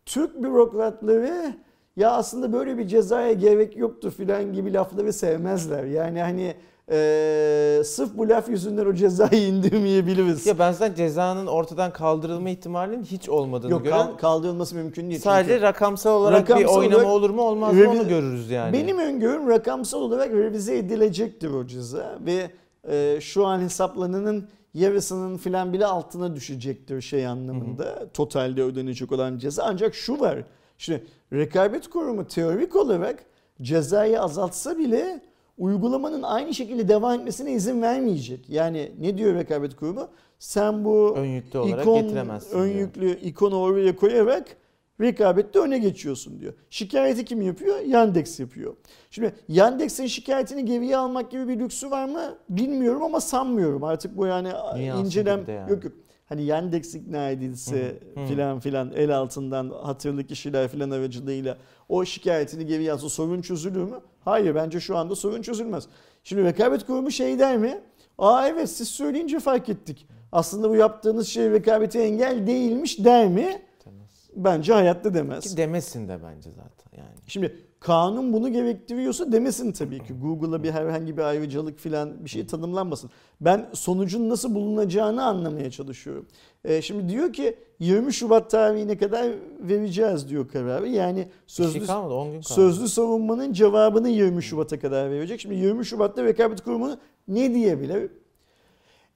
Türk 0.06 0.44
bürokratları 0.44 1.54
ya 1.96 2.12
aslında 2.12 2.54
böyle 2.54 2.78
bir 2.78 2.88
cezaya 2.88 3.34
gerek 3.34 3.78
yoktu 3.78 4.10
filan 4.18 4.54
gibi 4.54 4.74
lafları 4.74 5.14
sevmezler. 5.14 5.84
Yani 5.84 6.22
hani 6.22 6.56
ee, 6.92 7.82
sırf 7.86 8.18
bu 8.18 8.30
laf 8.30 8.50
yüzünden 8.50 8.86
o 8.86 8.94
cezayı 8.94 9.42
indirmeyebiliriz. 9.48 10.46
Ya 10.46 10.60
ben 10.60 10.72
zaten 10.72 10.96
cezanın 10.96 11.48
ortadan 11.48 11.94
kaldırılma 11.94 12.50
ihtimalinin 12.50 13.04
hiç 13.04 13.30
olmadığını 13.30 13.72
Yok 13.72 13.84
gören 13.84 14.06
kal- 14.08 14.18
kaldırılması 14.18 14.76
mümkün 14.76 15.10
değil. 15.10 15.22
sadece 15.22 15.50
çünkü. 15.52 15.62
rakamsal 15.62 16.22
olarak 16.22 16.48
bir 16.48 16.54
Rakamsal 16.54 16.80
oynama 16.80 16.96
olarak 16.98 17.12
olur 17.14 17.30
mu 17.30 17.42
olmaz 17.42 17.74
mı 17.76 17.90
onu 17.92 18.08
görürüz 18.08 18.50
yani. 18.50 18.74
Benim 18.74 19.00
öngörüm 19.00 19.50
rakamsal 19.50 20.02
olarak 20.02 20.32
revize 20.32 20.78
edilecektir 20.78 21.50
o 21.50 21.68
ceza 21.68 22.20
ve 22.26 22.50
e, 22.90 23.18
şu 23.22 23.46
an 23.46 23.62
hesaplananın 23.62 24.48
yarısının 24.74 25.38
filan 25.38 25.74
bile 25.74 25.86
altına 25.86 26.36
düşecektir 26.36 27.02
şey 27.02 27.28
anlamında. 27.28 28.10
Totalde 28.14 28.64
ödenecek 28.64 29.12
olan 29.12 29.38
ceza. 29.38 29.64
Ancak 29.64 29.96
şu 29.96 30.20
var. 30.20 30.44
Şimdi 30.78 31.04
rekabet 31.34 31.90
kurumu 31.90 32.28
teorik 32.28 32.76
olarak 32.76 33.26
cezayı 33.62 34.22
azaltsa 34.22 34.78
bile 34.78 35.22
uygulamanın 35.58 36.24
aynı 36.24 36.54
şekilde 36.54 36.88
devam 36.88 37.20
etmesine 37.20 37.52
izin 37.52 37.82
vermeyecek. 37.82 38.50
Yani 38.50 38.92
ne 39.00 39.18
diyor 39.18 39.36
rekabet 39.36 39.76
kurumu? 39.76 40.08
Sen 40.40 40.86
bu 40.86 41.16
ön 41.18 41.26
yüklü 41.26 41.60
olarak 41.60 41.82
ikon, 41.82 42.02
getiremezsin 42.02 42.58
ön 42.58 42.68
diyor. 42.68 42.80
yüklü 42.80 43.20
ikonu 43.20 43.60
oraya 43.60 43.96
koyarak 43.96 44.58
rekabette 45.02 45.60
öne 45.60 45.78
geçiyorsun 45.78 46.40
diyor. 46.40 46.54
Şikayeti 46.70 47.26
kim 47.26 47.42
yapıyor? 47.42 47.80
Yandex 47.80 48.40
yapıyor. 48.40 48.76
Şimdi 49.12 49.36
Yandex'in 49.48 50.08
şikayetini 50.08 50.66
geriye 50.66 50.98
almak 50.98 51.32
gibi 51.32 51.48
bir 51.48 51.60
lüksü 51.60 51.92
var 51.92 52.06
mı? 52.06 52.36
Bilmiyorum 52.50 53.04
ama 53.04 53.22
sanmıyorum. 53.22 53.84
Artık 53.84 54.18
bu 54.18 54.26
yani 54.26 54.54
alsın 54.54 54.82
incelem 54.82 55.44
yani? 55.48 55.72
yok 55.72 55.84
yok. 55.84 55.94
Hani 56.26 56.44
Yandex 56.44 56.96
ikna 56.96 57.30
edilse 57.30 58.00
filan 58.28 58.60
filan 58.60 58.92
el 58.96 59.18
altından 59.18 59.70
hatırlı 59.70 60.24
kişiler 60.24 60.68
filan 60.68 60.90
aracılığıyla 60.92 61.58
o 61.90 62.06
şikayetini 62.06 62.66
geri 62.66 62.92
alsa 62.94 63.10
sorun 63.10 63.42
çözülür 63.42 63.84
mü? 63.84 64.00
Hayır 64.26 64.56
bence 64.56 64.80
şu 64.80 64.98
anda 64.98 65.16
sorun 65.16 65.42
çözülmez. 65.42 65.88
Şimdi 66.24 66.44
rekabet 66.44 66.86
kurumu 66.86 67.12
şey 67.12 67.40
der 67.40 67.58
mi? 67.58 67.82
Aa 68.18 68.48
evet 68.48 68.70
siz 68.70 68.88
söyleyince 68.88 69.40
fark 69.40 69.70
ettik. 69.70 70.08
Aslında 70.32 70.70
bu 70.70 70.76
yaptığınız 70.76 71.28
şey 71.28 71.52
rekabete 71.52 72.02
engel 72.02 72.48
değilmiş 72.48 73.00
der 73.06 73.28
mi? 73.28 73.62
Demez. 73.86 74.30
Bence 74.36 74.74
hayatta 74.74 75.14
demez. 75.14 75.52
Ki 75.52 75.58
demesin 75.58 76.08
de 76.08 76.20
bence 76.24 76.50
zaten 76.52 76.98
yani. 76.98 77.16
Şimdi 77.28 77.56
kanun 77.86 78.34
bunu 78.34 78.52
gerektiriyorsa 78.52 79.32
demesin 79.32 79.72
tabii 79.72 80.04
ki. 80.04 80.14
Google'a 80.22 80.64
bir 80.64 80.72
herhangi 80.72 81.18
bir 81.18 81.22
ayrıcalık 81.22 81.80
filan 81.80 82.26
bir 82.26 82.30
şey 82.30 82.48
tanımlanmasın. 82.48 83.10
Ben 83.42 83.70
sonucun 83.74 84.30
nasıl 84.30 84.56
bulunacağını 84.56 85.26
anlamaya 85.26 85.72
çalışıyorum. 85.72 86.26
Ee, 86.64 86.82
şimdi 86.82 87.10
diyor 87.10 87.34
ki 87.34 87.56
20 87.80 88.14
Şubat 88.14 88.52
tarihine 88.52 88.98
kadar 88.98 89.32
vereceğiz 89.60 90.30
diyor 90.30 90.48
kararı. 90.48 90.88
Yani 90.88 91.20
Bir 91.20 91.28
sözlü 91.48 91.78
şey 91.80 91.88
kalmadı 91.88 92.14
10 92.14 92.32
gün. 92.32 92.42
Sözlü 92.42 92.88
savunmanın 92.88 93.54
cevabını 93.54 94.10
20 94.10 94.44
Şubat'a 94.44 94.80
kadar 94.80 95.12
verecek. 95.12 95.42
Şimdi 95.42 95.56
20 95.56 95.86
Şubat'ta 95.86 96.24
rekabet 96.24 96.62
kurumu 96.62 96.98
ne 97.28 97.54
diyebilir? 97.54 98.12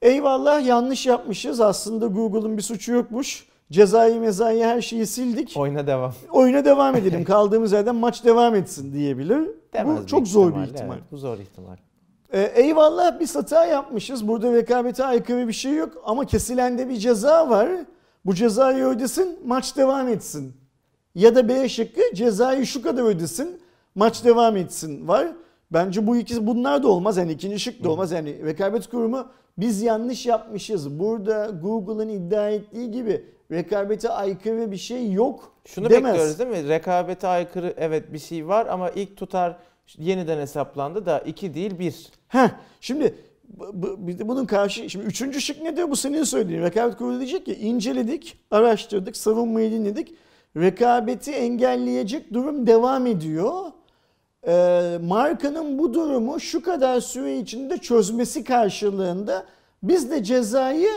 Eyvallah 0.02 0.66
yanlış 0.66 1.06
yapmışız. 1.06 1.60
Aslında 1.60 2.06
Google'ın 2.06 2.56
bir 2.56 2.62
suçu 2.62 2.92
yokmuş. 2.92 3.49
Cezayı 3.72 4.20
mezayı 4.20 4.64
her 4.64 4.80
şeyi 4.80 5.06
sildik. 5.06 5.54
Oyuna 5.56 5.86
devam. 5.86 6.12
Oyuna 6.32 6.64
devam 6.64 6.96
edelim. 6.96 7.24
Kaldığımız 7.24 7.72
yerden 7.72 7.96
maç 7.96 8.24
devam 8.24 8.54
etsin 8.54 8.92
diyebilir. 8.92 9.48
Demez 9.72 10.02
Bu 10.02 10.06
çok 10.06 10.28
zor 10.28 10.46
bir 10.46 10.50
ihtimalle, 10.50 10.70
ihtimal. 10.72 10.96
evet, 10.96 11.04
bu 11.12 11.16
zor 11.16 11.38
ihtimal. 11.38 11.76
Ee, 12.32 12.40
eyvallah 12.54 13.20
biz 13.20 13.36
hata 13.36 13.66
yapmışız. 13.66 14.28
Burada 14.28 14.52
rekabete 14.52 15.04
aykırı 15.04 15.48
bir 15.48 15.52
şey 15.52 15.74
yok. 15.74 15.92
Ama 16.04 16.24
kesilen 16.24 16.78
de 16.78 16.88
bir 16.88 16.96
ceza 16.96 17.50
var. 17.50 17.68
Bu 18.24 18.34
cezayı 18.34 18.84
ödesin, 18.84 19.38
maç 19.46 19.76
devam 19.76 20.08
etsin. 20.08 20.52
Ya 21.14 21.34
da 21.34 21.48
B 21.48 21.68
şıkkı 21.68 22.00
cezayı 22.14 22.66
şu 22.66 22.82
kadar 22.82 23.02
ödesin, 23.02 23.60
maç 23.94 24.24
devam 24.24 24.56
etsin 24.56 25.08
var. 25.08 25.28
Bence 25.72 26.06
bu 26.06 26.16
ikisi 26.16 26.46
bunlar 26.46 26.82
da 26.82 26.88
olmaz. 26.88 27.16
Yani 27.16 27.32
ikinci 27.32 27.60
şık 27.60 27.84
da 27.84 27.90
olmaz. 27.90 28.12
Yani 28.12 28.44
rekabet 28.44 28.86
kurumu 28.90 29.26
biz 29.58 29.82
yanlış 29.82 30.26
yapmışız. 30.26 30.98
Burada 30.98 31.50
Google'ın 31.62 32.08
iddia 32.08 32.50
ettiği 32.50 32.90
gibi 32.90 33.24
rekabete 33.50 34.08
aykırı 34.08 34.70
bir 34.72 34.76
şey 34.76 35.12
yok 35.12 35.52
Şunu 35.66 35.90
demez. 35.90 36.12
bekliyoruz 36.12 36.38
değil 36.38 36.50
mi? 36.50 36.68
Rekabete 36.68 37.26
aykırı 37.28 37.74
evet 37.76 38.12
bir 38.12 38.18
şey 38.18 38.48
var 38.48 38.66
ama 38.66 38.90
ilk 38.90 39.16
tutar 39.16 39.56
yeniden 39.98 40.38
hesaplandı 40.38 41.06
da 41.06 41.18
2 41.18 41.54
değil 41.54 41.78
1. 41.78 42.10
Heh, 42.28 42.48
şimdi 42.80 43.14
bunun 44.24 44.46
karşı 44.46 44.90
şimdi 44.90 45.06
üçüncü 45.06 45.40
şık 45.40 45.62
ne 45.62 45.76
diyor 45.76 45.90
bu 45.90 45.96
senin 45.96 46.22
söylediğin 46.24 46.62
rekabet 46.62 46.96
kurulu 46.96 47.18
diyecek 47.18 47.46
ki 47.46 47.54
inceledik 47.54 48.36
araştırdık 48.50 49.16
savunmayı 49.16 49.70
dinledik 49.72 50.14
rekabeti 50.56 51.32
engelleyecek 51.32 52.32
durum 52.34 52.66
devam 52.66 53.06
ediyor 53.06 53.52
Ee, 54.46 54.98
markanın 55.02 55.78
bu 55.78 55.94
durumu 55.94 56.40
şu 56.40 56.62
kadar 56.62 57.00
süre 57.00 57.38
içinde 57.38 57.78
çözmesi 57.78 58.44
karşılığında 58.44 59.46
biz 59.82 60.10
de 60.10 60.24
cezayı 60.24 60.88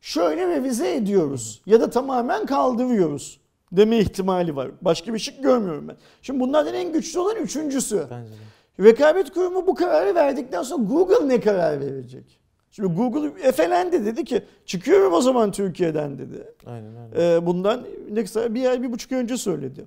şöyle 0.00 0.48
revize 0.48 0.94
ediyoruz 0.94 1.62
ya 1.66 1.80
da 1.80 1.90
tamamen 1.90 2.46
kaldırıyoruz 2.46 3.40
deme 3.72 3.98
ihtimali 3.98 4.56
var. 4.56 4.70
Başka 4.82 5.14
bir 5.14 5.18
şık 5.18 5.42
görmüyorum 5.42 5.88
ben. 5.88 5.96
Şimdi 6.22 6.40
bunlardan 6.40 6.74
en 6.74 6.92
güçlü 6.92 7.18
olan 7.18 7.36
üçüncüsü. 7.36 8.06
Bence 8.10 8.32
de. 8.32 8.88
Rekabet 8.90 9.32
kurumu 9.32 9.66
bu 9.66 9.74
kararı 9.74 10.14
verdikten 10.14 10.62
sonra 10.62 10.84
Google 10.84 11.28
ne 11.28 11.40
karar 11.40 11.80
verecek? 11.80 12.40
Şimdi 12.70 12.94
Google 12.94 13.48
efelendi 13.48 14.06
dedi 14.06 14.24
ki 14.24 14.42
çıkıyorum 14.66 15.12
o 15.12 15.20
zaman 15.20 15.52
Türkiye'den 15.52 16.18
dedi. 16.18 16.52
Aynen 16.66 16.92
öyle. 16.96 17.34
Ee, 17.34 17.46
bundan 17.46 17.86
ne 18.10 18.24
kadar 18.24 18.54
bir 18.54 18.66
ay 18.66 18.82
bir 18.82 18.92
buçuk 18.92 19.12
ay 19.12 19.18
önce 19.18 19.36
söyledi. 19.36 19.84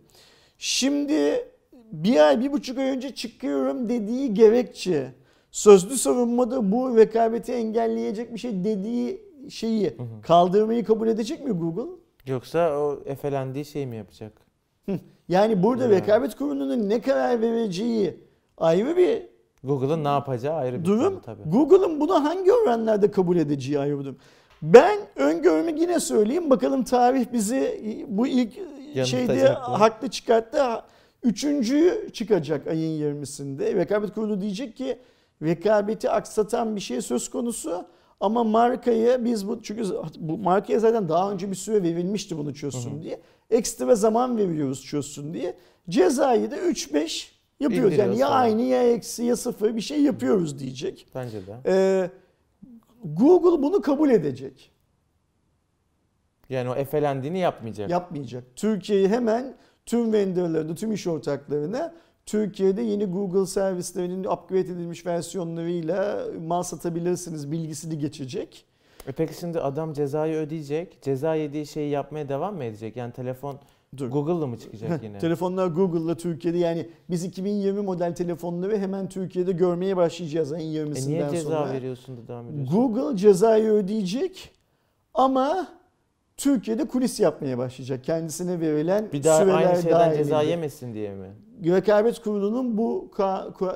Şimdi 0.57 1.45
bir 1.91 2.27
ay 2.27 2.39
bir 2.39 2.51
buçuk 2.51 2.77
ay 2.77 2.89
önce 2.89 3.15
çıkıyorum 3.15 3.89
dediği 3.89 4.33
gerekçe 4.33 5.11
sözlü 5.51 5.97
savunmada 5.97 6.71
bu 6.71 6.97
rekabeti 6.97 7.51
engelleyecek 7.51 8.33
bir 8.33 8.39
şey 8.39 8.63
dediği 8.63 9.21
şeyi 9.49 9.97
kaldırmayı 10.21 10.85
kabul 10.85 11.07
edecek 11.07 11.45
mi 11.45 11.51
Google? 11.51 11.91
Yoksa 12.25 12.77
o 12.79 12.99
efelendiği 13.05 13.65
şey 13.65 13.85
mi 13.85 13.95
yapacak? 13.95 14.33
Yani 15.29 15.63
burada 15.63 15.83
Ya. 15.83 15.89
rekabet 15.89 16.35
kurulunun 16.35 16.89
ne 16.89 17.01
karar 17.01 17.41
vereceği 17.41 18.17
ayrı 18.57 18.97
bir 18.97 19.23
Google'ın 19.63 20.03
ne 20.03 20.07
yapacağı 20.07 20.55
ayrı 20.55 20.79
bir 20.79 20.85
durum. 20.85 21.21
tabii. 21.25 21.41
Google'ın 21.45 21.99
bunu 21.99 22.23
hangi 22.23 22.53
oranlarda 22.53 23.11
kabul 23.11 23.37
edeceği 23.37 23.79
ayrı 23.79 23.99
bir 23.99 24.03
durum. 24.05 24.17
Ben 24.61 24.99
öngörümü 25.15 25.79
yine 25.79 25.99
söyleyeyim. 25.99 26.49
Bakalım 26.49 26.83
tarih 26.83 27.25
bizi 27.33 27.81
bu 28.07 28.27
ilk 28.27 28.53
şeyde 29.05 29.33
Yanıltacak 29.33 29.69
mı? 29.69 29.75
haklı 29.75 30.07
çıkarttı. 30.09 30.57
Üçüncüyü 31.23 32.09
çıkacak 32.13 32.67
ayın 32.67 33.21
20'sinde. 33.21 33.75
Rekabet 33.75 34.13
Kurulu 34.13 34.41
diyecek 34.41 34.77
ki 34.77 34.99
rekabeti 35.41 36.09
aksatan 36.09 36.75
bir 36.75 36.81
şey 36.81 37.01
söz 37.01 37.29
konusu. 37.29 37.85
Ama 38.23 38.43
markaya 38.43 39.25
biz 39.25 39.47
bu 39.47 39.61
çünkü 39.61 39.83
bu 40.17 40.37
markaya 40.37 40.79
zaten 40.79 41.09
daha 41.09 41.31
önce 41.31 41.51
bir 41.51 41.55
süre 41.55 41.83
verilmişti 41.83 42.37
bunu 42.37 42.53
çözsün 42.53 43.01
diye. 43.01 43.21
Ekstra 43.49 43.95
zaman 43.95 44.37
veriyoruz 44.37 44.85
çözsün 44.85 45.33
diye. 45.33 45.57
Cezayı 45.89 46.51
da 46.51 46.57
3-5 46.57 47.27
yapıyoruz. 47.59 47.97
Yani 47.97 48.17
ya 48.17 48.27
falan. 48.27 48.41
aynı 48.41 48.61
ya 48.61 48.83
eksi 48.83 49.23
ya 49.23 49.35
sıfır 49.35 49.75
bir 49.75 49.81
şey 49.81 50.01
yapıyoruz 50.01 50.59
diyecek. 50.59 51.07
Bence 51.15 51.47
de. 51.47 51.55
Ee, 51.65 52.09
Google 53.03 53.63
bunu 53.63 53.81
kabul 53.81 54.09
edecek. 54.09 54.71
Yani 56.49 56.69
o 56.69 56.75
efelendiğini 56.75 57.39
yapmayacak. 57.39 57.89
Yapmayacak. 57.89 58.43
Türkiye'yi 58.55 59.07
hemen 59.07 59.55
tüm 59.85 60.13
vendorlarına, 60.13 60.75
tüm 60.75 60.91
iş 60.91 61.07
ortaklarına 61.07 61.93
Türkiye'de 62.25 62.81
yeni 62.81 63.05
Google 63.05 63.45
servislerinin 63.45 64.23
upgrade 64.23 64.59
edilmiş 64.59 65.05
versiyonlarıyla 65.05 66.25
mal 66.47 66.63
satabilirsiniz 66.63 67.51
bilgisini 67.51 67.99
geçecek. 67.99 68.65
E 69.07 69.11
peki 69.11 69.33
şimdi 69.39 69.59
adam 69.59 69.93
cezayı 69.93 70.35
ödeyecek. 70.37 71.01
Ceza 71.01 71.35
yediği 71.35 71.65
şeyi 71.67 71.89
yapmaya 71.91 72.29
devam 72.29 72.55
mı 72.55 72.63
edecek? 72.63 72.95
Yani 72.97 73.13
telefon 73.13 73.59
Dur. 73.97 74.07
Google'la 74.11 74.47
mı 74.47 74.57
çıkacak 74.57 75.03
yine? 75.03 75.19
Telefonlar 75.19 75.67
Google'la 75.67 76.17
Türkiye'de 76.17 76.57
yani 76.57 76.89
biz 77.09 77.23
2020 77.23 77.81
model 77.81 78.15
telefonları 78.15 78.77
hemen 78.77 79.09
Türkiye'de 79.09 79.51
görmeye 79.51 79.97
başlayacağız 79.97 80.51
ayın 80.51 80.73
E 80.73 80.89
20'sinden 80.89 81.07
niye 81.09 81.29
ceza 81.31 81.49
sonra. 81.49 81.73
veriyorsun 81.73 82.17
da 82.17 82.27
devam 82.27 82.49
ediyorsun? 82.49 82.75
Google 82.75 83.17
cezayı 83.17 83.69
ödeyecek 83.69 84.51
ama 85.13 85.67
Türkiye'de 86.37 86.85
kulis 86.87 87.19
yapmaya 87.19 87.57
başlayacak. 87.57 88.03
Kendisine 88.03 88.59
verilen 88.59 89.09
Bir 89.13 89.23
daha 89.23 89.39
süreler 89.39 89.55
aynı 89.57 89.81
şeyden 89.81 89.99
dahilinde. 89.99 90.17
ceza 90.23 90.41
yemesin 90.41 90.93
diye 90.93 91.13
mi? 91.15 91.27
Rekabet 91.63 92.21
Kurulu'nun 92.21 92.77
bu 92.77 93.11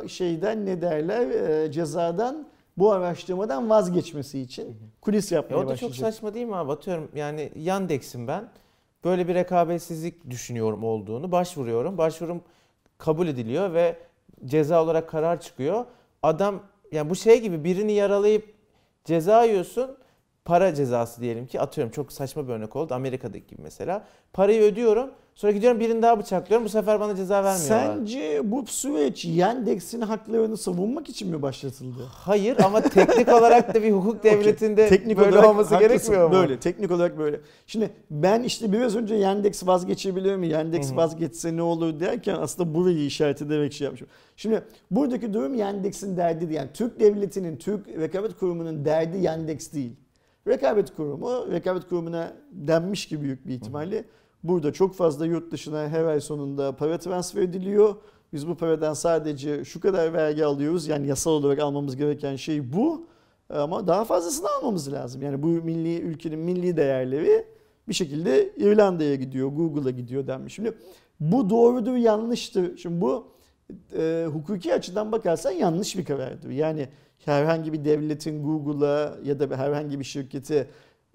şeyden 0.07 0.65
ne 0.65 0.81
derler 0.81 1.29
e, 1.29 1.71
cezadan 1.71 2.47
bu 2.77 2.91
araştırmadan 2.91 3.69
vazgeçmesi 3.69 4.39
için 4.39 4.77
kulis 5.01 5.31
Ya 5.31 5.35
yapmaya 5.35 5.57
o 5.57 5.59
da 5.59 5.75
çok 5.75 5.89
başlayacak. 5.89 6.13
saçma 6.13 6.33
değil 6.33 6.45
mi 6.45 6.55
abi? 6.55 6.71
Atıyorum 6.71 7.11
yani 7.15 7.51
Yandex'im 7.55 8.27
ben. 8.27 8.49
Böyle 9.03 9.27
bir 9.27 9.35
rekabetsizlik 9.35 10.29
düşünüyorum 10.29 10.83
olduğunu. 10.83 11.31
Başvuruyorum. 11.31 11.97
Başvurum 11.97 12.41
kabul 12.97 13.27
ediliyor 13.27 13.73
ve 13.73 13.95
ceza 14.45 14.83
olarak 14.83 15.09
karar 15.09 15.41
çıkıyor. 15.41 15.85
Adam 16.23 16.59
yani 16.91 17.09
bu 17.09 17.15
şey 17.15 17.41
gibi 17.41 17.63
birini 17.63 17.91
yaralayıp 17.91 18.53
ceza 19.05 19.43
yiyorsun. 19.43 19.97
Para 20.45 20.73
cezası 20.75 21.21
diyelim 21.21 21.47
ki 21.47 21.61
atıyorum 21.61 21.91
çok 21.91 22.11
saçma 22.11 22.47
bir 22.47 22.53
örnek 22.53 22.75
oldu. 22.75 22.93
Amerika'daki 22.93 23.47
gibi 23.47 23.61
mesela. 23.61 24.05
Parayı 24.33 24.61
ödüyorum. 24.61 25.09
Sonra 25.37 25.51
gidiyorum 25.51 25.79
birini 25.79 26.01
daha 26.01 26.19
bıçaklıyorum. 26.19 26.65
Bu 26.65 26.69
sefer 26.69 26.99
bana 26.99 27.15
ceza 27.15 27.43
vermiyorlar. 27.43 27.95
Sence 27.95 28.41
bu 28.43 28.65
süreç 28.65 29.25
Yandex'in 29.25 30.01
haklarını 30.01 30.57
savunmak 30.57 31.09
için 31.09 31.29
mi 31.29 31.41
başlatıldı? 31.41 32.03
Hayır 32.11 32.57
ama 32.63 32.81
teknik 32.81 33.27
olarak 33.27 33.75
da 33.75 33.83
bir 33.83 33.91
hukuk 33.91 34.23
devletinde 34.23 34.85
Okey. 34.85 34.97
Teknik 34.97 35.17
böyle 35.17 35.31
olarak 35.31 35.49
olması 35.49 35.75
haklısın. 35.75 35.93
gerekmiyor 35.93 36.27
mu? 36.27 36.33
Böyle, 36.33 36.59
teknik 36.59 36.91
olarak 36.91 37.17
böyle. 37.17 37.39
Şimdi 37.67 37.89
ben 38.11 38.43
işte 38.43 38.71
biraz 38.71 38.95
önce 38.95 39.15
Yandex 39.15 39.67
vazgeçebilir 39.67 40.35
mi? 40.35 40.47
Yandex 40.47 40.89
Hı 40.89 40.93
hı. 40.93 40.97
vazgeçse 40.97 41.55
ne 41.55 41.61
olur 41.61 41.99
derken 41.99 42.35
aslında 42.35 42.73
burayı 42.75 43.05
işaret 43.05 43.41
ederek 43.41 43.73
şey 43.73 43.85
yapmışım. 43.85 44.07
Şimdi 44.35 44.63
buradaki 44.91 45.33
durum 45.33 45.53
Yandex'in 45.53 46.17
derdi 46.17 46.41
değil. 46.41 46.51
Yani 46.51 46.69
Türk 46.73 46.99
devletinin, 46.99 47.57
Türk 47.57 47.87
Rekabet 47.87 48.37
Kurumu'nun 48.39 48.85
derdi 48.85 49.17
Yandex 49.17 49.73
değil. 49.73 49.95
Rekabet 50.47 50.95
Kurumu, 50.95 51.51
Rekabet 51.51 51.89
Kurumu'na 51.89 52.33
denmiş 52.51 53.07
gibi 53.07 53.21
büyük 53.21 53.47
bir 53.47 53.53
ihtimalle 53.53 54.03
burada 54.43 54.73
çok 54.73 54.95
fazla 54.95 55.25
yurt 55.25 55.51
dışına 55.51 55.87
her 55.87 56.05
ay 56.05 56.21
sonunda 56.21 56.75
para 56.75 56.97
transfer 56.97 57.41
ediliyor. 57.41 57.95
Biz 58.33 58.47
bu 58.47 58.55
paradan 58.55 58.93
sadece 58.93 59.65
şu 59.65 59.79
kadar 59.79 60.13
vergi 60.13 60.45
alıyoruz. 60.45 60.87
Yani 60.87 61.07
yasal 61.07 61.31
olarak 61.31 61.59
almamız 61.59 61.95
gereken 61.95 62.35
şey 62.35 62.73
bu. 62.73 63.07
Ama 63.49 63.87
daha 63.87 64.05
fazlasını 64.05 64.47
almamız 64.49 64.93
lazım. 64.93 65.21
Yani 65.21 65.43
bu 65.43 65.47
milli 65.47 65.99
ülkenin 65.99 66.39
milli 66.39 66.77
değerleri 66.77 67.45
bir 67.89 67.93
şekilde 67.93 68.53
İrlanda'ya 68.57 69.15
gidiyor, 69.15 69.47
Google'a 69.47 69.91
gidiyor 69.91 70.27
denmiş. 70.27 70.53
Şimdi 70.53 70.73
bu 71.19 71.49
doğrudur, 71.49 71.95
yanlıştır. 71.95 72.77
Şimdi 72.77 73.01
bu 73.01 73.27
e, 73.97 74.25
hukuki 74.33 74.73
açıdan 74.73 75.11
bakarsan 75.11 75.51
yanlış 75.51 75.97
bir 75.97 76.05
karardır. 76.05 76.49
Yani 76.49 76.87
herhangi 77.25 77.73
bir 77.73 77.85
devletin 77.85 78.43
Google'a 78.43 79.17
ya 79.23 79.39
da 79.39 79.57
herhangi 79.57 79.99
bir 79.99 80.03
şirkete 80.03 80.67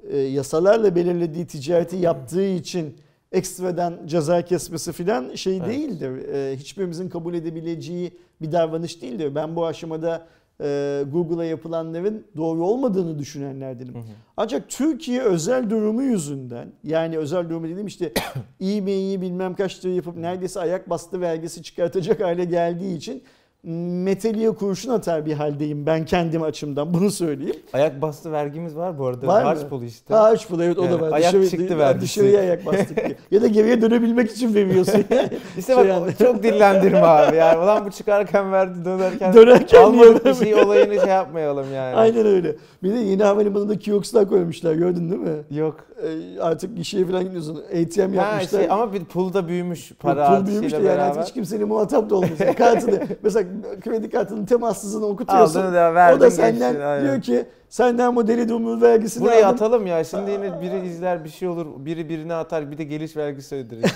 e, 0.03 0.19
yasalarla 0.19 0.95
belirlediği 0.95 1.47
ticareti 1.47 1.97
yaptığı 1.97 2.45
için 2.45 2.97
ekstradan 3.33 3.99
ceza 4.07 4.43
kesmesi 4.43 4.93
filan 4.93 5.35
şey 5.35 5.57
Evet. 5.57 5.69
değildir. 5.69 6.29
E, 6.35 6.57
hiçbirimizin 6.57 7.09
kabul 7.09 7.35
edebileceği 7.35 8.13
bir 8.43 8.53
davranış 8.53 9.03
değildir. 9.03 9.35
Ben 9.35 9.57
bu 9.57 9.67
aşamada 9.67 10.27
e, 10.61 11.03
Google'a 11.13 11.45
yapılanların 11.45 12.27
doğru 12.37 12.67
olmadığını 12.67 13.19
düşünenlerdenim. 13.19 13.95
Hı 13.95 13.99
hı. 13.99 14.03
Ancak 14.37 14.69
Türkiye 14.69 15.23
özel 15.23 15.71
durumu 15.71 16.03
yüzünden 16.03 16.69
yani 16.85 17.19
özel 17.19 17.51
durumu 17.51 17.69
dediğim 17.69 17.87
işte 17.87 18.13
e-mail'i 18.61 19.21
bilmem 19.21 19.55
kaç 19.55 19.85
lira 19.85 19.93
yapıp 19.95 20.17
neredeyse 20.17 20.61
ayak 20.61 20.91
bastı 20.91 21.21
vergisi 21.21 21.63
çıkartacak 21.63 22.21
hale 22.21 22.45
geldiği 22.45 22.97
için 22.97 23.23
meteliğe 23.67 24.51
kurşun 24.51 24.91
atar 24.91 25.27
bir 25.27 25.33
haldeyim 25.33 25.87
ben 25.87 26.05
kendim 26.05 26.43
açımdan 26.43 26.95
bunu 26.95 27.11
söyleyeyim. 27.11 27.57
Ayak 27.73 28.03
bastı 28.03 28.33
vergimiz 28.33 28.77
var 28.77 28.99
bu 28.99 29.07
arada. 29.07 29.27
Var? 29.27 29.45
Harç 29.45 29.59
pulu 29.71 29.85
işte. 29.85 30.15
Harç 30.15 30.49
pulu 30.49 30.65
evet 30.65 30.79
o 30.79 30.91
da 30.91 31.01
var. 31.01 31.13
ayak 31.13 31.33
Dışarı- 31.33 31.51
çıktı 31.51 31.79
vergisi. 31.79 32.03
Dışarıya 32.05 32.41
ayak 32.41 32.67
bastık 32.67 32.97
diye. 32.97 33.17
Ya 33.31 33.43
da 33.43 33.47
geriye 33.47 33.83
dönebilmek 33.83 34.31
için 34.31 34.55
veriyorsun. 34.55 35.05
yani. 35.11 35.29
İşte 35.59 35.63
Şey 35.63 35.77
bak 35.77 35.87
yani. 35.89 36.13
çok 36.19 36.43
dillendirme 36.43 36.99
abi 36.99 37.37
yani. 37.37 37.59
Ulan 37.59 37.87
bu 37.87 37.91
çıkarken 37.91 38.53
verdi 38.53 38.85
dönerken, 38.85 39.35
Dönerken 39.35 39.83
almadık 39.83 40.25
bir 40.27 40.35
şey 40.35 40.55
olayını 40.55 40.95
şey 41.01 41.09
yapmayalım 41.09 41.67
yani. 41.75 41.97
Aynen 41.97 42.27
öyle. 42.27 42.57
Bir 42.83 42.93
de 42.95 42.99
yeni 42.99 43.23
havalimanında 43.25 43.79
kiosklar 43.79 44.29
koymuşlar 44.29 44.75
gördün 44.75 45.11
değil 45.11 45.21
mi? 45.23 45.43
Yok. 45.51 45.77
Ee, 46.03 46.41
artık 46.41 46.77
gişeye 46.77 47.07
falan 47.07 47.25
gidiyorsun. 47.25 47.57
ATM 47.57 48.01
Ha, 48.17 48.25
yapmışlar. 48.25 48.59
şey, 48.61 48.71
ama 48.71 48.93
bir 48.93 49.05
pul 49.05 49.33
da 49.33 49.49
büyümüş 49.49 49.93
para 50.01 50.39
Pul 50.39 50.47
büyümüş 50.47 50.73
de 50.73 50.77
yani 50.77 50.85
beraber. 50.85 51.03
artık 51.05 51.23
hiç 51.23 51.33
kimsenin 51.33 51.69
muhatap 51.69 52.11
da 52.11 52.15
olmasın. 52.17 52.53
Kartını 52.59 53.01
mesela 53.23 53.49
kredi 53.81 54.11
kartının 54.11 54.47
temassızını 54.47 55.07
okutuyorsun. 55.07 55.61
Aldığını 55.61 55.75
da 55.75 55.95
verdin 55.95 56.17
o 56.19 56.21
da 56.21 56.27
geçtin, 56.29 56.43
senden 56.43 56.81
aynen. 56.81 57.05
diyor 57.05 57.23
ki 57.23 57.47
senden 57.69 58.17
bu 58.17 58.27
deli 58.27 58.49
dumur 58.49 58.81
vergisini 58.83 59.25
Buraya 59.25 59.47
aldım. 59.47 59.55
atalım 59.55 59.87
ya. 59.87 60.05
Şimdi 60.05 60.31
yine 60.31 60.61
biri 60.63 60.87
izler 60.87 61.25
bir 61.25 61.29
şey 61.29 61.49
olur. 61.49 61.67
Biri 61.79 62.09
birine 62.09 62.35
atar. 62.35 62.71
Bir 62.71 62.79
de 62.79 62.85
geliş 62.85 63.17
vergisi 63.17 63.55
öderiz. 63.55 63.85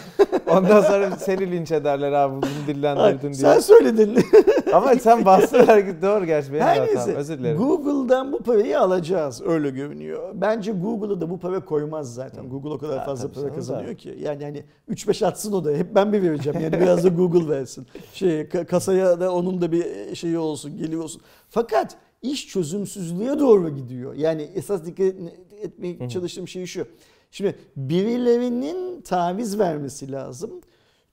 Ondan 0.50 0.80
sonra 0.82 1.10
seni 1.10 1.50
linç 1.52 1.72
ederler 1.72 2.12
abi 2.12 2.34
bunu 2.36 2.50
dillendirdin 2.66 3.22
diye. 3.22 3.34
sen 3.34 3.58
söyledin. 3.60 4.18
Ama 4.72 4.94
sen 4.94 5.24
bastın 5.24 5.66
hareket 5.66 6.02
doğru 6.02 6.24
gerçi 6.26 6.52
benim 6.52 6.62
Her 6.64 6.86
neyse 6.86 7.14
Özür 7.14 7.38
dilerim. 7.38 7.58
Google'dan 7.58 8.32
bu 8.32 8.38
parayı 8.42 8.80
alacağız 8.80 9.42
öyle 9.46 9.70
görünüyor. 9.70 10.30
Bence 10.34 10.72
Google'a 10.72 11.20
da 11.20 11.30
bu 11.30 11.38
para 11.38 11.64
koymaz 11.64 12.14
zaten. 12.14 12.48
Google 12.48 12.68
o 12.70 12.78
kadar 12.78 12.96
Ya, 12.96 13.04
fazla 13.04 13.28
para 13.28 13.54
kazanıyor 13.54 13.88
da. 13.90 13.94
ki. 13.94 14.18
Yani 14.20 14.44
hani 14.44 14.64
3-5 14.90 15.26
atsın 15.26 15.52
o 15.52 15.64
da 15.64 15.70
hep 15.70 15.94
ben 15.94 16.08
mi 16.08 16.22
vereceğim? 16.22 16.60
Yani 16.60 16.80
biraz 16.80 17.04
da 17.04 17.08
Google 17.08 17.48
versin. 17.48 17.86
Şey 18.12 18.40
ka- 18.40 18.66
kasaya 18.66 19.20
da 19.20 19.32
onun 19.34 19.60
da 19.60 19.72
bir 19.72 20.14
şeyi 20.14 20.38
olsun, 20.38 20.76
geliyor 20.76 21.02
olsun. 21.02 21.22
Fakat 21.50 21.96
iş 22.22 22.48
çözümsüzlüğe 22.48 23.38
doğru 23.38 23.68
gidiyor. 23.70 24.14
Yani 24.14 24.42
esas 24.54 24.84
dikkat 24.86 25.06
etmeye 25.62 26.08
çalıştığım 26.08 26.48
şey 26.48 26.66
şu. 26.66 26.86
Şimdi 27.36 27.56
birilerinin 27.76 29.00
taviz 29.00 29.58
vermesi 29.58 30.12
lazım. 30.12 30.50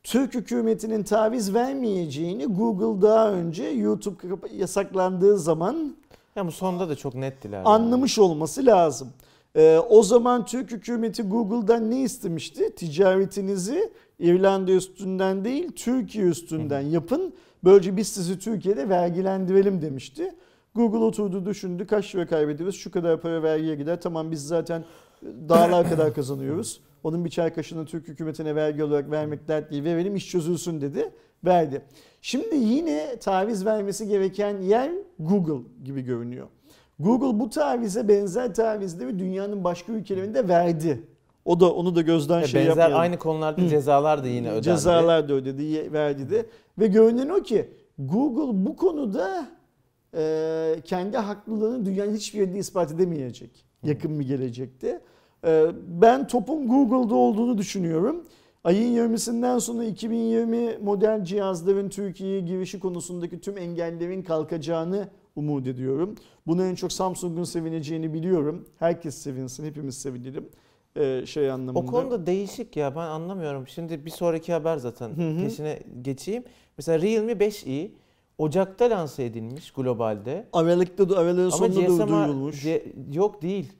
Türk 0.03 0.33
hükümetinin 0.33 1.03
taviz 1.03 1.53
vermeyeceğini 1.53 2.45
Google 2.45 3.01
daha 3.07 3.31
önce 3.31 3.63
YouTube 3.63 4.15
yasaklandığı 4.55 5.37
zaman 5.37 5.95
Ya 6.35 6.47
bu 6.47 6.51
sonda 6.51 6.89
da 6.89 6.95
çok 6.95 7.15
nettiler. 7.15 7.57
yani. 7.57 7.67
anlamış 7.67 8.19
olması 8.19 8.65
lazım. 8.65 9.09
Ee, 9.55 9.77
o 9.89 10.03
zaman 10.03 10.45
Türk 10.45 10.71
hükümeti 10.71 11.23
Google'dan 11.23 11.91
ne 11.91 12.01
istemişti? 12.01 12.75
Ticaretinizi 12.75 13.91
İrlanda 14.19 14.71
üstünden 14.71 15.45
değil 15.45 15.71
Türkiye 15.75 16.25
üstünden 16.25 16.81
yapın. 16.81 17.33
Böylece 17.63 17.97
biz 17.97 18.07
sizi 18.07 18.39
Türkiye'de 18.39 18.89
vergilendirelim 18.89 19.81
demişti. 19.81 20.35
Google 20.75 20.97
oturdu 20.97 21.45
düşündü 21.45 21.87
kaç 21.87 22.15
lira 22.15 22.27
kaybediyoruz 22.27 22.75
şu 22.75 22.91
kadar 22.91 23.21
para 23.21 23.43
vergiye 23.43 23.75
gider 23.75 24.01
tamam 24.01 24.31
biz 24.31 24.47
zaten 24.47 24.83
dağlar 25.49 25.89
kadar 25.89 26.13
kazanıyoruz. 26.13 26.81
Onun 27.03 27.25
bir 27.25 27.29
çay 27.29 27.53
kaşığını 27.53 27.85
Türk 27.85 28.07
hükümetine 28.07 28.55
vergi 28.55 28.83
olarak 28.83 29.11
vermek 29.11 29.47
dert 29.47 29.71
değil 29.71 29.83
verelim 29.83 30.15
iş 30.15 30.31
çözülsün 30.31 30.81
dedi 30.81 31.11
verdi. 31.45 31.81
Şimdi 32.21 32.55
yine 32.55 33.19
taviz 33.19 33.65
vermesi 33.65 34.07
gereken 34.07 34.61
yer 34.61 34.91
Google 35.19 35.69
gibi 35.83 36.01
görünüyor. 36.01 36.47
Google 36.99 37.39
bu 37.39 37.49
tavize 37.49 38.07
benzer 38.07 38.53
tavizleri 38.53 39.19
dünyanın 39.19 39.63
başka 39.63 39.91
ülkelerinde 39.91 40.47
verdi. 40.47 41.03
O 41.45 41.59
da 41.59 41.73
onu 41.73 41.95
da 41.95 42.01
gözden 42.01 42.39
Ya 42.41 42.47
şey 42.47 42.59
benzer 42.61 42.69
yapmayalım. 42.69 42.99
aynı 42.99 43.17
konularda 43.17 43.67
cezalar 43.67 44.23
da 44.23 44.27
yine 44.27 44.49
ödendi. 44.49 44.63
Cezalar 44.63 45.29
da 45.29 45.33
ödedi, 45.33 45.93
verdi 45.93 46.29
de. 46.29 46.45
Ve 46.79 46.87
görünen 46.87 47.29
o 47.29 47.41
ki 47.41 47.69
Google 47.99 48.65
bu 48.65 48.75
konuda 48.75 49.47
e, 50.15 50.75
kendi 50.83 51.17
haklılığını 51.17 51.85
dünyanın 51.85 52.15
hiçbir 52.15 52.39
yerinde 52.39 52.59
ispat 52.59 52.91
edemeyecek. 52.91 53.65
Yakın 53.83 54.19
bir 54.19 54.27
gelecekte. 54.27 55.01
E, 55.45 55.65
ben 55.87 56.27
topun 56.27 56.67
Google'da 56.67 57.15
olduğunu 57.15 57.57
düşünüyorum. 57.57 58.23
Ayın 58.63 58.95
20'sinden 58.95 59.59
sonra 59.59 59.83
2020 59.83 60.77
model 60.83 61.23
cihazların 61.23 61.89
Türkiye'ye 61.89 62.41
girişi 62.41 62.79
konusundaki 62.79 63.41
tüm 63.41 63.57
engellerin 63.57 64.21
kalkacağını 64.21 65.07
umut 65.35 65.67
ediyorum. 65.67 66.15
Bunu 66.47 66.65
en 66.65 66.75
çok 66.75 66.91
Samsung'un 66.91 67.43
sevineceğini 67.43 68.13
biliyorum. 68.13 68.65
Herkes 68.79 69.15
sevinsin, 69.15 69.65
hepimiz 69.65 69.97
sevinelim. 69.97 70.49
E, 70.95 71.25
şey 71.25 71.51
anlamında. 71.51 71.79
O 71.79 71.85
konuda 71.85 72.25
değişik 72.25 72.77
ya 72.77 72.95
ben 72.95 73.01
anlamıyorum. 73.01 73.67
Şimdi 73.67 74.05
bir 74.05 74.11
sonraki 74.11 74.53
haber 74.53 74.77
zaten 74.77 75.09
Hı 75.09 75.29
hı. 75.29 75.43
peşine 75.43 75.79
geçeyim. 76.01 76.43
Mesela 76.77 77.01
Realme 77.01 77.31
5i 77.31 77.91
Ocak'ta 78.37 78.89
lanse 78.89 79.25
edilmiş 79.25 79.71
globalde. 79.71 80.47
Aralıkta 80.53 81.09
da 81.09 81.17
aralığın 81.17 81.51
Ama 81.51 81.51
sonunda 81.51 81.79
da 81.79 82.03
GSM 82.03 82.07
duyurulmuş. 82.07 82.65
Yok 83.13 83.41
değil. 83.41 83.73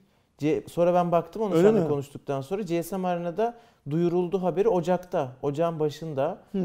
Sonra 0.70 0.94
ben 0.94 1.12
baktım 1.12 1.42
onu 1.42 1.54
Öyle 1.54 1.68
seninle 1.68 1.82
mi? 1.82 1.88
konuştuktan 1.88 2.40
sonra 2.40 2.62
GSM 2.62 3.04
Arena'da 3.04 3.54
duyuruldu 3.90 4.42
haberi 4.42 4.68
Ocak'ta. 4.68 5.32
Ocağın 5.42 5.80
başında. 5.80 6.38
Hmm. 6.52 6.62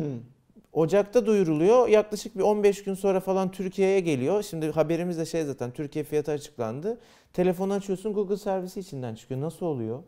Ocak'ta 0.74 1.26
duyuruluyor. 1.26 1.88
Yaklaşık 1.88 2.38
bir 2.38 2.44
15 2.44 2.84
gün 2.84 2.94
sonra 2.94 3.20
falan 3.20 3.52
Türkiye'ye 3.52 4.00
geliyor. 4.00 4.44
Şimdi 4.44 4.72
haberimiz 4.72 5.18
de 5.18 5.26
şey 5.26 5.44
zaten 5.44 5.72
Türkiye 5.72 6.04
fiyatı 6.06 6.32
açıklandı. 6.32 6.98
Telefonu 7.34 7.74
açıyorsun 7.74 8.14
Google 8.14 8.38
servisi 8.38 8.80
içinden 8.80 9.16
çıkıyor. 9.16 9.42
Nasıl 9.42 9.66
oluyor? 9.66 10.00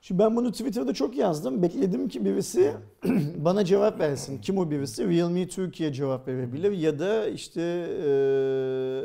Şimdi 0.00 0.18
ben 0.18 0.36
bunu 0.36 0.52
Twitter'da 0.52 0.94
çok 0.94 1.16
yazdım. 1.16 1.62
Bekledim 1.62 2.08
ki 2.08 2.24
birisi 2.24 2.72
bana 3.36 3.64
cevap 3.64 4.00
versin. 4.00 4.38
Kim 4.38 4.58
o 4.58 4.70
birisi? 4.70 5.08
Realme 5.08 5.48
Türkiye 5.48 5.92
cevap 5.92 6.28
verebilir 6.28 6.72
ya 6.72 6.98
da 6.98 7.26
işte 7.28 7.60
eee 7.60 9.02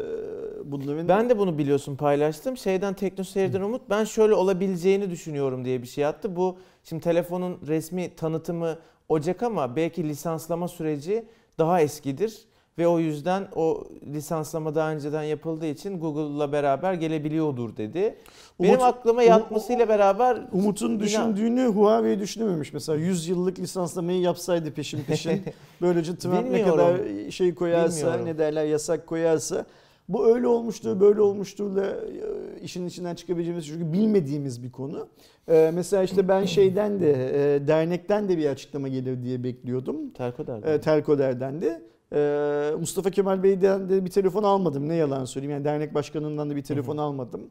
bunların 0.66 1.08
Ben 1.08 1.30
de 1.30 1.38
bunu 1.38 1.58
biliyorsun 1.58 1.96
paylaştım. 1.96 2.58
Şeyden 2.58 2.94
TeknoSeyir'den 2.94 3.62
Umut 3.62 3.82
ben 3.90 4.04
şöyle 4.04 4.34
olabileceğini 4.34 5.10
düşünüyorum 5.10 5.66
diye 5.66 5.82
bir 5.82 5.88
şey 5.88 6.06
attı. 6.06 6.36
Bu 6.36 6.58
şimdi 6.84 7.04
telefonun 7.04 7.58
resmi 7.68 8.16
tanıtımı 8.16 8.78
Ocak 9.10 9.44
ama 9.44 9.76
belki 9.76 10.04
lisanslama 10.10 10.68
süreci 10.68 11.26
daha 11.58 11.82
eskidir. 11.82 12.46
Ve 12.78 12.88
o 12.88 13.00
yüzden 13.00 13.48
o 13.56 13.84
lisanslama 14.14 14.76
daha 14.76 14.92
önceden 14.92 15.24
yapıldığı 15.24 15.66
için 15.66 16.00
Google'la 16.00 16.52
beraber 16.52 16.94
gelebiliyordur 16.94 17.78
dedi. 17.78 18.16
Benim 18.62 18.80
Umut- 18.80 18.84
aklıma 18.84 19.24
yatmasıyla 19.24 19.90
beraber 19.90 20.42
Umut'un 20.52 21.00
düşündüğünü 21.00 21.66
Huawei 21.66 22.20
düşünememiş. 22.20 22.74
Mesela 22.74 23.00
100 23.00 23.28
yıllık 23.28 23.60
lisanslamayı 23.60 24.20
yapsaydı 24.22 24.72
peşin 24.74 25.04
peşin. 25.04 25.42
Böylece 25.82 26.16
Trump 26.16 26.52
ne 26.52 26.64
kadar 26.64 26.98
şey 27.30 27.56
koyarsa, 27.56 27.98
Bilmiyorum. 27.98 28.26
ne 28.26 28.38
derler 28.38 28.66
yasak 28.66 29.08
koyarsa 29.08 29.66
bu 30.10 30.28
öyle 30.28 30.48
olmuştur, 30.48 31.00
böyle 31.00 31.22
olmuşturla 31.22 31.86
e, 31.86 32.62
işin 32.62 32.88
içinden 32.88 33.16
çıkabileceğimiz 33.16 33.68
çünkü 33.68 33.94
bilmediğimiz 33.94 34.64
bir 34.64 34.72
konu. 34.72 35.08
Ee, 35.50 35.72
mesela 35.74 36.04
işte 36.04 36.28
ben 36.28 36.46
şeyden 36.46 37.00
de 37.00 37.12
e, 37.56 37.68
dernekten 37.68 38.30
de 38.30 38.38
bir 38.38 38.46
açıklama 38.50 38.88
gelir 38.88 39.24
diye 39.24 39.44
bekliyordum. 39.44 40.10
Terko 40.10 40.48
derdi. 40.48 40.68
E, 40.68 40.82
Telkoder'den 40.82 41.62
de. 41.62 41.82
Ee, 42.14 42.72
Mustafa 42.80 43.10
Kemal 43.10 43.44
Bey'den 43.44 43.90
de 43.90 44.06
bir 44.06 44.10
telefon 44.10 44.44
almadım. 44.44 44.90
Ne 44.90 44.96
yalan 44.96 45.26
söyleyeyim. 45.26 45.52
Yani 45.52 45.66
dernek 45.66 45.94
başkanından 45.94 46.50
da 46.50 46.56
bir 46.56 46.64
telefon 46.64 46.98
almadım. 46.98 47.42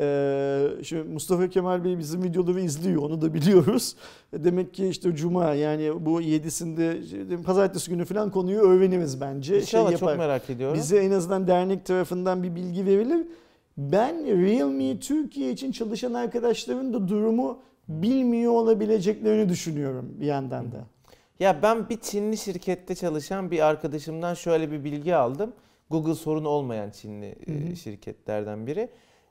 Ee, 0.00 0.68
şimdi 0.82 1.02
Mustafa 1.02 1.48
Kemal 1.48 1.84
Bey 1.84 1.98
bizim 1.98 2.22
videoları 2.22 2.60
izliyor. 2.60 3.02
Onu 3.02 3.20
da 3.20 3.34
biliyoruz. 3.34 3.96
Demek 4.32 4.74
ki 4.74 4.88
işte 4.88 5.16
Cuma 5.16 5.54
yani 5.54 6.06
bu 6.06 6.22
7'sinde 6.22 7.02
işte 7.02 7.42
pazartesi 7.42 7.90
günü 7.90 8.04
falan 8.04 8.30
konuyu 8.30 8.60
öğreniriz 8.60 9.20
bence. 9.20 9.60
İnşallah 9.60 9.88
şey 9.88 9.98
çok 9.98 10.08
yapar. 10.08 10.26
merak 10.26 10.50
ediyorum. 10.50 10.76
Bize 10.78 10.98
en 10.98 11.10
azından 11.10 11.46
dernek 11.46 11.86
tarafından 11.86 12.42
bir 12.42 12.54
bilgi 12.54 12.86
verilir. 12.86 13.26
Ben 13.76 14.26
Realme 14.26 15.00
Türkiye 15.00 15.52
için 15.52 15.72
çalışan 15.72 16.14
arkadaşların 16.14 16.92
da 16.92 17.08
durumu 17.08 17.58
bilmiyor 17.88 18.52
olabileceklerini 18.52 19.48
düşünüyorum 19.48 20.14
bir 20.20 20.26
yandan 20.26 20.72
da. 20.72 20.86
Ya 21.40 21.62
ben 21.62 21.88
bir 21.88 22.00
Çinli 22.00 22.36
şirkette 22.36 22.94
çalışan 22.94 23.50
bir 23.50 23.60
arkadaşımdan 23.66 24.34
şöyle 24.34 24.70
bir 24.70 24.84
bilgi 24.84 25.16
aldım. 25.16 25.52
Google 25.90 26.14
sorunu 26.14 26.48
olmayan 26.48 26.90
Çinli 26.90 27.26
e, 27.26 27.66
Hı 27.66 27.70
hı. 27.70 27.76
şirketlerden 27.76 28.66
biri. 28.66 28.88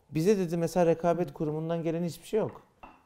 Bize 0.09 0.37
dedi 0.37 0.57
mesela 0.57 0.85
rekabet 0.85 1.33
kurumundan 1.33 1.83
gelen 1.83 2.03
hiçbir 2.03 2.27
şey 2.27 2.39
yok. 2.39 2.61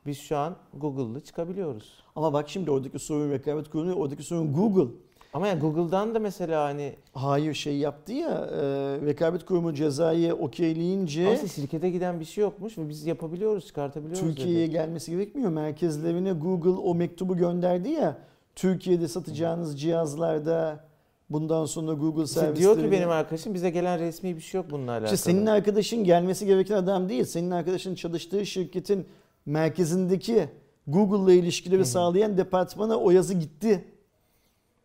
Biz 0.05 0.17
şu 0.19 0.37
an 0.37 0.55
Google'lı 0.73 1.21
çıkabiliyoruz. 1.21 2.03
Ama 2.15 2.33
bak 2.33 2.49
şimdi 2.49 2.71
oradaki 2.71 2.99
sorun 2.99 3.31
rekabet 3.31 3.69
kurumu, 3.69 3.93
oradaki 3.93 4.23
sorun 4.23 4.53
Google. 4.53 4.91
Ama 5.33 5.47
yani 5.47 5.59
Google'dan 5.59 6.15
da 6.15 6.19
mesela 6.19 6.63
hani 6.63 6.93
Hayır 7.13 7.53
şey 7.53 7.77
yaptı 7.77 8.13
ya, 8.13 8.29
e, 8.29 8.61
rekabet 9.05 9.45
kurumu 9.45 9.73
cezayı 9.73 10.33
okeyleyince 10.33 11.29
aslında 11.29 11.47
şirkete 11.47 11.89
giden 11.89 12.19
bir 12.19 12.25
şey 12.25 12.41
yokmuş 12.41 12.77
ve 12.77 12.89
biz 12.89 13.05
yapabiliyoruz, 13.05 13.67
çıkartabiliyoruz 13.67 14.21
Türkiye'ye 14.21 14.65
dedi. 14.67 14.71
gelmesi 14.71 15.11
gerekmiyor. 15.11 15.49
Merkezlerine 15.51 16.31
Google 16.31 16.69
o 16.69 16.95
mektubu 16.95 17.37
gönderdi 17.37 17.89
ya. 17.89 18.17
Türkiye'de 18.55 19.07
satacağınız 19.07 19.81
cihazlarda 19.81 20.85
bundan 21.29 21.65
sonra 21.65 21.93
Google 21.93 22.23
İşte 22.23 22.39
servisleri... 22.39 22.59
diyor 22.59 22.85
ki 22.85 22.91
benim 22.91 23.09
arkadaşım 23.09 23.53
bize 23.53 23.69
gelen 23.69 23.99
resmi 23.99 24.35
bir 24.35 24.41
şey 24.41 24.61
yok 24.61 24.71
bununla 24.71 24.91
alakalı. 24.91 25.05
İşte 25.05 25.17
senin 25.17 25.45
arkadaşın 25.45 26.03
gelmesi 26.03 26.45
gereken 26.45 26.75
adam 26.75 27.09
değil. 27.09 27.25
Senin 27.25 27.51
arkadaşın 27.51 27.95
çalıştığı 27.95 28.45
şirketin 28.45 29.05
merkezindeki 29.45 30.49
Google'la 30.87 31.33
ilişkileri 31.33 31.85
sağlayan 31.85 32.37
departmana 32.37 32.95
o 32.97 33.11
yazı 33.11 33.33
gitti. 33.33 33.85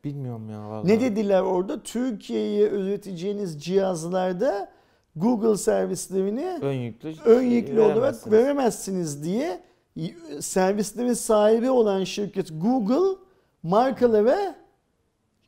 Bilmiyorum 0.04 0.50
ya 0.50 0.70
vallahi. 0.70 0.88
Ne 0.88 1.00
dediler 1.00 1.40
orada? 1.42 1.82
Türkiye'ye 1.82 2.68
üreteceğiniz 2.68 3.62
cihazlarda 3.64 4.70
Google 5.16 5.56
servislerini 5.56 6.58
Ön 6.62 6.72
yüklü. 6.72 7.14
ön 7.24 7.42
yüklü 7.42 7.80
olarak 7.80 8.32
veremezsiniz 8.32 9.24
diye 9.24 9.60
servislerin 10.40 11.12
sahibi 11.12 11.70
olan 11.70 12.04
şirket 12.04 12.48
Google 12.60 13.18
markalara 13.70 14.54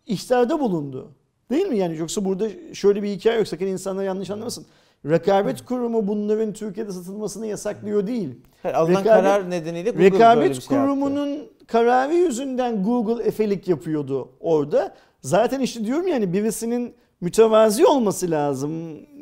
ihtarda 0.07 0.61
bulundu. 0.61 1.11
Değil 1.51 1.66
mi? 1.66 1.79
Yani 1.79 1.97
yoksa 1.97 2.25
burada 2.25 2.49
şöyle 2.73 3.03
bir 3.03 3.09
hikaye 3.09 3.39
yok. 3.39 3.49
Sakın 3.49 3.66
insanlar 3.66 4.05
yanlış 4.05 4.31
anlamasın. 4.31 4.66
Rekabet 5.07 5.64
kurumu 5.64 6.07
bunların 6.09 6.53
Türkiye'de 6.53 6.93
satılmasını 6.93 7.47
yasaklıyor 7.47 8.07
değil. 8.07 8.29
Hayır, 8.62 8.75
alınan 8.75 9.01
Rekabet- 9.01 9.05
karar 9.05 9.51
nedeniyle 9.51 9.91
Google 9.91 9.99
böyle 9.99 10.11
bir 10.12 10.14
Rekabet 10.19 10.43
şey 10.47 10.55
yaptı. 10.55 10.69
kurumunun 10.69 11.39
kararı 11.66 12.14
yüzünden 12.14 12.83
Google 12.83 13.23
efelik 13.25 13.69
yapıyordu 13.69 14.29
orada. 14.41 14.95
Zaten 15.23 15.61
işte 15.61 15.85
diyorum 15.85 16.09
yani 16.09 16.33
birisinin 16.33 16.95
mütevazi 17.21 17.87
olması 17.87 18.31
lazım. 18.31 18.73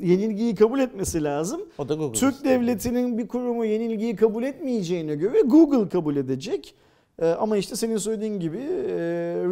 Yenilgiyi 0.03 0.55
kabul 0.55 0.81
etmesi 0.81 1.25
lazım. 1.25 1.61
O 1.79 1.89
da 1.89 1.95
Google. 1.95 2.19
Türk 2.19 2.35
işte. 2.35 2.49
devletinin 2.49 3.19
bir 3.19 3.29
kurumu 3.29 3.65
yenilgiyi 3.65 4.17
kabul 4.17 4.43
etmeyeceğine 4.43 5.15
göre 5.15 5.41
Google 5.41 5.89
kabul 5.89 6.17
edecek. 6.17 6.75
E, 7.23 7.27
ama 7.27 7.57
işte 7.57 7.77
senin 7.77 7.97
söylediğin 7.97 8.41
gibi 8.41 8.59
e, 8.59 8.97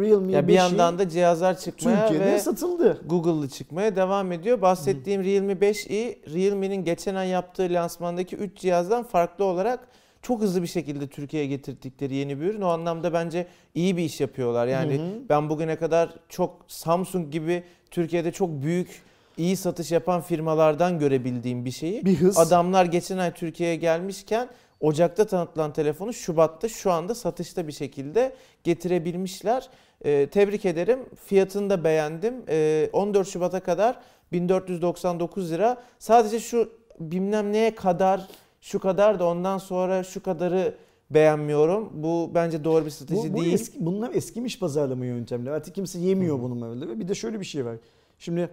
Realme 0.01 0.31
Ya 0.31 0.47
bir 0.47 0.53
5'i 0.53 0.57
yandan 0.57 0.99
da 0.99 1.09
cihazlar 1.09 1.57
çıkmaya 1.57 2.07
Türkiye'de 2.07 2.33
ve 2.33 2.39
satıldı. 2.39 3.01
Google'lı 3.05 3.49
çıkmaya 3.49 3.95
devam 3.95 4.31
ediyor. 4.31 4.61
Bahsettiğim 4.61 5.23
Realme 5.23 5.53
5i, 5.53 6.15
Realme'nin 6.33 6.83
geçen 6.83 7.15
ay 7.15 7.29
yaptığı 7.29 7.67
lansmandaki 7.69 8.35
3 8.35 8.57
cihazdan 8.57 9.03
farklı 9.03 9.45
olarak 9.45 9.87
çok 10.21 10.41
hızlı 10.41 10.61
bir 10.61 10.67
şekilde 10.67 11.07
Türkiye'ye 11.07 11.49
getirdikleri 11.49 12.15
yeni 12.15 12.41
bir 12.41 12.45
ürün. 12.45 12.61
O 12.61 12.67
anlamda 12.67 13.13
bence 13.13 13.47
iyi 13.75 13.97
bir 13.97 14.03
iş 14.03 14.21
yapıyorlar. 14.21 14.67
Yani 14.67 14.93
Hı 14.93 15.01
hı. 15.01 15.29
ben 15.29 15.49
bugüne 15.49 15.75
kadar 15.75 16.09
çok 16.29 16.65
Samsung 16.67 17.31
gibi 17.31 17.63
Türkiye'de 17.91 18.31
çok 18.31 18.49
büyük 18.49 19.01
iyi 19.37 19.57
satış 19.57 19.91
yapan 19.91 20.21
firmalardan 20.21 20.99
görebildiğim 20.99 21.65
bir 21.65 21.71
şeyi. 21.71 22.05
Bir 22.05 22.15
hız. 22.15 22.37
Adamlar 22.37 22.85
geçen 22.85 23.17
ay 23.17 23.33
Türkiye'ye 23.33 23.75
gelmişken 23.75 24.47
Ocak'ta 24.85 25.25
tanıtılan 25.25 25.73
telefonu 25.73 26.13
Şubat'ta 26.13 26.69
şu 26.69 26.91
anda 26.91 27.15
satışta 27.15 27.67
bir 27.67 27.71
şekilde 27.71 28.35
getirebilmişler. 28.63 29.69
Ee, 30.05 30.27
tebrik 30.31 30.65
ederim. 30.65 30.99
Fiyatını 31.25 31.69
da 31.69 31.83
beğendim. 31.83 32.33
Ee, 32.49 32.89
14 32.93 33.27
Şubat'a 33.27 33.59
kadar 33.59 33.99
1499 34.31 35.51
lira. 35.51 35.83
Sadece 35.99 36.39
şu 36.39 36.69
bilmem 36.99 37.51
neye 37.53 37.75
kadar 37.75 38.27
şu 38.61 38.79
kadar 38.79 39.19
da 39.19 39.25
ondan 39.25 39.57
sonra 39.57 40.03
şu 40.03 40.23
kadarı 40.23 40.75
beğenmiyorum. 41.09 41.89
Bu 41.93 42.31
bence 42.35 42.63
doğru 42.63 42.85
bir 42.85 42.89
strateji 42.89 43.33
Bu, 43.33 43.37
bu 43.37 43.41
değil. 43.41 43.53
eski, 43.53 43.85
bunlar 43.85 44.13
eskimiş 44.13 44.59
pazarlama 44.59 45.05
yöntemleri. 45.05 45.53
Artık 45.53 45.75
kimse 45.75 45.99
yemiyor 45.99 46.41
bunun 46.41 46.61
böyle. 46.81 46.99
Bir 46.99 47.07
de 47.07 47.15
şöyle 47.15 47.39
bir 47.39 47.45
şey 47.45 47.65
var. 47.65 47.75
Şimdi 48.19 48.41
e, 48.41 48.49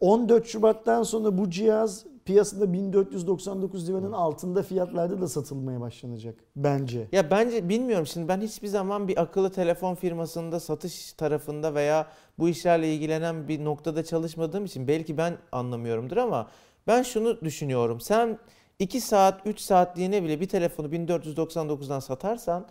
14 0.00 0.46
Şubat'tan 0.46 1.02
sonra 1.02 1.38
bu 1.38 1.50
cihaz 1.50 2.06
piyasada 2.24 2.72
1499 2.72 3.88
liranın 3.88 4.12
altında 4.12 4.62
fiyatlarda 4.62 5.20
da 5.20 5.28
satılmaya 5.28 5.80
başlanacak 5.80 6.38
bence. 6.56 7.08
Ya 7.12 7.30
bence 7.30 7.68
bilmiyorum 7.68 8.06
şimdi 8.06 8.28
ben 8.28 8.40
hiçbir 8.40 8.68
zaman 8.68 9.08
bir 9.08 9.22
akıllı 9.22 9.50
telefon 9.50 9.94
firmasında 9.94 10.60
satış 10.60 11.12
tarafında 11.12 11.74
veya 11.74 12.06
bu 12.38 12.48
işlerle 12.48 12.94
ilgilenen 12.94 13.48
bir 13.48 13.64
noktada 13.64 14.04
çalışmadığım 14.04 14.64
için 14.64 14.88
belki 14.88 15.16
ben 15.16 15.38
anlamıyorumdur 15.52 16.16
ama 16.16 16.50
ben 16.86 17.02
şunu 17.02 17.40
düşünüyorum. 17.40 18.00
Sen 18.00 18.38
2 18.78 19.00
saat 19.00 19.46
3 19.46 19.60
saatliğine 19.60 20.22
bile 20.22 20.40
bir 20.40 20.48
telefonu 20.48 20.86
1499'dan 20.86 22.00
satarsan 22.00 22.66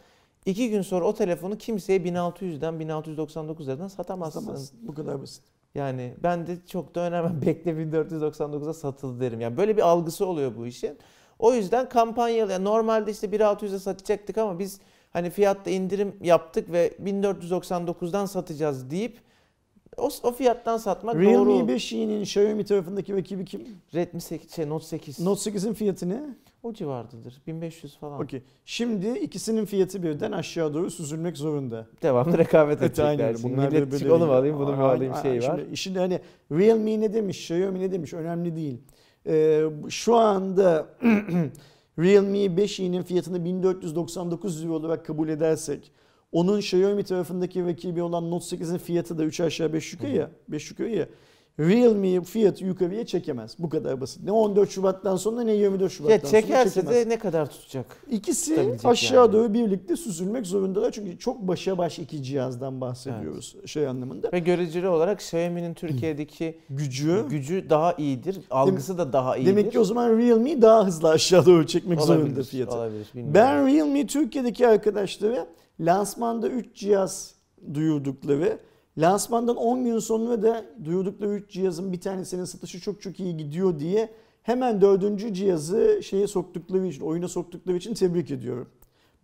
2 0.45 0.69
gün 0.69 0.81
sonra 0.81 1.05
o 1.05 1.13
telefonu 1.13 1.57
kimseye 1.57 1.99
1600'den 1.99 2.79
1699 2.79 3.67
liradan 3.67 3.87
satamazsın. 3.87 4.39
Satamazsın. 4.39 4.87
Bu 4.87 4.93
kadar 4.93 5.21
basit. 5.21 5.54
Yani 5.75 6.13
ben 6.23 6.47
de 6.47 6.57
çok 6.67 6.95
da 6.95 6.99
önemli 6.99 7.41
bekle 7.45 7.71
1499'a 7.71 8.73
satıldı 8.73 9.19
derim. 9.19 9.41
Yani 9.41 9.57
böyle 9.57 9.77
bir 9.77 9.81
algısı 9.81 10.25
oluyor 10.25 10.55
bu 10.57 10.67
işin. 10.67 10.97
O 11.39 11.53
yüzden 11.53 11.89
kampanyalı 11.89 12.51
yani 12.51 12.63
normalde 12.63 13.11
işte 13.11 13.27
1600'e 13.27 13.79
satacaktık 13.79 14.37
ama 14.37 14.59
biz 14.59 14.79
hani 15.13 15.29
fiyatta 15.29 15.69
indirim 15.69 16.15
yaptık 16.21 16.71
ve 16.71 16.93
1499'dan 17.03 18.25
satacağız 18.25 18.91
deyip 18.91 19.17
o, 19.97 20.09
o 20.23 20.31
fiyattan 20.31 20.77
satmak 20.77 21.15
Realme 21.15 21.35
doğru. 21.35 21.71
5i'nin 21.71 22.21
Xiaomi 22.21 22.65
tarafındaki 22.65 23.13
rakibi 23.13 23.45
kim? 23.45 23.61
Redmi 23.93 24.21
8, 24.21 24.55
şey 24.55 24.69
Note 24.69 24.85
8 24.85 25.19
Note 25.19 25.51
8'in 25.51 25.73
fiyatı 25.73 26.09
ne? 26.09 26.21
O 26.65 26.73
civardadır. 26.73 27.41
1500 27.47 27.97
falan. 27.97 28.21
Okey. 28.21 28.41
Şimdi 28.65 29.19
ikisinin 29.19 29.65
fiyatı 29.65 30.03
birden 30.03 30.31
aşağı 30.31 30.73
doğru 30.73 30.91
süzülmek 30.91 31.37
zorunda. 31.37 31.87
Devamlı 32.01 32.37
rekabet 32.37 32.81
Evet, 32.81 32.99
aynen 32.99 33.13
edecekler. 33.13 33.41
Şimdi 33.41 33.57
Bunlar 33.57 33.71
millet 33.71 33.99
çık 33.99 34.11
onu 34.11 34.25
mu 34.25 34.31
alayım 34.33 34.59
bunu 34.59 34.65
mu 34.65 34.71
Aynen, 34.71 34.95
alayım 34.95 35.13
aynen. 35.13 35.39
şey 35.39 35.49
var. 35.49 35.57
Şimdi 35.57 35.73
işin 35.73 35.95
hani 35.95 36.19
Realme 36.51 37.01
ne 37.01 37.13
demiş, 37.13 37.51
Xiaomi 37.51 37.79
ne 37.79 37.91
demiş 37.91 38.13
önemli 38.13 38.55
değil. 38.55 38.81
Ee, 39.27 39.63
şu 39.89 40.15
anda 40.15 40.87
Realme 41.99 42.37
5i'nin 42.37 43.03
fiyatını 43.03 43.45
1499 43.45 44.63
lira 44.63 44.71
olarak 44.73 45.05
kabul 45.05 45.29
edersek 45.29 45.91
onun 46.31 46.59
Xiaomi 46.59 47.03
tarafındaki 47.03 47.65
rakibi 47.65 48.01
olan 48.01 48.31
Note 48.31 48.45
8'in 48.45 48.77
fiyatı 48.77 49.17
da 49.17 49.23
3 49.23 49.41
aşağı 49.41 49.73
5 49.73 49.93
yukarı 49.93 50.11
ya. 50.11 50.31
5 50.47 50.71
yukarı 50.71 50.89
ya. 50.89 51.07
Realme 51.59 52.21
fiyatı 52.23 52.65
yukarıya 52.65 53.05
çekemez. 53.05 53.55
Bu 53.59 53.69
kadar 53.69 54.01
basit. 54.01 54.23
Ne 54.23 54.31
14 54.31 54.69
Şubat'tan 54.69 55.15
sonra 55.15 55.41
ne 55.41 55.53
24 55.53 55.91
Şubat'tan 55.91 56.13
Ya 56.15 56.19
sonra 56.19 56.31
çekerse 56.31 56.81
çekemez. 56.81 57.05
de 57.05 57.09
ne 57.09 57.19
kadar 57.19 57.49
tutacak? 57.49 57.85
İkisi 58.11 58.77
aşağı 58.83 59.21
yani. 59.25 59.33
doğru 59.33 59.53
birlikte 59.53 59.95
süzülmek 59.95 60.45
zorundalar. 60.45 60.91
Çünkü 60.91 61.19
çok 61.19 61.41
başa 61.41 61.77
baş 61.77 61.99
iki 61.99 62.23
cihazdan 62.23 62.81
bahsediyoruz 62.81 63.55
şey 63.65 63.87
anlamında. 63.87 64.29
Ve 64.33 64.39
göreceli 64.39 64.87
olarak 64.87 65.19
Xiaomi'nin 65.21 65.73
Türkiye'deki 65.73 66.57
Gücü. 66.69 67.25
gücü 67.29 67.69
daha 67.69 67.93
iyidir. 67.93 68.39
Algısı 68.51 68.97
da 68.97 69.13
daha 69.13 69.37
iyidir. 69.37 69.51
Demek 69.51 69.71
ki 69.71 69.79
o 69.79 69.83
zaman 69.83 70.17
Realme 70.17 70.61
daha 70.61 70.87
hızlı 70.87 71.09
aşağı 71.09 71.45
doğru 71.45 71.67
çekmek 71.67 72.01
zorunda 72.01 72.25
olabilir, 72.25 72.43
fiyatı. 72.43 72.75
olabilir. 72.75 73.07
bilmiyorum. 73.15 73.33
Ben 73.33 73.67
Realme 73.67 74.07
Türkiye'deki 74.07 74.67
arkadaşlara 74.67 75.47
lansmanda 75.79 76.47
3 76.49 76.75
cihaz 76.75 77.35
duyurdukları, 77.73 78.57
lansmandan 78.97 79.55
10 79.55 79.83
gün 79.83 79.99
sonra 79.99 80.43
da 80.43 80.65
duyurdukları 80.83 81.33
3 81.33 81.51
cihazın 81.51 81.93
bir 81.93 82.01
tanesinin 82.01 82.45
satışı 82.45 82.81
çok 82.81 83.01
çok 83.01 83.19
iyi 83.19 83.37
gidiyor 83.37 83.79
diye 83.79 84.09
hemen 84.43 84.81
dördüncü 84.81 85.33
cihazı 85.33 85.99
şeye 86.03 86.27
soktukları 86.27 86.87
için, 86.87 87.01
oyuna 87.01 87.27
soktukları 87.27 87.77
için 87.77 87.93
tebrik 87.93 88.31
ediyorum. 88.31 88.67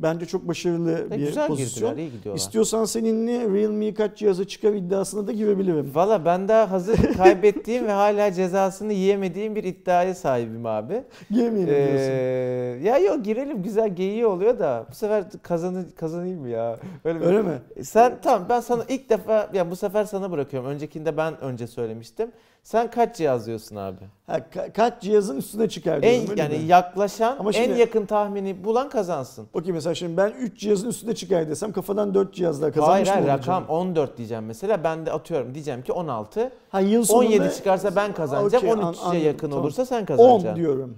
Bence 0.01 0.25
çok 0.25 0.47
başarılı 0.47 1.09
Ve 1.09 1.11
bir 1.11 1.15
güzel 1.25 1.47
pozisyon. 1.47 1.89
girdiler, 1.91 2.07
iyi 2.07 2.11
gidiyorlar. 2.17 2.39
İstiyorsan 2.39 2.85
seninle 2.85 3.39
Realme 3.39 3.93
kaç 3.93 4.17
cihaza 4.17 4.47
çıkar 4.47 4.73
iddiasına 4.73 5.27
da 5.27 5.31
girebilirim. 5.31 5.91
Valla 5.93 6.25
ben 6.25 6.47
daha 6.47 6.71
hazır 6.71 6.97
kaybettiğim 7.17 7.87
ve 7.87 7.91
hala 7.91 8.31
cezasını 8.33 8.93
yiyemediğim 8.93 9.55
bir 9.55 9.63
iddiaya 9.63 10.15
sahibim 10.15 10.65
abi. 10.65 11.03
Girmeyelim 11.31 11.73
Ee, 11.73 11.87
diyorsun. 11.87 12.85
ya 12.85 12.97
yok 13.13 13.25
girelim 13.25 13.63
güzel 13.63 13.95
geyiği 13.95 14.25
oluyor 14.25 14.59
da 14.59 14.85
bu 14.91 14.95
sefer 14.95 15.23
kazanı, 15.43 15.85
kazanayım 15.95 16.47
ya? 16.47 16.77
Öyle, 17.05 17.19
bir- 17.21 17.25
Öyle 17.25 17.41
mi? 17.41 17.53
Sen 17.83 18.13
tamam 18.23 18.45
ben 18.49 18.59
sana 18.59 18.83
ilk 18.89 19.09
defa 19.09 19.49
ya 19.53 19.71
bu 19.71 19.75
sefer 19.75 20.05
sana 20.05 20.31
bırakıyorum. 20.31 20.69
Öncekinde 20.69 21.17
ben 21.17 21.41
önce 21.41 21.67
söylemiştim. 21.67 22.31
Sen 22.63 22.91
kaç 22.91 23.17
cihaz 23.17 23.47
diyorsun 23.47 23.75
abi? 23.75 23.99
Ha, 24.27 24.37
ka- 24.37 24.73
kaç 24.73 25.01
cihazın 25.01 25.37
üstüne 25.37 25.69
çıkar 25.69 26.01
diyorum, 26.01 26.31
En 26.31 26.35
yani 26.35 26.57
mi? 26.57 26.63
yaklaşan, 26.63 27.37
Ama 27.39 27.49
en 27.51 27.63
şimdi- 27.63 27.79
yakın 27.79 28.05
tahmini 28.05 28.63
bulan 28.63 28.89
kazansın. 28.89 29.47
Okey 29.53 29.73
mesela 29.73 29.95
şimdi 29.95 30.17
ben 30.17 30.31
3 30.31 30.59
cihazın 30.59 30.89
üstüne 30.89 31.15
çıkar 31.15 31.49
desem 31.49 31.71
kafadan 31.71 32.13
4 32.13 32.33
cihaz 32.33 32.61
daha 32.61 32.71
kazanmış 32.71 32.93
Hayır 32.93 33.07
hayır 33.07 33.25
mı 33.27 33.33
olacağım? 33.33 33.61
rakam 33.63 33.75
14 33.75 34.17
diyeceğim 34.17 34.45
mesela. 34.45 34.83
Ben 34.83 35.05
de 35.05 35.11
atıyorum 35.11 35.53
diyeceğim 35.53 35.81
ki 35.81 35.93
16. 35.93 36.51
Ha, 36.69 36.79
yıl 36.79 37.03
sonunda 37.05 37.25
17 37.27 37.55
çıkarsa 37.55 37.95
ben 37.95 38.13
kazanacağım. 38.13 38.63
Okey, 38.63 38.71
an- 38.71 38.79
13'e 38.93 39.01
anladım, 39.05 39.25
yakın 39.25 39.49
tamam. 39.49 39.63
olursa 39.63 39.85
sen 39.85 40.01
10 40.01 40.05
kazanacaksın. 40.05 40.55
diyorum. 40.55 40.97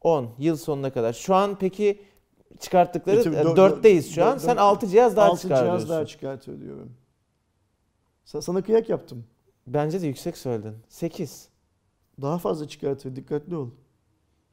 10 0.00 0.26
yıl 0.38 0.56
sonuna 0.56 0.90
kadar. 0.92 1.12
Şu 1.12 1.34
an 1.34 1.56
peki 1.60 2.02
çıkarttıkları 2.60 3.16
E 3.16 3.22
tabii, 3.22 3.36
dört- 3.56 3.56
4'teyiz 3.84 4.10
şu 4.14 4.24
an. 4.24 4.38
Sen 4.38 4.50
dört- 4.50 4.60
6 4.60 4.86
cihaz 4.88 5.16
daha 5.16 5.26
6 5.28 5.40
cihaz 5.42 5.58
çıkarıyorsun. 5.60 5.88
daha 5.88 6.06
çıkartıyor 6.06 6.60
diyorum. 6.60 6.92
Sa- 8.26 8.42
Sana 8.42 8.62
kıyak 8.62 8.88
yaptım. 8.88 9.24
Bence 9.66 10.02
de 10.02 10.06
yüksek 10.06 10.36
söyledin. 10.36 10.74
8. 10.88 11.48
Daha 12.22 12.38
fazla 12.38 12.68
çıkartıyor 12.68 13.16
dikkatli 13.16 13.56
ol. 13.56 13.68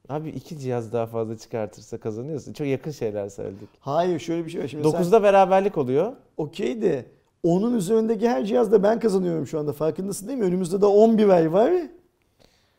Abi 0.10 0.30
2 0.30 0.60
cihaz 0.60 0.94
daha 0.94 1.08
fazla 1.08 1.38
çıkartırsa 1.38 1.98
kazanıyorsun. 1.98 2.54
Çok 2.54 2.68
yakın 2.68 2.92
şeyler 2.92 3.30
söyledik. 3.30 3.70
Hayır 3.80 4.20
şöyle 4.20 4.46
bir 4.46 4.52
şey 4.52 4.62
var. 4.62 4.68
Şimdi 4.68 4.90
sen 4.90 5.02
9'da 5.02 5.24
beraberlik 5.24 5.78
oluyor. 5.78 6.14
okey 6.38 6.82
de 6.82 7.06
onun 7.44 7.74
üzerindeki 7.78 8.30
her 8.30 8.46
cihazda 8.46 8.84
ben 8.84 9.00
kazanıyorum 9.00 9.48
şu 9.48 9.60
anda. 9.60 9.74
Farkındasın 9.74 10.28
değil 10.28 10.40
mi? 10.40 10.46
Önümüzde 10.46 10.82
de 10.82 10.86
11 10.86 11.30
ay 11.30 11.54
var. 11.54 11.74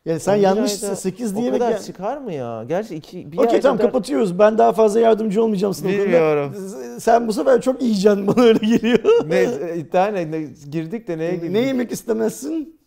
Yani 0.05 0.19
sen 0.19 0.33
11 0.33 0.43
yanlış 0.43 0.83
ayda 0.83 0.95
8 0.95 1.33
O 1.33 1.37
diyerek... 1.37 1.59
kadar 1.59 1.71
yani- 1.71 1.83
çıkar 1.85 2.17
mı 2.17 2.33
ya? 2.33 2.63
Gerçi 2.67 2.95
2 2.95 3.31
bir 3.31 3.37
Okey 3.37 3.61
tamam 3.61 3.77
kadar- 3.77 3.91
kapatıyoruz. 3.91 4.39
Ben 4.39 4.57
daha 4.57 4.71
fazla 4.73 4.99
yardımcı 4.99 5.43
olmayacağım 5.43 5.73
sana 5.73 5.87
o 5.89 5.91
konuda. 5.91 6.03
Bilmiyorum. 6.05 6.55
Sen 6.99 7.27
bu 7.27 7.33
sefer 7.33 7.61
çok 7.61 7.81
yiyeceksin 7.81 8.27
bana 8.27 8.41
öyle 8.45 8.65
geliyor. 8.65 8.99
Ne 9.27 9.35
e, 9.39 9.77
iddia 9.77 10.05
ne? 10.07 10.31
Ne- 10.31 10.47
Girdik 10.71 11.07
de 11.07 11.17
neye 11.17 11.35
girdik? 11.35 11.51
ne 11.51 11.59
yemek 11.59 11.91
istemezsin? 11.91 12.80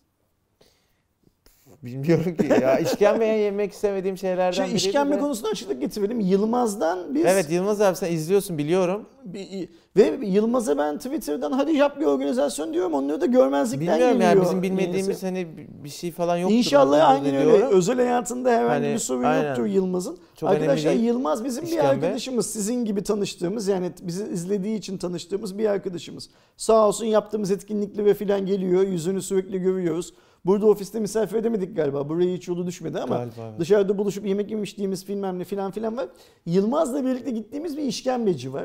Bilmiyorum 1.85 2.37
ki 2.37 2.47
ya. 2.63 2.79
İşkembe 2.79 3.27
yemek 3.27 3.73
istemediğim 3.73 4.19
şeylerden 4.19 4.51
Şey, 4.51 4.65
biriydi 4.65 4.77
işkembe 4.77 5.15
de. 5.15 5.19
konusunda 5.21 5.49
açıklık 5.51 5.81
getirelim. 5.81 6.21
Yılmaz'dan 6.21 7.15
biz 7.15 7.25
Evet 7.27 7.51
Yılmaz 7.51 7.81
abi 7.81 7.97
sen 7.97 8.13
izliyorsun 8.13 8.59
biliyorum. 8.59 9.07
bir- 9.25 9.69
ve 9.97 10.19
Yılmaz'a 10.27 10.79
ben 10.79 10.99
Twitter'dan 10.99 11.53
hadi 11.53 11.73
yap 11.77 12.01
bir 12.01 12.05
organizasyon 12.05 12.75
diyorum. 12.75 12.95
Onları 12.95 13.21
da 13.21 13.27
görmezlikten 13.27 13.95
Bilmiyorum 13.95 14.19
geliyor. 14.19 14.37
ya 14.37 14.43
bizim 14.43 14.63
bilmediğimiz 14.63 15.07
niyeyse. 15.07 15.27
hani 15.27 15.47
bir 15.85 15.89
şey 15.89 16.13
falan 16.13 16.37
yoktur. 16.37 16.57
İnşallah 16.57 17.09
aynen 17.11 17.35
öyle. 17.37 17.65
Özel 17.67 17.97
hayatında 17.97 18.51
herhangi 18.51 18.69
Hani, 18.85 18.95
bir 18.95 18.99
sorun 18.99 19.23
aynen. 19.23 19.49
yoktur 19.49 19.67
Yılmaz'ın. 19.67 20.19
Çok 20.37 20.51
Arkadaşlar. 20.51 20.93
Yılmaz 20.93 21.45
bizim 21.45 21.63
bir 21.63 21.69
İşkembe. 21.69 21.89
arkadaşımız. 21.89 22.47
Sizin 22.47 22.85
gibi 22.85 23.03
tanıştığımız 23.03 23.69
yani 23.69 23.91
bizi 24.03 24.25
izlediği 24.33 24.79
için 24.79 24.99
tanıştığımız 24.99 25.59
bir 25.59 25.67
arkadaşımız. 25.67 26.29
Sağ 26.57 26.89
olsun 26.89 27.07
yaptığımız 27.07 27.51
etkinliklere 27.51 28.15
falan 28.15 28.47
geliyor. 28.47 28.83
Yüzünü 28.83 29.23
sürekli 29.23 29.59
görüyoruz. 29.59 30.15
Burada 30.47 30.67
ofiste 30.67 31.01
misafir 31.01 31.37
edemedik 31.37 31.77
galiba. 31.77 32.09
Buraya 32.09 32.35
hiç 32.35 32.49
yolu 32.49 32.67
düşmedi 32.67 33.01
ama 33.01 33.17
Galiba, 33.17 33.35
evet. 33.49 33.61
dışarıda 33.61 33.99
buluşup 33.99 34.27
yemek 34.27 34.51
yemiştiğimiz 34.51 35.09
bilmem 35.09 35.39
ne 35.39 35.45
filan 35.45 35.71
filan 35.71 35.97
var. 35.97 36.07
Yılmaz'la 36.47 37.05
birlikte 37.05 37.31
gittiğimiz 37.31 37.77
bir 37.77 37.83
işkembeci 37.83 38.53
var. 38.53 38.65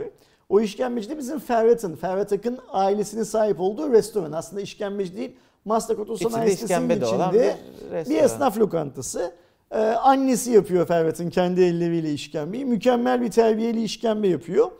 O 0.49 0.61
işkembeci 0.61 1.09
de 1.09 1.17
bizim 1.17 1.39
Ferhat'ın, 1.39 1.95
Ferhat 1.95 2.33
Akın 2.33 2.59
ailesinin 2.69 3.23
sahip 3.23 3.59
olduğu 3.59 3.91
restoran. 3.91 4.31
Aslında 4.31 4.61
işkembeci 4.61 5.17
değil, 5.17 5.31
Maslak 5.65 5.97
de 5.97 6.01
olan 6.01 6.47
içinde 6.47 7.33
bir 7.33 8.09
bir 8.09 8.17
esnaf 8.23 8.57
lokantası. 8.57 9.31
Ee, 9.71 9.77
annesi 9.77 10.51
yapıyor 10.51 10.87
Ferhat'ın 10.87 11.29
kendi 11.29 11.61
elleriyle 11.61 12.13
işkembeyi. 12.13 12.65
Mükemmel 12.65 13.21
bir 13.21 13.31
terbiyeli 13.31 13.83
işkembe 13.83 14.27
yapıyor. 14.27 14.71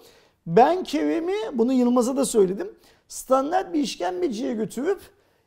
Ben 0.48 0.84
Kerem'i 0.84 1.34
bunu 1.54 1.74
Yılmaz'a 1.74 2.18
da 2.18 2.26
söyledim. 2.26 2.72
Standart 3.08 3.74
bir 3.74 3.80
işkembeciye 3.80 4.54
götürüp 4.54 5.00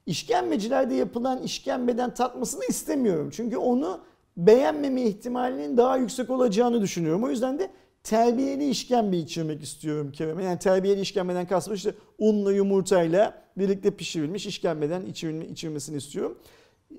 işkembecilerde 0.07 0.95
yapılan 0.95 1.43
işkembeden 1.43 2.15
tatmasını 2.15 2.65
istemiyorum. 2.69 3.31
Çünkü 3.33 3.57
onu 3.57 4.01
beğenmeme 4.37 5.03
ihtimalinin 5.03 5.77
daha 5.77 5.97
yüksek 5.97 6.31
olacağını 6.31 6.81
düşünüyorum. 6.81 7.25
O 7.25 7.31
yüzden 7.31 7.59
de 7.59 7.71
terbiyeli 8.05 8.69
işkembe 8.69 9.17
içirmek 9.17 9.63
istiyorum 9.63 10.13
Kerem'e. 10.13 10.45
Yani 10.45 10.59
terbiyeli 10.59 11.01
işkembeden 11.01 11.47
kastım 11.47 11.75
işte 11.75 11.95
unla 12.19 12.53
yumurtayla 12.53 13.43
birlikte 13.59 13.91
pişirilmiş 13.91 14.47
işkembeden 14.47 15.07
içirilme, 15.07 15.47
içirmesini 15.47 15.97
istiyorum. 15.97 16.39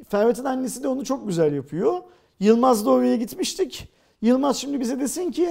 Ferhat'ın 0.09 0.45
annesi 0.45 0.83
de 0.83 0.87
onu 0.87 1.05
çok 1.05 1.27
güzel 1.27 1.53
yapıyor. 1.53 2.01
Yılmaz 2.39 2.85
da 2.85 2.89
oraya 2.91 3.15
gitmiştik. 3.15 3.87
Yılmaz 4.21 4.57
şimdi 4.57 4.79
bize 4.79 4.99
desin 4.99 5.31
ki 5.31 5.49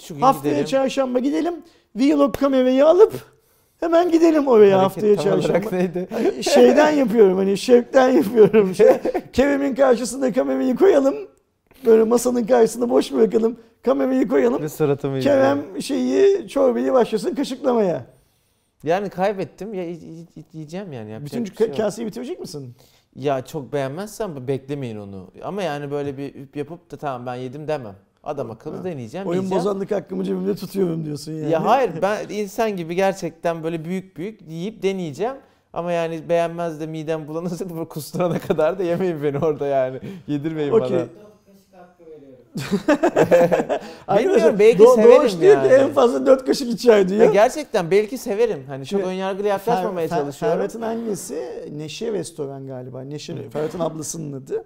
Şu 0.00 0.22
haftaya 0.22 0.50
gidelim. 0.50 0.66
çarşamba 0.66 1.18
gidelim. 1.18 1.54
Vlog 1.96 2.36
kamerayı 2.36 2.86
alıp 2.86 3.29
hemen 3.80 4.10
gidelim 4.10 4.46
oraya 4.48 4.78
Hareket 4.78 4.96
haftaya 4.96 5.16
tam 5.16 5.24
çarşamba. 5.24 5.46
olarak 5.58 5.72
neydi? 5.72 6.08
Hani 6.10 6.44
şeyden 6.44 6.90
yapıyorum 6.90 7.36
hani 7.38 7.56
şevkten 7.58 8.08
yapıyorum. 8.08 8.74
Şey, 8.74 8.86
Kerem'in 9.32 9.74
karşısına 9.74 10.32
kamerayı 10.32 10.76
koyalım. 10.76 11.14
Böyle 11.86 12.04
masanın 12.04 12.44
karşısında 12.44 12.90
boş 12.90 13.12
bırakalım. 13.12 13.56
Kamerayı 13.82 14.28
koyalım. 14.28 14.62
Ve 14.62 14.68
suratımı. 14.68 15.20
Kerem 15.20 15.82
şeyi 15.82 16.48
çorbayı 16.48 16.92
başlasın 16.92 17.34
kaşıklamaya. 17.34 18.06
Yani 18.84 19.10
kaybettim. 19.10 19.74
Ya, 19.74 19.84
yiyeceğim 20.52 20.92
yani. 20.92 21.10
Yapacak 21.10 21.32
Bütün 21.32 21.44
bir 21.44 21.56
şey 21.56 21.66
yok. 21.68 21.76
kaseyi 21.76 22.06
bitirecek 22.06 22.40
misin? 22.40 22.74
Ya 23.14 23.44
çok 23.44 23.72
beğenmezsem 23.72 24.48
beklemeyin 24.48 24.96
onu. 24.96 25.30
Ama 25.42 25.62
yani 25.62 25.90
böyle 25.90 26.18
bir 26.18 26.34
yapıp 26.54 26.90
da 26.90 26.96
tamam 26.96 27.26
ben 27.26 27.34
yedim 27.34 27.68
demem. 27.68 27.94
Adam 28.24 28.50
akıllı 28.50 28.76
Ha. 28.76 28.84
deneyeceğim, 28.84 29.26
Oyun 29.26 29.40
yiyeceğim. 29.40 29.64
bozanlık 29.64 29.90
hakkımı 29.90 30.24
cebimde 30.24 30.54
tutuyorum 30.54 31.04
diyorsun 31.04 31.32
yani. 31.32 31.50
Ya 31.50 31.64
hayır 31.64 31.90
ben 32.02 32.28
insan 32.28 32.76
gibi 32.76 32.94
gerçekten 32.94 33.62
böyle 33.62 33.84
büyük 33.84 34.16
büyük 34.16 34.40
yiyip 34.48 34.82
deneyeceğim. 34.82 35.34
Ama 35.72 35.92
yani 35.92 36.28
beğenmez 36.28 36.80
de 36.80 36.86
midem 36.86 37.28
bulanırsa 37.28 37.70
böyle 37.70 37.84
kusturana 37.88 38.38
kadar 38.38 38.78
da 38.78 38.82
yemeyin 38.82 39.22
beni 39.22 39.38
orada 39.38 39.66
yani. 39.66 40.00
Yedirmeyin 40.26 40.72
Okey. 40.72 40.90
bana. 40.98 41.06
Arkadaşlar, 44.08 44.18
Bilmiyorum, 44.18 44.56
belki 44.58 44.82
Do- 44.82 44.94
severim 44.94 45.22
Doğuş 45.22 45.40
diyor 45.40 45.62
ki 45.62 45.68
yani. 45.68 45.82
en 45.82 45.90
fazla 45.92 46.26
4 46.26 46.46
kaşık 46.46 46.68
içer 46.68 47.08
diyor. 47.08 47.20
Ya 47.20 47.32
gerçekten 47.32 47.90
belki 47.90 48.18
severim. 48.18 48.64
Hani 48.66 48.86
çok 48.86 49.00
önyargılı 49.00 49.46
yaklaşmamaya 49.46 50.06
Fer- 50.06 50.10
çalışıyorum. 50.18 50.58
Ferhat'ın 50.58 50.82
annesi 50.82 51.68
Neşe 51.76 52.12
Restoran 52.12 52.66
galiba. 52.66 53.00
Neşe, 53.02 53.50
Ferhat'ın 53.50 53.78
ablasının 53.80 54.32
adı. 54.42 54.64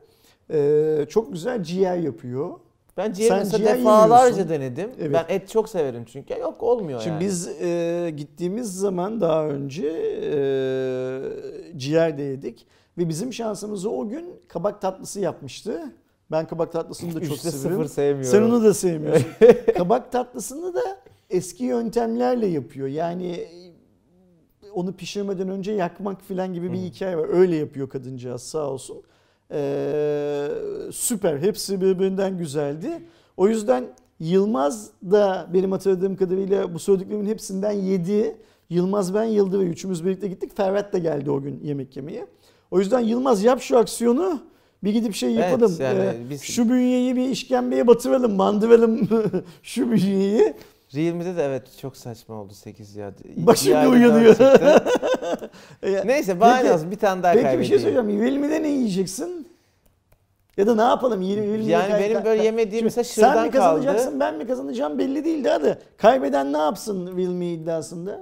Ee, 0.52 1.06
çok 1.08 1.32
güzel 1.32 1.62
ciğer 1.62 1.96
yapıyor. 1.96 2.50
Ben 2.96 3.12
ciğeri 3.12 3.28
Sen 3.28 3.38
mesela 3.38 3.58
ciğer 3.58 3.78
defalarca 3.78 4.48
denedim. 4.48 4.90
Evet. 5.00 5.12
Ben 5.12 5.24
et 5.34 5.48
çok 5.48 5.68
severim 5.68 6.04
çünkü. 6.04 6.34
Yok 6.34 6.62
olmuyor 6.62 7.00
Şimdi 7.00 7.12
yani. 7.14 7.24
biz 7.24 7.48
e, 7.48 8.12
gittiğimiz 8.16 8.74
zaman 8.78 9.20
daha 9.20 9.46
önce 9.46 9.86
e, 10.32 10.38
ciğer 11.78 12.18
de 12.18 12.22
yedik. 12.22 12.66
Ve 12.98 13.08
bizim 13.08 13.32
şansımızı 13.32 13.90
o 13.90 14.08
gün 14.08 14.26
kabak 14.48 14.80
tatlısı 14.80 15.20
yapmıştı. 15.20 15.92
Ben 16.30 16.46
kabak 16.46 16.72
tatlısını 16.72 17.14
da 17.14 17.20
çok 17.24 17.36
Üçte 17.36 17.50
severim. 17.50 17.88
sevmiyorum. 17.88 18.30
Sen 18.30 18.42
onu 18.42 18.64
da 18.64 18.74
sevmiyorsun. 18.74 19.26
kabak 19.76 20.12
tatlısını 20.12 20.74
da 20.74 20.98
eski 21.30 21.64
yöntemlerle 21.64 22.46
yapıyor. 22.46 22.88
Yani 22.88 23.48
onu 24.74 24.92
pişirmeden 24.92 25.48
önce 25.48 25.72
yakmak 25.72 26.22
falan 26.22 26.54
gibi 26.54 26.72
bir 26.72 26.78
hikaye 26.78 27.16
var. 27.16 27.28
Öyle 27.28 27.56
yapıyor 27.56 27.88
kadıncağız 27.88 28.42
sağ 28.42 28.70
olsun. 28.70 29.02
Ee, 29.54 30.48
süper. 30.92 31.38
Hepsi 31.38 31.80
birbirinden 31.80 32.38
güzeldi. 32.38 32.88
O 33.36 33.48
yüzden 33.48 33.84
Yılmaz 34.20 34.90
da 35.10 35.46
benim 35.54 35.72
hatırladığım 35.72 36.16
kadarıyla 36.16 36.74
bu 36.74 36.78
söylediklerimin 36.78 37.26
hepsinden 37.26 37.72
yedi. 37.72 38.36
Yılmaz 38.70 39.14
ben 39.14 39.24
Yıldı 39.24 39.60
ve 39.60 39.64
üçümüz 39.64 40.04
birlikte 40.04 40.28
gittik. 40.28 40.56
Ferhat 40.56 40.92
da 40.92 40.98
geldi 40.98 41.30
o 41.30 41.40
gün 41.42 41.60
yemek 41.64 41.96
yemeye. 41.96 42.26
O 42.70 42.78
yüzden 42.78 43.00
Yılmaz 43.00 43.44
yap 43.44 43.60
şu 43.60 43.78
aksiyonu. 43.78 44.40
Bir 44.84 44.92
gidip 44.92 45.14
şey 45.14 45.34
Evet, 45.34 45.50
yapalım. 45.50 45.76
yani 45.80 46.00
Ee, 46.00 46.30
biz- 46.30 46.42
Şu 46.42 46.68
bünyeyi 46.68 47.16
bir 47.16 47.28
işkembeye 47.28 47.86
batıralım, 47.86 48.32
mandıralım 48.34 49.08
şu 49.62 49.90
bünyeyi. 49.90 50.54
Realme'de 50.94 51.36
de 51.36 51.44
evet 51.44 51.62
çok 51.80 51.96
saçma 51.96 52.34
oldu 52.34 52.52
8 52.54 52.96
ya. 52.96 53.10
Bir 53.36 53.54
şimdi 53.56 53.76
ayda 53.76 53.88
uyanıyor. 53.90 54.36
Neyse 56.04 56.38
Peki- 56.62 56.72
olsun 56.74 56.90
bir 56.90 56.96
tane 56.98 57.22
daha 57.22 57.32
Peki 57.32 57.44
bir 57.44 57.48
kaybedeyim. 57.48 57.68
şey 57.68 57.78
söyleyeceğim. 57.78 58.20
Velmi'de 58.22 58.62
ne 58.62 58.68
yiyeceksin? 58.68 59.48
Ya 60.56 60.66
da 60.66 60.74
ne 60.74 60.82
yapalım? 60.82 61.20
Velmi'de 61.20 61.70
Yani 61.70 61.90
kay- 61.90 62.00
benim 62.00 62.24
böyle 62.24 62.44
yemediğim 62.44 62.84
mesela 62.84 63.04
Sen 63.04 63.14
şırdan 63.14 63.44
mi 63.46 63.50
kaldı. 63.50 63.76
kazanacaksın 63.76 64.20
ben 64.20 64.34
mi 64.38 64.46
kazanacağım 64.46 64.98
belli 64.98 65.24
değil 65.24 65.44
daha 65.44 65.62
da. 65.62 65.78
Kaybeden 65.96 66.52
ne 66.52 66.58
yapsın 66.58 67.16
Vilmi 67.16 67.46
iddiasında? 67.46 68.20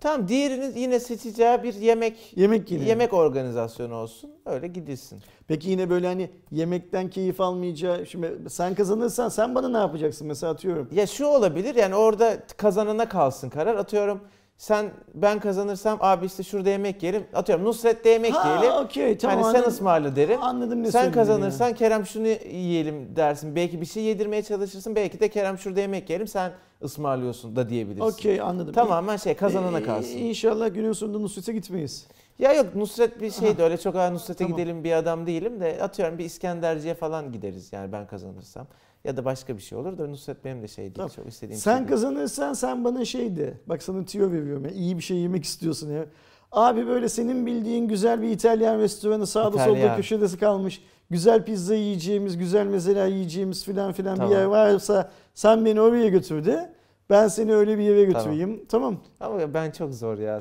Tamam 0.00 0.28
diğerinin 0.28 0.76
yine 0.76 1.00
seçeceği 1.00 1.62
bir 1.62 1.74
yemek 1.74 2.32
Yemek 2.36 2.70
yine. 2.70 2.84
yemek 2.84 3.12
organizasyonu 3.12 3.94
olsun. 3.94 4.30
Öyle 4.46 4.66
gidilsin. 4.66 5.22
Peki 5.48 5.70
yine 5.70 5.90
böyle 5.90 6.06
hani 6.06 6.30
yemekten 6.50 7.10
keyif 7.10 7.40
almayacağı. 7.40 8.06
Şimdi 8.06 8.38
sen 8.48 8.74
kazanırsan 8.74 9.28
sen 9.28 9.54
bana 9.54 9.68
ne 9.68 9.78
yapacaksın 9.78 10.26
mesela 10.26 10.52
atıyorum. 10.52 10.88
Ya 10.92 11.06
şu 11.06 11.26
olabilir 11.26 11.74
yani 11.74 11.94
orada 11.94 12.36
kazanana 12.56 13.08
kalsın 13.08 13.50
karar. 13.50 13.74
Atıyorum 13.74 14.20
sen 14.58 14.90
ben 15.14 15.40
kazanırsam 15.40 15.98
abi 16.00 16.26
işte 16.26 16.42
şurada 16.42 16.70
yemek 16.70 17.02
yerim. 17.02 17.26
Atıyorum 17.34 17.64
Nusret'te 17.64 18.10
yemek 18.10 18.34
yiyelim. 18.44 18.70
Ha 18.70 18.82
okey 18.82 19.18
tamam. 19.18 19.42
hani 19.42 19.56
sen 19.56 19.68
ısmarla 19.68 20.16
derim. 20.16 20.42
Anladım 20.42 20.82
ne 20.82 20.90
Sen 20.90 21.12
kazanırsan 21.12 21.74
Kerem 21.74 22.06
şunu 22.06 22.26
yiyelim 22.28 23.16
dersin. 23.16 23.56
Belki 23.56 23.80
bir 23.80 23.86
şey 23.86 24.02
yedirmeye 24.02 24.42
çalışırsın. 24.42 24.96
Belki 24.96 25.20
de 25.20 25.28
Kerem 25.28 25.58
şurada 25.58 25.80
yemek 25.80 26.10
yerim 26.10 26.26
sen 26.28 26.52
ısmarlıyorsun 26.82 27.56
da 27.56 27.68
diyebilirsin. 27.68 28.04
Okey 28.06 28.40
anladım. 28.40 28.72
Tamamen 28.74 29.16
şey 29.16 29.34
kazanana 29.34 29.78
Ee, 29.80 29.82
kalsın. 29.82 30.18
İnşallah 30.18 30.74
günün 30.74 30.92
sonunda 30.92 31.18
Nusret'e 31.18 31.52
gitmeyiz. 31.52 32.06
Ya 32.38 32.52
yok 32.52 32.74
Nusret 32.74 33.20
bir 33.20 33.30
şeydi 33.30 33.62
öyle 33.62 33.76
çok 33.78 33.94
ha 33.94 34.10
Nusret'e 34.10 34.44
Tamam. 34.44 34.56
gidelim 34.58 34.84
bir 34.84 34.92
adam 34.92 35.26
değilim 35.26 35.60
de 35.60 35.78
atıyorum 35.82 36.18
bir 36.18 36.24
İskenderci'ye 36.24 36.94
falan 36.94 37.32
gideriz 37.32 37.72
yani 37.72 37.92
ben 37.92 38.06
kazanırsam. 38.06 38.66
Ya 39.04 39.16
da 39.16 39.24
başka 39.24 39.56
bir 39.56 39.62
şey 39.62 39.78
olur 39.78 39.98
da 39.98 40.06
Nusret 40.06 40.44
benim 40.44 40.62
de 40.62 40.68
şey 40.68 40.84
değil 40.84 40.94
Tamam. 40.94 41.10
çok 41.16 41.26
istediğim 41.28 41.60
Sen 41.60 41.70
şey 41.72 41.78
değil. 41.78 41.88
kazanırsan 41.90 42.52
sen 42.52 42.84
bana 42.84 43.04
şey 43.04 43.36
de. 43.36 43.54
Bak 43.66 43.82
sana 43.82 44.04
tüyo 44.04 44.32
veriyorum. 44.32 44.64
ya, 44.64 44.70
iyi 44.70 44.96
bir 44.98 45.02
şey 45.02 45.16
yemek 45.16 45.44
istiyorsun 45.44 45.90
ya. 45.92 46.06
Abi 46.52 46.86
böyle 46.86 47.08
senin 47.08 47.46
bildiğin 47.46 47.88
güzel 47.88 48.22
bir 48.22 48.28
İtalyan 48.28 48.78
restoranı 48.78 49.26
sağda 49.26 49.50
solda 49.58 49.78
İtalyan. 49.78 49.96
köşede 49.96 50.36
kalmış. 50.36 50.82
Güzel 51.10 51.44
pizza 51.44 51.74
yiyeceğimiz, 51.74 52.38
güzel 52.38 52.66
mezeler 52.66 53.06
yiyeceğimiz 53.06 53.64
filan 53.64 53.92
filan 53.92 54.16
Tamam. 54.16 54.30
bir 54.30 54.36
yer 54.36 54.44
varsa 54.44 55.10
sen 55.34 55.64
beni 55.64 55.80
oraya 55.80 56.08
götür 56.08 56.44
de. 56.44 56.74
Ben 57.10 57.28
seni 57.28 57.54
öyle 57.54 57.78
bir 57.78 57.82
yere 57.82 58.04
götüreyim. 58.04 58.64
Tamam. 58.68 58.96
Ama 59.20 59.54
ben 59.54 59.70
çok 59.70 59.94
zor 59.94 60.18
ya. 60.18 60.38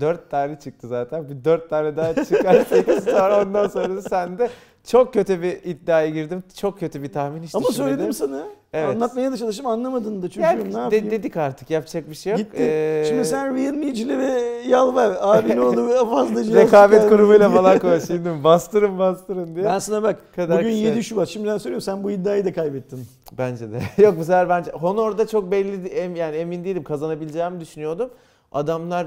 Dört 0.00 0.30
tane 0.30 0.58
çıktı 0.58 0.88
zaten. 0.88 1.28
Bir 1.28 1.44
dört 1.44 1.70
tane 1.70 1.96
daha 1.96 2.24
çıkar. 2.24 2.64
Sekiz 2.64 3.04
sonra 3.04 3.42
ondan 3.42 3.68
sonra 3.68 4.02
sen 4.02 4.38
de 4.38 4.50
çok 4.86 5.12
kötü 5.14 5.42
bir 5.42 5.62
iddiaya 5.64 6.08
girdim. 6.08 6.42
Çok 6.56 6.80
kötü 6.80 7.02
bir 7.02 7.12
tahmin 7.12 7.42
hiç 7.42 7.54
Ama 7.54 7.68
düşünmedim. 7.68 7.94
söyledim 7.96 8.12
sana. 8.12 8.42
Evet. 8.72 8.88
Anlatmaya 8.96 9.32
da 9.32 9.36
çalıştım 9.36 9.66
anlamadın 9.66 10.22
da 10.22 10.28
çocuğum 10.28 10.40
Yani 10.40 10.74
ne 10.74 10.90
de- 10.90 11.10
dedik 11.10 11.36
artık 11.36 11.70
yapacak 11.70 12.10
bir 12.10 12.14
şey 12.14 12.30
yok. 12.32 12.38
Gitti. 12.38 12.56
Ee, 12.60 13.04
Şimdi 13.08 13.24
sen 13.24 13.56
Realme'cilere 13.56 14.40
yalvar. 14.68 15.16
Abi 15.20 15.56
ne 15.56 15.60
olur 15.60 15.88
fazla 16.10 16.44
cihaz 16.44 16.56
rekabet 16.56 17.08
kurumuyla 17.08 17.50
falan 17.54 17.78
konuş. 17.78 18.04
Şimdi 18.06 18.44
bastırın 18.44 18.98
bastırın 18.98 19.54
diye. 19.54 19.64
Ben 19.64 19.78
sana 19.78 20.02
bak 20.02 20.34
kadar 20.36 20.58
bugün 20.58 20.70
kısa. 20.70 20.82
7 20.82 21.04
Şubat. 21.04 21.28
Şimdiden 21.28 21.58
söylüyorum 21.58 21.82
sen 21.82 22.04
bu 22.04 22.10
iddiayı 22.10 22.44
da 22.44 22.52
kaybettin. 22.52 23.06
Bence 23.38 23.72
de. 23.72 23.80
Yok 24.02 24.14
bu 24.18 24.24
sefer 24.24 24.48
bence 24.48 24.70
Honor'da 24.70 25.26
çok 25.26 25.50
belli 25.50 26.18
yani 26.18 26.36
emin 26.36 26.64
değilim 26.64 26.84
kazanabileceğimi 26.84 27.60
düşünüyordum. 27.60 28.10
Adamlar 28.52 29.06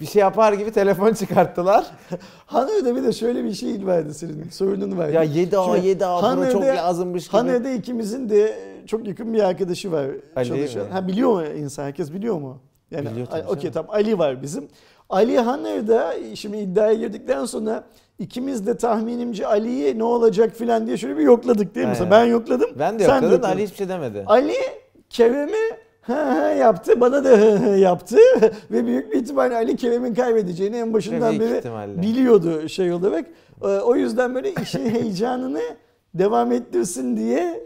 bir 0.00 0.06
şey 0.06 0.20
yapar 0.20 0.52
gibi 0.52 0.70
telefon 0.72 1.12
çıkarttılar. 1.12 1.86
Haner'de 2.46 2.96
bir 2.96 3.02
de 3.02 3.12
şöyle 3.12 3.44
bir 3.44 3.52
şey 3.54 3.86
vardı 3.86 4.14
senin 4.14 4.48
sorunun 4.50 4.98
vardı. 4.98 5.12
Ya 5.12 5.24
7A 5.24 5.74
Şimdi 5.74 5.88
7A 5.88 6.20
Pro 6.20 6.26
Haner'de- 6.28 6.52
çok 6.52 6.62
lazımmış 6.62 7.24
gibi. 7.28 7.36
Haner'de 7.36 7.74
ikimizin 7.74 8.28
de 8.28 8.58
çok 8.86 9.06
yakın 9.06 9.34
bir 9.34 9.42
arkadaşı 9.42 9.92
var 9.92 10.06
Ali 10.36 10.48
çalışan. 10.48 10.86
mi? 10.86 10.92
Ha 10.92 11.08
biliyor 11.08 11.30
mu 11.30 11.46
insan? 11.46 11.84
Herkes 11.84 12.12
biliyor 12.12 12.38
mu? 12.38 12.58
Yani 12.90 13.08
Okey 13.48 13.70
tamam 13.70 13.90
Ali 13.94 14.18
var 14.18 14.42
bizim. 14.42 14.68
Ali 15.10 15.38
Haner'da 15.38 16.14
şimdi 16.34 16.56
iddiaya 16.56 16.94
girdikten 16.94 17.44
sonra 17.44 17.84
ikimiz 18.18 18.66
de 18.66 18.76
tahminimce 18.76 19.46
Ali'ye 19.46 19.98
ne 19.98 20.04
olacak 20.04 20.56
filan 20.56 20.86
diye 20.86 20.96
şöyle 20.96 21.16
bir 21.18 21.22
yokladık 21.22 21.74
değil 21.74 21.86
mi? 21.86 21.92
Aynen. 21.94 22.10
Ben 22.10 22.24
yokladım. 22.24 22.70
ben 22.78 22.98
de 22.98 23.04
sen 23.04 23.14
yokladım 23.14 23.30
da 23.30 23.34
yokladın. 23.34 23.54
Ali 23.54 23.62
hiçbir 23.64 23.76
şey 23.76 23.88
demedi. 23.88 24.24
Ali 24.26 24.54
Kerem'i 25.10 25.83
hı 26.06 26.12
hı 26.32 26.54
yaptı. 26.54 27.00
Bana 27.00 27.24
da 27.24 27.28
hı 27.28 27.56
hı 27.56 27.76
yaptı. 27.76 28.16
Ve 28.70 28.86
büyük 28.86 29.12
bir 29.12 29.22
ihtimalle 29.22 29.54
Ali 29.54 29.76
Kerem'in 29.76 30.14
kaybedeceğini 30.14 30.76
en 30.76 30.92
başından 30.92 31.40
beri 31.40 31.58
ihtimalle. 31.58 32.02
biliyordu 32.02 32.68
şey 32.68 32.92
olarak. 32.92 33.26
Ee, 33.62 33.66
O 33.66 33.96
yüzden 33.96 34.34
böyle 34.34 34.52
işin 34.62 34.90
heyecanını 34.90 35.60
devam 36.14 36.52
ettirsin 36.52 37.16
diye 37.16 37.64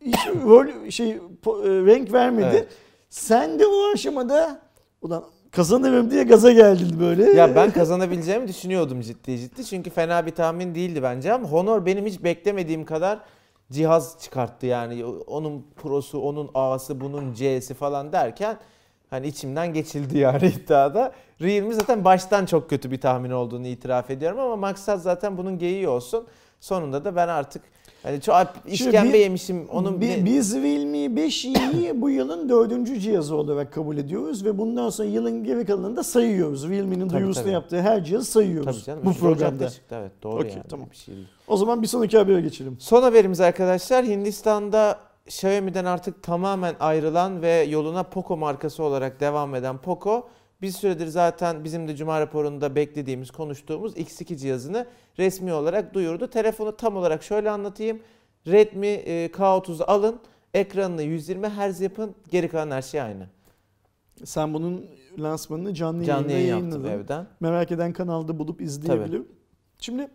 hiç 0.00 0.18
rol 0.44 0.90
şey 0.90 1.10
e, 1.10 1.16
renk 1.64 2.12
vermedi. 2.12 2.48
Evet. 2.52 2.68
Sen 3.10 3.58
de 3.58 3.66
o 3.66 3.92
aşamada 3.94 4.60
ulan 5.02 5.24
kazanırım 5.50 6.10
diye 6.10 6.22
gaza 6.24 6.52
geldin 6.52 6.96
böyle. 7.00 7.30
Ya 7.32 7.56
ben 7.56 7.70
kazanabileceğimi 7.72 8.48
düşünüyordum 8.48 9.00
ciddi 9.00 9.38
ciddi. 9.38 9.64
Çünkü 9.64 9.90
fena 9.90 10.26
bir 10.26 10.30
tahmin 10.30 10.74
değildi 10.74 11.02
bence 11.02 11.32
ama 11.32 11.48
Honor 11.48 11.86
benim 11.86 12.06
hiç 12.06 12.24
beklemediğim 12.24 12.84
kadar 12.84 13.18
cihaz 13.72 14.18
çıkarttı 14.20 14.66
yani. 14.66 15.04
Onun 15.04 15.66
Pro'su, 15.76 16.20
onun 16.20 16.50
A'sı, 16.54 17.00
bunun 17.00 17.34
C'si 17.34 17.74
falan 17.74 18.12
derken 18.12 18.58
hani 19.10 19.26
içimden 19.26 19.72
geçildi 19.72 20.18
yani 20.18 20.46
iddiada. 20.56 21.12
Realme 21.40 21.74
zaten 21.74 22.04
baştan 22.04 22.46
çok 22.46 22.70
kötü 22.70 22.90
bir 22.90 23.00
tahmin 23.00 23.30
olduğunu 23.30 23.66
itiraf 23.66 24.10
ediyorum 24.10 24.40
ama 24.40 24.56
maksat 24.56 25.02
zaten 25.02 25.36
bunun 25.36 25.58
geyiği 25.58 25.88
olsun. 25.88 26.26
Sonunda 26.60 27.04
da 27.04 27.16
ben 27.16 27.28
artık 27.28 27.62
hani 28.02 28.20
çok 28.20 28.36
işkembe 28.66 29.12
bir- 29.12 29.18
yemişim 29.18 29.68
onun 29.68 30.00
Bi- 30.00 30.08
ne- 30.08 30.24
Biz 30.24 30.54
Realme 30.54 30.98
5i'yi 30.98 32.00
bu 32.00 32.10
yılın 32.10 32.48
dördüncü 32.48 33.00
cihazı 33.00 33.36
olarak 33.36 33.72
kabul 33.72 33.96
ediyoruz 33.96 34.44
ve 34.44 34.58
bundan 34.58 34.90
sonra 34.90 35.08
yılın 35.08 35.44
geri 35.44 35.64
kalanını 35.66 35.96
da 35.96 36.02
sayıyoruz. 36.02 36.68
Realme'nin 36.68 37.10
duyurusunu 37.10 37.44
tabii. 37.44 37.52
yaptığı 37.52 37.80
her 37.80 38.04
cihazı 38.04 38.24
sayıyoruz 38.30 38.76
Tabii 38.76 38.84
canım. 38.84 39.02
bu 39.04 39.12
programda. 39.14 39.70
çıktı, 39.70 39.94
evet 40.00 40.12
doğru 40.22 40.40
Okey, 40.40 40.50
yani. 40.50 40.62
tamam. 40.68 40.86
Bir 40.90 40.96
şey 40.96 41.14
değil. 41.14 41.26
O 41.48 41.56
zaman 41.56 41.82
bir 41.82 41.86
sonraki 41.86 42.18
habere 42.18 42.40
geçelim. 42.40 42.76
Son 42.80 43.02
haberimiz 43.02 43.40
arkadaşlar 43.40 44.04
Hindistan'da 44.04 44.98
Xiaomi'den 45.26 45.84
artık 45.84 46.22
tamamen 46.22 46.74
ayrılan 46.80 47.42
ve 47.42 47.66
yoluna 47.70 48.02
Poco 48.02 48.36
markası 48.36 48.82
olarak 48.82 49.20
devam 49.20 49.54
eden 49.54 49.78
Poco 49.78 50.28
bir 50.62 50.70
süredir 50.70 51.06
zaten 51.06 51.64
bizim 51.64 51.88
de 51.88 51.96
Cuma 51.96 52.20
raporunda 52.20 52.74
beklediğimiz, 52.74 53.30
konuştuğumuz 53.30 53.96
X2 53.96 54.36
cihazını 54.36 54.86
resmi 55.18 55.52
olarak 55.52 55.94
duyurdu. 55.94 56.30
Telefonu 56.30 56.76
tam 56.76 56.96
olarak 56.96 57.22
şöyle 57.22 57.50
anlatayım. 57.50 58.00
Redmi 58.46 58.86
e, 58.86 59.26
K30'u 59.26 59.84
alın, 59.90 60.20
ekranını 60.54 61.02
120 61.02 61.46
Hz 61.48 61.80
yapın, 61.80 62.14
geri 62.30 62.48
kalan 62.48 62.70
her 62.70 62.82
şey 62.82 63.00
aynı. 63.00 63.26
Sen 64.24 64.54
bunun 64.54 64.86
lansmanını 65.18 65.74
canlı, 65.74 66.04
Canlı 66.04 66.32
yayında 66.32 66.50
yayın 66.52 66.70
yayınladın. 66.70 66.88
evden. 66.90 67.26
Merak 67.40 67.72
eden 67.72 67.92
kanalda 67.92 68.38
bulup 68.38 68.60
izleyebilir. 68.60 69.22
Şimdi 69.78 70.08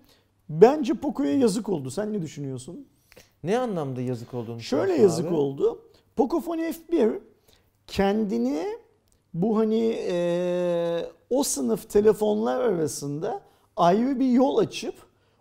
bence 0.50 0.94
Poco'ya 0.94 1.34
yazık 1.38 1.70
oldu. 1.70 1.92
Sen 1.92 2.14
ne 2.14 2.22
düşünüyorsun? 2.22 2.88
Ne 3.44 3.58
anlamda 3.60 4.02
yazık 4.02 4.34
olduğunu 4.34 4.60
Şöyle 4.62 4.94
yazık 4.94 5.26
abi? 5.28 5.34
oldu. 5.36 5.82
Pocophone 6.16 6.70
F1 6.70 7.20
kendini 7.88 8.68
bu 9.36 9.58
hani 9.58 9.78
eee, 9.86 11.06
o 11.30 11.44
sınıf 11.44 11.90
telefonlar 11.90 12.60
arasında 12.62 13.42
ayrı 13.76 14.20
bir 14.20 14.30
yol 14.30 14.58
açıp 14.58 14.96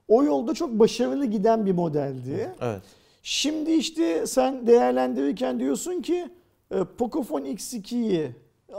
o 0.09 0.25
yolda 0.25 0.55
çok 0.55 0.71
başarılı 0.71 1.27
giden 1.27 1.67
bir 1.67 1.73
modeldi. 1.73 2.55
Evet. 2.61 2.83
Şimdi 3.23 3.73
işte 3.73 4.27
sen 4.27 4.67
değerlendirirken 4.67 5.61
diyorsun 5.61 6.03
ki 6.03 6.29
e, 6.71 6.85
Pocophone 6.99 7.49
X2'yi 7.51 8.31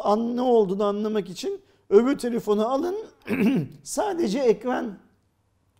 an, 0.04 0.36
ne 0.38 0.42
olduğunu 0.42 0.84
anlamak 0.84 1.30
için 1.30 1.62
öbür 1.90 2.18
telefonu 2.18 2.68
alın 2.68 2.96
sadece 3.84 4.40
ekran 4.40 4.98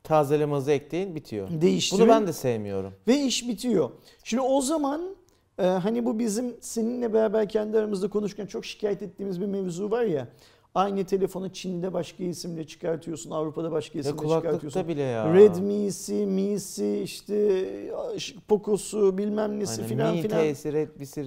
Tazeleme 0.04 0.56
hızı 0.56 0.72
ekleyin 0.72 1.16
bitiyor. 1.16 1.48
değiştirin. 1.62 2.02
Bunu 2.02 2.10
ben 2.10 2.28
de 2.28 2.34
sevmiyorum. 2.34 2.94
Ve 3.08 3.20
iş 3.22 3.48
bitiyor. 3.48 3.90
Şimdi 4.24 4.42
o 4.44 4.62
zaman 4.62 5.02
e, 5.60 5.64
hani 5.66 6.06
bu 6.06 6.20
bizim 6.20 6.56
seninle 6.62 7.14
beraber 7.14 7.50
kendi 7.50 7.78
aramızda 7.78 8.10
konuşurken 8.10 8.46
çok 8.46 8.66
şikayet 8.66 9.02
ettiğimiz 9.02 9.42
bir 9.42 9.46
mevzu 9.46 9.92
var 9.92 10.04
ya. 10.04 10.28
Aynı 10.76 11.06
telefonu 11.06 11.50
Çin'de 11.50 11.94
başka 11.94 12.24
isimle 12.24 12.68
çıkartıyorsun, 12.68 13.32
Avrupa'da 13.32 13.72
başka 13.72 13.98
Ya 13.98 14.02
isimle 14.02 14.18
çıkartıyorsun. 14.18 14.60
kulaklıkta 14.60 14.88
bile 14.88 15.02
ya. 15.02 15.34
Redmi'si, 15.34 16.26
Mi'si, 16.26 17.00
işte 17.04 17.66
Poco'su 18.48 19.18
bilmem 19.18 19.60
nesi 19.60 19.82
Aynen, 19.82 19.88
filan 19.96 20.16
Mi 20.16 20.22
filan. 20.22 20.54
T'si, 20.54 20.74
Redmi'si, 20.74 21.26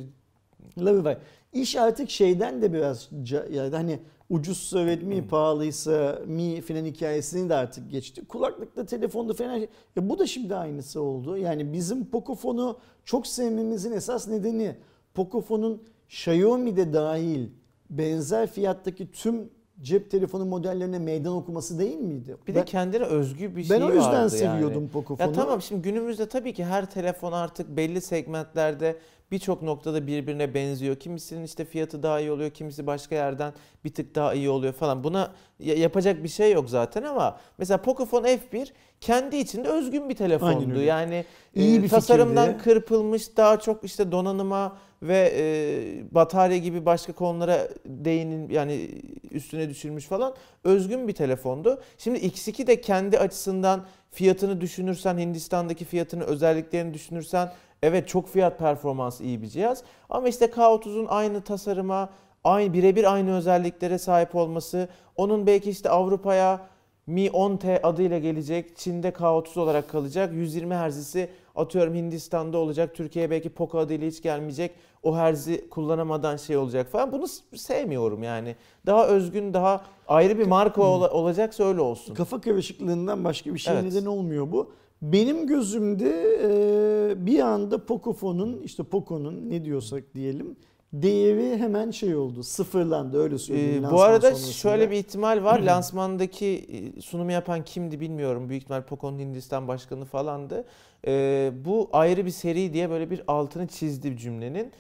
Lavı 0.79 1.05
var. 1.05 1.19
İş 1.53 1.77
artık 1.77 2.11
şeyden 2.11 2.63
de 2.63 2.73
biraz 2.73 3.09
yani 3.51 3.77
hani 3.77 3.99
ucuzsa 4.31 4.87
Redmi 4.87 5.29
pahalıysa 5.29 6.23
Mi 6.27 6.61
filan 6.61 6.85
hikayesini 6.85 7.49
de 7.49 7.55
artık 7.55 7.91
geçti. 7.91 8.25
Kulaklıkta 8.25 8.87
telefonda 8.87 9.35
falan. 9.35 9.61
E 9.63 9.69
bu 10.09 10.19
da 10.19 10.27
şimdi 10.27 10.55
aynısı 10.55 11.01
oldu. 11.03 11.37
Yani 11.37 11.73
bizim 11.73 12.05
Pocofone'u 12.05 12.79
çok 13.05 13.27
sevmemizin 13.27 13.93
esas 13.93 14.29
nedeni 14.29 14.77
Pocofone'un 15.15 15.83
Xiaomi'de 16.09 16.93
dahil 16.93 17.49
benzer 17.91 18.51
fiyattaki 18.53 19.11
tüm 19.11 19.51
cep 19.83 20.11
telefonu 20.11 20.45
modellerine 20.45 20.99
meydan 20.99 21.33
okuması 21.33 21.79
değil 21.79 21.97
miydi? 21.99 22.37
Bir 22.47 22.55
ben, 22.55 22.61
de 22.61 22.65
kendine 22.65 23.05
özgü 23.05 23.57
bir 23.57 23.65
şey 23.65 23.77
ben 23.77 23.83
o 23.83 23.93
yüzden 23.93 24.13
vardı 24.13 24.31
seviyordum 24.31 24.83
yani. 24.83 24.89
Pocofone'u. 24.89 25.31
Ya 25.31 25.33
tamam 25.33 25.63
şimdi 25.63 25.83
günümüzde 25.83 26.29
tabii 26.29 26.53
ki 26.53 26.65
her 26.65 26.91
telefon 26.91 27.33
artık 27.33 27.69
belli 27.69 28.01
segmentlerde 28.01 28.97
birçok 29.31 29.63
noktada 29.63 30.07
birbirine 30.07 30.55
benziyor. 30.55 30.97
Kimisinin 30.97 31.45
işte 31.45 31.65
fiyatı 31.65 32.03
daha 32.03 32.21
iyi 32.21 32.31
oluyor, 32.31 32.51
kimisi 32.51 32.87
başka 32.87 33.15
yerden 33.15 33.53
bir 33.85 33.95
tık 33.95 34.15
daha 34.15 34.35
iyi 34.35 34.51
oluyor 34.51 34.73
falan. 34.73 35.05
Buna 35.05 35.33
ya- 35.59 35.75
yapacak 35.75 36.25
bir 36.25 36.29
şey 36.29 36.53
yok 36.53 36.71
zaten 36.71 37.03
ama 37.03 37.39
mesela 37.59 37.83
Pocophone 37.83 38.35
F1 38.35 38.69
kendi 39.01 39.37
içinde 39.37 39.69
özgün 39.69 40.09
bir 40.09 40.17
telefondu. 40.17 40.81
Yani 40.81 41.25
İyi 41.55 41.79
e, 41.79 41.83
bir 41.83 41.89
tasarımdan 41.89 42.47
fikirdi. 42.47 42.65
kırpılmış 42.65 43.37
daha 43.37 43.61
çok 43.61 43.85
işte 43.85 44.13
donanıma 44.13 44.77
ve 45.03 45.33
e, 45.37 46.15
batarya 46.15 46.59
gibi 46.59 46.87
başka 46.87 47.13
konulara 47.13 47.69
değinin 47.87 48.49
yani 48.49 48.89
üstüne 49.31 49.69
düşülmüş 49.69 50.07
falan 50.07 50.35
özgün 50.65 51.09
bir 51.09 51.13
telefondu. 51.13 51.81
Şimdi 51.99 52.19
X2 52.19 52.67
de 52.67 52.81
kendi 52.81 53.19
açısından 53.19 53.85
fiyatını 54.11 54.61
düşünürsen 54.61 55.19
Hindistan'daki 55.19 55.85
fiyatını 55.85 56.25
özelliklerini 56.25 56.95
düşünürsen 56.95 57.53
evet 57.83 58.09
çok 58.09 58.29
fiyat 58.29 58.59
performans 58.59 59.21
iyi 59.21 59.43
bir 59.43 59.49
cihaz 59.49 59.83
ama 60.11 60.29
işte 60.29 60.45
K30'un 60.45 61.07
aynı 61.07 61.41
tasarıma 61.41 62.11
aynı 62.45 62.73
birebir 62.73 63.13
aynı 63.13 63.37
özelliklere 63.37 63.99
sahip 63.99 64.35
olması 64.35 64.89
onun 65.17 65.47
belki 65.47 65.71
işte 65.71 65.91
Avrupa'ya 65.91 66.61
Mi 67.09 67.27
10T 67.27 67.81
adıyla 67.83 68.19
gelecek. 68.19 68.77
Çin'de 68.77 69.09
K30 69.09 69.61
olarak 69.61 69.89
kalacak. 69.89 70.33
120 70.33 70.75
Hz'si 70.75 71.31
atıyorum 71.57 71.95
Hindistan'da 71.95 72.59
olacak. 72.59 72.95
Türkiye'ye 72.95 73.31
belki 73.31 73.49
Poco 73.49 73.79
adıyla 73.79 74.09
hiç 74.09 74.23
gelmeyecek. 74.23 74.75
O 75.03 75.17
Hz'i 75.17 75.69
kullanamadan 75.71 76.37
şey 76.37 76.57
olacak 76.57 76.89
falan. 76.91 77.13
Bunu 77.13 77.27
sevmiyorum 77.57 78.23
yani. 78.23 78.57
Daha 78.87 79.07
özgün, 79.07 79.55
daha 79.55 79.85
ayrı 80.09 80.39
bir 80.39 80.47
marka 80.47 80.83
ola- 80.83 81.11
olacaksa 81.11 81.65
öyle 81.65 81.81
olsun. 81.81 82.15
Kafa 82.15 82.41
karışıklığından 82.41 83.25
başka 83.25 83.55
bir 83.55 83.59
şey 83.59 83.75
Evet. 83.75 83.85
neden 83.85 84.07
olmuyor 84.07 84.53
bu. 84.53 84.71
Benim 85.03 85.47
gözümde 85.47 86.39
e, 86.43 87.27
bir 87.27 87.41
anda 87.41 87.85
Pocofone'un 87.87 88.63
işte 88.63 88.83
Poco'nun 88.83 89.51
ne 89.51 89.65
diyorsak 89.65 90.15
diyelim 90.15 90.57
değeri 90.93 91.57
hemen 91.59 91.91
şey 91.91 92.17
oldu 92.17 92.43
sıfırlandı 92.43 93.23
öyle 93.23 93.39
söyleyeyim. 93.39 93.85
Ee, 93.85 93.91
bu 93.91 94.03
arada 94.03 94.21
sonrasında. 94.27 94.53
şöyle 94.53 94.91
bir 94.91 94.97
ihtimal 94.97 95.45
var. 95.45 95.59
Lansmandaki 95.67 96.65
sunumu 97.05 97.33
yapan 97.33 97.65
kimdi 97.65 98.01
bilmiyorum. 98.01 98.49
Büyük 98.49 98.63
ihtimal 98.63 98.83
Poco'nun 98.83 99.19
Hindistan 99.19 99.69
başkanı 99.69 100.05
falandı. 100.05 100.65
Ee, 101.07 101.53
bu 101.65 101.89
ayrı 101.93 102.27
bir 102.27 102.31
seri 102.31 102.73
diye 102.73 102.91
böyle 102.91 103.11
bir 103.11 103.23
altını 103.29 103.67
çizdi 103.67 104.17
cümlenin. 104.17 104.73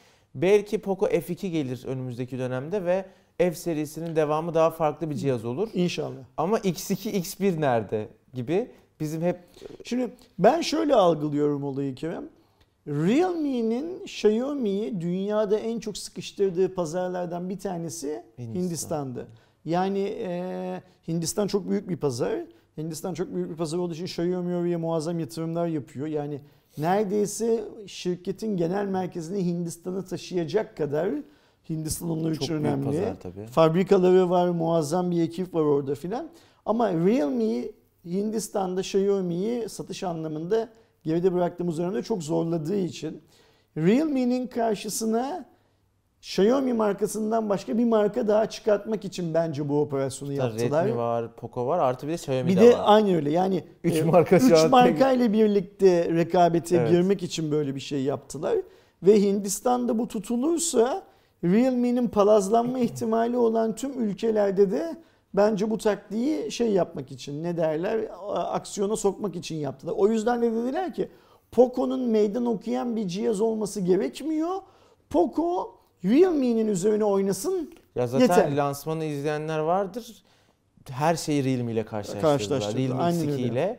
Belki 0.43 0.78
Poco 0.78 1.07
F2 1.07 1.49
gelir 1.49 1.84
önümüzdeki 1.86 2.39
dönemde 2.39 2.84
ve 2.84 3.05
F 3.39 3.53
serisinin 3.53 4.16
devamı 4.16 4.55
daha 4.55 4.70
farklı 4.70 5.11
bir 5.11 5.14
cihaz 5.14 5.45
olur. 5.45 5.68
İnşallah. 5.74 6.20
Ama 6.36 6.59
X2, 6.59 7.11
X1 7.11 7.61
nerede 7.61 8.09
gibi 8.34 8.70
bizim 9.01 9.22
hep 9.22 9.39
Şimdi 9.84 10.11
ben 10.39 10.61
şöyle 10.61 10.95
algılıyorum 10.95 11.64
olayı 11.64 11.95
Kerem. 11.95 12.28
Realme'nin 12.86 14.01
Xiaomi'yi 14.05 15.01
dünyada 15.01 15.59
en 15.59 15.80
çok 15.80 15.99
sıkıştırdığı 15.99 16.74
pazarlardan 16.74 17.49
bir 17.49 17.59
tanesi 17.59 18.24
Hindistan. 18.39 18.62
Hindistan'dı. 18.62 19.26
Yani 19.64 19.99
e, 19.99 20.82
Hindistan 21.09 21.47
çok 21.47 21.70
büyük 21.70 21.89
bir 21.89 21.97
pazar. 21.97 22.41
Hindistan 22.78 23.14
çok 23.14 23.34
büyük 23.34 23.51
bir 23.51 23.57
pazar 23.57 23.78
olduğu 23.78 23.95
için 23.95 24.05
Xiaomi 24.05 24.57
oraya 24.57 24.78
muazzam 24.78 25.20
yatırımlar 25.20 25.66
yapıyor. 25.66 26.07
Yani 26.07 26.41
neredeyse 26.79 27.64
şirketin 27.87 28.57
genel 28.57 28.87
merkezini 28.87 29.47
Hindistan'a 29.47 30.05
taşıyacak 30.05 30.76
kadar 30.76 31.11
Hindistan 31.68 32.11
onlar 32.11 32.31
için 32.31 32.55
önemli. 32.55 32.87
pazar 32.87 33.20
tabii. 33.20 33.47
Fabrikaları 33.47 34.31
var, 34.31 34.49
muazzam 34.49 35.11
bir 35.11 35.22
ekip 35.22 35.55
var 35.55 35.61
orada 35.61 35.95
filan. 35.95 36.29
Ama 36.66 36.93
Realme 36.93 37.64
Hindistan'da 38.05 38.81
Xiaomi'yi 38.81 39.68
satış 39.68 40.03
anlamında 40.03 40.68
geride 41.05 41.33
bıraktığımız 41.35 41.79
dönemde 41.79 42.03
çok 42.03 42.22
zorladığı 42.22 42.79
için 42.79 43.22
Realme'nin 43.76 44.47
karşısına 44.47 45.49
Xiaomi 46.23 46.73
markasından 46.73 47.49
başka 47.49 47.79
bir 47.79 47.85
marka 47.85 48.29
daha 48.29 48.47
çıkartmak 48.49 49.05
için 49.05 49.35
bence 49.35 49.69
bu 49.69 49.81
operasyonu 49.81 50.33
Hatta 50.33 50.45
yaptılar. 50.45 50.85
Redmi 50.87 50.97
var, 50.97 51.37
Poco 51.37 51.66
var 51.66 51.79
artı 51.79 52.07
bir 52.07 52.12
de 52.12 52.14
Xiaomi 52.14 52.47
Bir 52.49 52.57
de, 52.57 52.61
de 52.61 52.73
var. 52.73 52.83
aynı 52.85 53.16
öyle 53.16 53.31
yani 53.31 53.64
Üç 53.85 53.97
e, 53.97 54.03
marka 54.03 54.37
üç 54.37 54.71
marka 54.71 55.12
ile 55.12 55.33
birlikte 55.33 56.09
rekabete 56.14 56.77
Evet. 56.77 56.91
girmek 56.91 57.23
için 57.23 57.51
böyle 57.51 57.75
bir 57.75 57.81
şey 57.81 58.03
yaptılar. 58.03 58.57
Ve 59.03 59.23
Hindistan'da 59.23 59.99
bu 59.99 60.09
tutulursa 60.09 61.03
Realme'nin 61.45 62.09
palazlanma 62.09 62.79
ihtimali 62.79 63.37
olan 63.37 63.75
tüm 63.75 64.03
ülkelerde 64.03 64.71
de 64.71 64.97
bence 65.35 65.71
bu 65.71 65.79
taktiği 65.79 66.53
şey 66.53 66.73
yapmak 66.73 67.12
için 67.12 67.43
ne 67.45 67.57
derler 67.57 68.01
aksiyona 68.35 68.97
sokmak 68.97 69.37
için 69.37 69.57
yaptılar. 69.57 69.95
O 69.97 70.09
yüzden 70.09 70.43
de 70.43 70.53
dediler 70.53 70.95
ki 70.95 71.09
Poco'nun 71.53 72.01
meydan 72.01 72.47
okuyan 72.47 72.97
bir 72.97 73.09
cihaz 73.09 73.41
olması 73.41 73.81
gerekmiyor. 73.81 74.57
Poco 75.11 75.78
Realme'nin 76.05 76.69
üzerine 76.69 77.05
oynasın 77.05 77.75
Ya 77.95 78.07
zaten 78.07 78.23
Yeter. 78.23 78.57
lansmanı 78.57 79.05
izleyenler 79.05 79.59
vardır. 79.59 80.23
Her 80.91 81.17
şeyi 81.17 81.45
Realme 81.45 81.73
ile 81.73 81.85
karşılaştırdılar. 81.85 82.33
Karşılaştırdılar, 82.39 82.89
Realme 82.89 83.03
aynen 83.03 83.21
X2 83.25 83.33
öyle. 83.33 83.43
ile. 83.43 83.79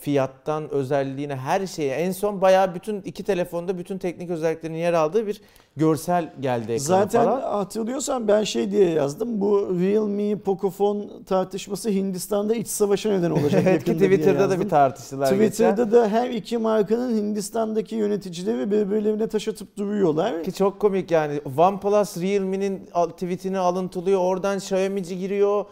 Fiyattan 0.00 0.70
özelliğine 0.70 1.36
her 1.36 1.66
şeye 1.66 1.94
en 1.94 2.12
son 2.12 2.40
bayağı 2.40 2.74
bütün 2.74 3.00
iki 3.02 3.22
telefonda 3.24 3.78
bütün 3.78 3.98
teknik 3.98 4.30
özelliklerinin 4.30 4.78
yer 4.78 4.92
aldığı 4.92 5.26
bir 5.26 5.40
görsel 5.76 6.32
geldi 6.40 6.72
ekrana 6.72 6.78
Zaten 6.78 7.24
falan. 7.24 7.40
hatırlıyorsan 7.40 8.28
ben 8.28 8.44
şey 8.44 8.70
diye 8.70 8.90
yazdım. 8.90 9.40
Bu 9.40 9.76
Realme 9.80 10.38
Pocophone 10.38 11.04
tartışması 11.26 11.90
Hindistan'da 11.90 12.54
iç 12.54 12.68
savaşa 12.68 13.10
neden 13.10 13.30
olacak 13.40 13.62
Evet 13.66 13.84
ki 13.84 13.92
Twitter'da 13.92 14.50
da 14.50 14.60
bir 14.60 14.68
tartıştılar 14.68 15.32
geçen. 15.32 15.46
Twitter'da 15.50 15.92
da 15.92 16.08
her 16.08 16.30
iki 16.30 16.58
markanın 16.58 17.16
Hindistan'daki 17.16 17.94
yöneticileri 17.94 18.70
birbirlerine 18.70 19.26
taş 19.28 19.48
atıp 19.48 19.76
duruyorlar. 19.76 20.42
Ki 20.44 20.52
çok 20.52 20.80
komik 20.80 21.10
yani. 21.10 21.40
OnePlus 21.58 22.16
Realme'nin 22.22 22.88
al- 22.94 23.10
tweetini 23.10 23.58
alıntılıyor. 23.58 24.20
Oradan 24.20 24.56
Xiaomi'ci 24.56 25.18
giriyor. 25.18 25.64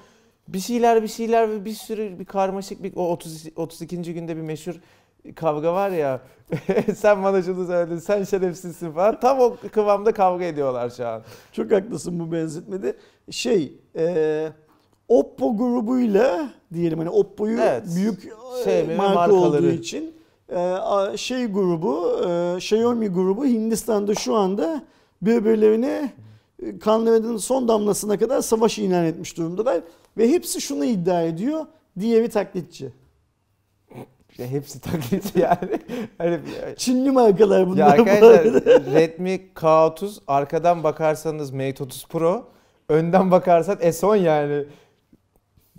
Bir 0.48 0.58
şeyler 0.58 1.02
bir 1.02 1.08
şeyler 1.08 1.50
ve 1.50 1.64
bir 1.64 1.72
sürü 1.72 2.18
bir 2.18 2.24
karmaşık 2.24 2.82
bir 2.82 2.92
o 2.96 3.12
30 3.12 3.44
32. 3.56 4.14
günde 4.14 4.36
bir 4.36 4.42
meşhur 4.42 4.74
kavga 5.36 5.74
var 5.74 5.90
ya. 5.90 6.20
sen 6.96 7.22
bana 7.24 7.42
şunu 7.42 7.66
söyledin. 7.66 7.98
Sen 7.98 8.24
şerefsizsin 8.24 8.92
falan. 8.92 9.20
Tam 9.20 9.40
o 9.40 9.56
kıvamda 9.72 10.12
kavga 10.12 10.44
ediyorlar 10.44 10.90
şu 10.90 11.06
an. 11.08 11.22
Çok 11.52 11.72
haklısın 11.72 12.20
bu 12.20 12.32
benzetmede. 12.32 12.96
Şey, 13.30 13.72
e, 13.96 14.48
Oppo 15.08 15.56
grubuyla 15.56 16.50
diyelim 16.74 16.98
hani 16.98 17.10
Oppo'yu 17.10 17.60
Evet. 17.60 17.82
büyük 17.96 18.24
e, 18.66 18.88
ve 18.88 18.96
marka 18.96 19.14
markaları. 19.14 19.46
olduğu 19.46 19.66
için 19.66 20.14
e, 21.12 21.16
şey 21.16 21.46
grubu, 21.46 22.20
e, 22.28 22.56
Xiaomi 22.56 23.08
grubu 23.08 23.44
Hindistan'da 23.46 24.14
şu 24.14 24.34
anda 24.34 24.82
birbirlerine 25.22 26.12
kanlarının 26.80 27.36
son 27.36 27.68
damlasına 27.68 28.18
kadar 28.18 28.40
savaş 28.40 28.78
ilan 28.78 29.04
etmiş 29.04 29.36
durumdalar 29.36 29.80
ve 30.18 30.28
hepsi 30.30 30.60
şunu 30.60 30.84
iddia 30.84 31.22
ediyor. 31.22 31.66
Diğeri 32.00 32.28
taklitçi. 32.28 32.92
Ya 34.38 34.46
hepsi 34.46 34.80
taklit 34.80 35.36
yani. 35.36 35.80
Hani 36.18 36.40
Çinli 36.76 37.10
markalar 37.10 37.60
ya 37.60 37.66
bunlar 37.66 37.98
bu 37.98 38.02
arkadaşlar. 38.02 38.44
Redmi 38.94 39.40
K30 39.54 40.18
arkadan 40.26 40.82
bakarsanız 40.84 41.50
Mate 41.50 41.84
30 41.84 42.06
Pro 42.06 42.48
önden 42.88 43.30
bakarsan 43.30 43.76
S10 43.76 44.16
yani. 44.16 44.64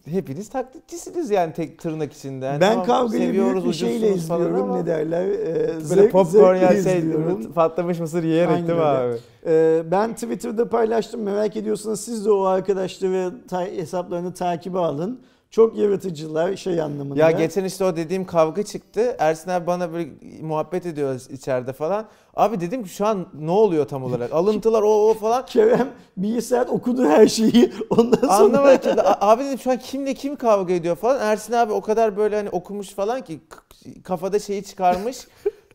Hepiniz 0.10 0.50
taklitçisiniz 0.50 1.30
yani 1.30 1.54
tek 1.54 1.80
tırnak 1.80 2.14
içinde. 2.14 2.46
Yani 2.46 2.62
ben 2.62 2.72
tamam, 2.72 2.86
kavgayı 2.86 3.34
büyük 3.34 3.66
bir 3.66 3.74
şeyle 3.74 4.14
izliyorum. 4.16 4.76
Ne 4.78 4.86
derler? 4.86 5.26
E, 5.26 5.46
Böyle 5.90 6.02
zevk- 6.02 6.10
popcorn 6.10 6.56
yerseydin 6.56 7.44
patlamış 7.56 8.00
mısır 8.00 8.24
yiyerek 8.24 8.56
Aynen 8.56 8.68
değil 8.68 8.80
mi 8.80 8.86
abi? 8.86 9.16
Ee, 9.46 9.84
ben 9.92 10.14
Twitter'da 10.14 10.70
paylaştım. 10.70 11.22
Merak 11.22 11.56
ediyorsanız 11.58 12.00
siz 12.00 12.26
de 12.26 12.32
o 12.32 12.42
arkadaşları 12.44 13.34
ta- 13.48 13.66
hesaplarını 13.66 14.34
takibe 14.34 14.80
alın. 14.80 15.20
Çok 15.52 15.78
yaratıcılar 15.78 16.56
şey 16.56 16.82
anlamında. 16.82 17.20
Ya 17.20 17.32
geçen 17.32 17.64
işte 17.64 17.86
o 17.86 17.96
dediğim 17.96 18.26
kavga 18.26 18.64
çıktı. 18.64 19.16
Ersin 19.20 19.50
abi 19.50 19.68
bana 19.68 19.94
böyle 19.94 20.10
muhabbet 20.42 20.86
ediyoruz 20.86 21.30
içeride 21.32 21.74
falan. 21.74 22.06
Abi 22.36 22.60
dedim 22.60 22.84
ki 22.84 22.90
şu 22.90 23.06
an 23.06 23.28
ne 23.34 23.52
oluyor 23.52 23.88
tam 23.88 24.04
olarak? 24.04 24.32
Alıntılar 24.34 24.82
o 24.82 25.10
o 25.10 25.14
falan. 25.14 25.46
Kerem 25.46 25.90
bir 26.18 26.42
saat 26.42 26.70
okudu 26.70 27.06
her 27.06 27.28
şeyi. 27.28 27.74
Ondan 27.90 28.22
sonra 28.22 28.34
Anlamadım 28.34 28.78
ki. 28.96 29.02
Abi 29.02 29.44
dedim 29.44 29.60
şu 29.60 29.72
an 29.72 29.80
kimle 29.80 30.14
kim 30.14 30.36
kavga 30.36 30.74
ediyor 30.74 30.96
falan. 30.96 31.22
Ersin 31.22 31.54
abi 31.54 31.74
o 31.74 31.82
kadar 31.82 32.18
böyle 32.18 32.36
hani 32.36 32.50
okumuş 32.50 32.90
falan 32.90 33.22
ki 33.22 33.40
kafada 34.04 34.40
şeyi 34.40 34.64
çıkarmış. 34.64 35.18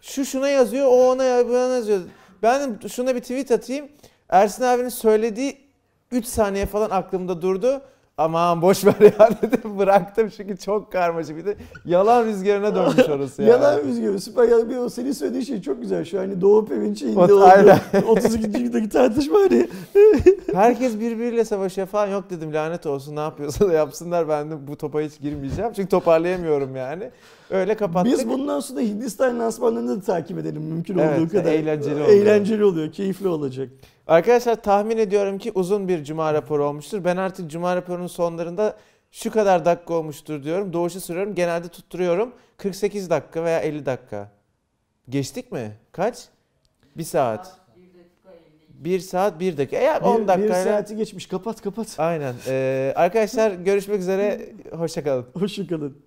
Şu 0.00 0.24
şuna 0.24 0.48
yazıyor, 0.48 0.86
o 0.86 1.10
ona 1.10 1.24
yazıyor. 1.24 2.00
Ben 2.42 2.78
şuna 2.88 3.14
bir 3.14 3.20
tweet 3.20 3.50
atayım. 3.50 3.88
Ersin 4.28 4.62
abinin 4.64 4.88
söylediği 4.88 5.56
3 6.10 6.26
saniye 6.26 6.66
falan 6.66 6.90
aklımda 6.90 7.42
durdu. 7.42 7.82
Aman 8.22 8.62
boş 8.62 8.84
ver 8.84 8.94
ya 9.00 9.28
dedim 9.42 9.78
bıraktım 9.78 10.28
çünkü 10.36 10.56
çok 10.56 10.92
karmaşık 10.92 11.36
bir 11.36 11.44
de 11.46 11.56
yalan 11.84 12.24
rüzgarına 12.26 12.74
dönmüş 12.74 13.08
orası 13.08 13.42
ya. 13.42 13.48
Yalan 13.48 13.78
rüzgarı 13.78 14.20
süper 14.20 14.48
yalan 14.48 14.70
bir 14.70 14.76
o 14.76 14.88
senin 14.88 15.12
söylediğin 15.12 15.44
şey 15.44 15.62
çok 15.62 15.80
güzel. 15.80 16.04
Şu 16.04 16.18
hani 16.18 16.40
Doğu 16.40 16.66
Perinçek'inde 16.66 17.20
Ot- 17.20 17.30
oldu. 17.32 17.44
aynen. 17.44 17.78
32. 18.08 18.46
yüzyıldaki 18.58 18.88
tartışma 18.88 19.38
hani. 19.38 19.68
Herkes 20.54 21.00
birbiriyle 21.00 21.44
savaşıyor 21.44 21.86
falan. 21.86 22.06
Yok 22.06 22.24
dedim 22.30 22.54
lanet 22.54 22.86
olsun 22.86 23.16
ne 23.16 23.20
yapıyorsa 23.20 23.68
da 23.68 23.72
yapsınlar. 23.72 24.28
Ben 24.28 24.50
de 24.50 24.66
bu 24.66 24.76
topa 24.76 25.00
hiç 25.00 25.20
girmeyeceğim. 25.20 25.72
Çünkü 25.76 25.88
toparlayamıyorum 25.88 26.76
yani. 26.76 27.10
Öyle 27.50 27.74
kapattık. 27.74 28.12
Biz 28.12 28.28
bundan 28.28 28.60
sonra 28.60 28.80
Hindistan 28.80 29.38
lansmanlarını 29.40 29.96
da 29.96 30.00
takip 30.04 30.38
edelim 30.38 30.62
mümkün 30.62 30.98
Evet, 30.98 31.18
olduğu 31.20 31.28
kadar. 31.30 31.52
eğlenceli 31.52 31.94
oluyor. 31.94 32.08
Eğlenceli 32.08 32.64
oluyor, 32.64 32.92
keyifli 32.92 33.28
olacak. 33.28 33.68
Arkadaşlar 34.06 34.62
tahmin 34.62 34.98
ediyorum 34.98 35.38
ki 35.38 35.52
uzun 35.54 35.88
bir 35.88 36.04
cuma 36.04 36.34
raporu 36.34 36.64
olmuştur. 36.64 37.04
Ben 37.04 37.16
artık 37.16 37.50
cuma 37.50 37.76
raporunun 37.76 38.06
sonlarında 38.06 38.76
şu 39.10 39.30
kadar 39.30 39.64
dakika 39.64 39.94
olmuştur 39.94 40.42
diyorum. 40.42 40.72
Doğuşu 40.72 41.00
sürüyorum. 41.00 41.34
Genelde 41.34 41.68
tutturuyorum. 41.68 42.32
48 42.56 43.10
dakika 43.10 43.44
veya 43.44 43.60
50 43.60 43.86
dakika. 43.86 44.30
Geçtik 45.08 45.52
mi? 45.52 45.76
Kaç? 45.92 46.24
Bir 46.96 47.04
saat. 47.04 47.62
1 48.68 49.00
saat 49.00 49.40
1 49.40 49.56
dakika. 49.56 49.76
Eğer 49.76 50.00
10 50.00 50.16
Bir, 50.16 50.22
bir 50.22 50.28
dakikayla... 50.28 50.64
saati 50.64 50.96
geçmiş. 50.96 51.26
Kapat 51.26 51.62
kapat. 51.62 51.94
Aynen. 51.98 52.34
Ee, 52.48 52.92
arkadaşlar 52.96 53.50
görüşmek 53.50 54.00
üzere. 54.00 54.52
Hoşçakalın. 54.76 55.26
Hoşçakalın. 55.34 55.98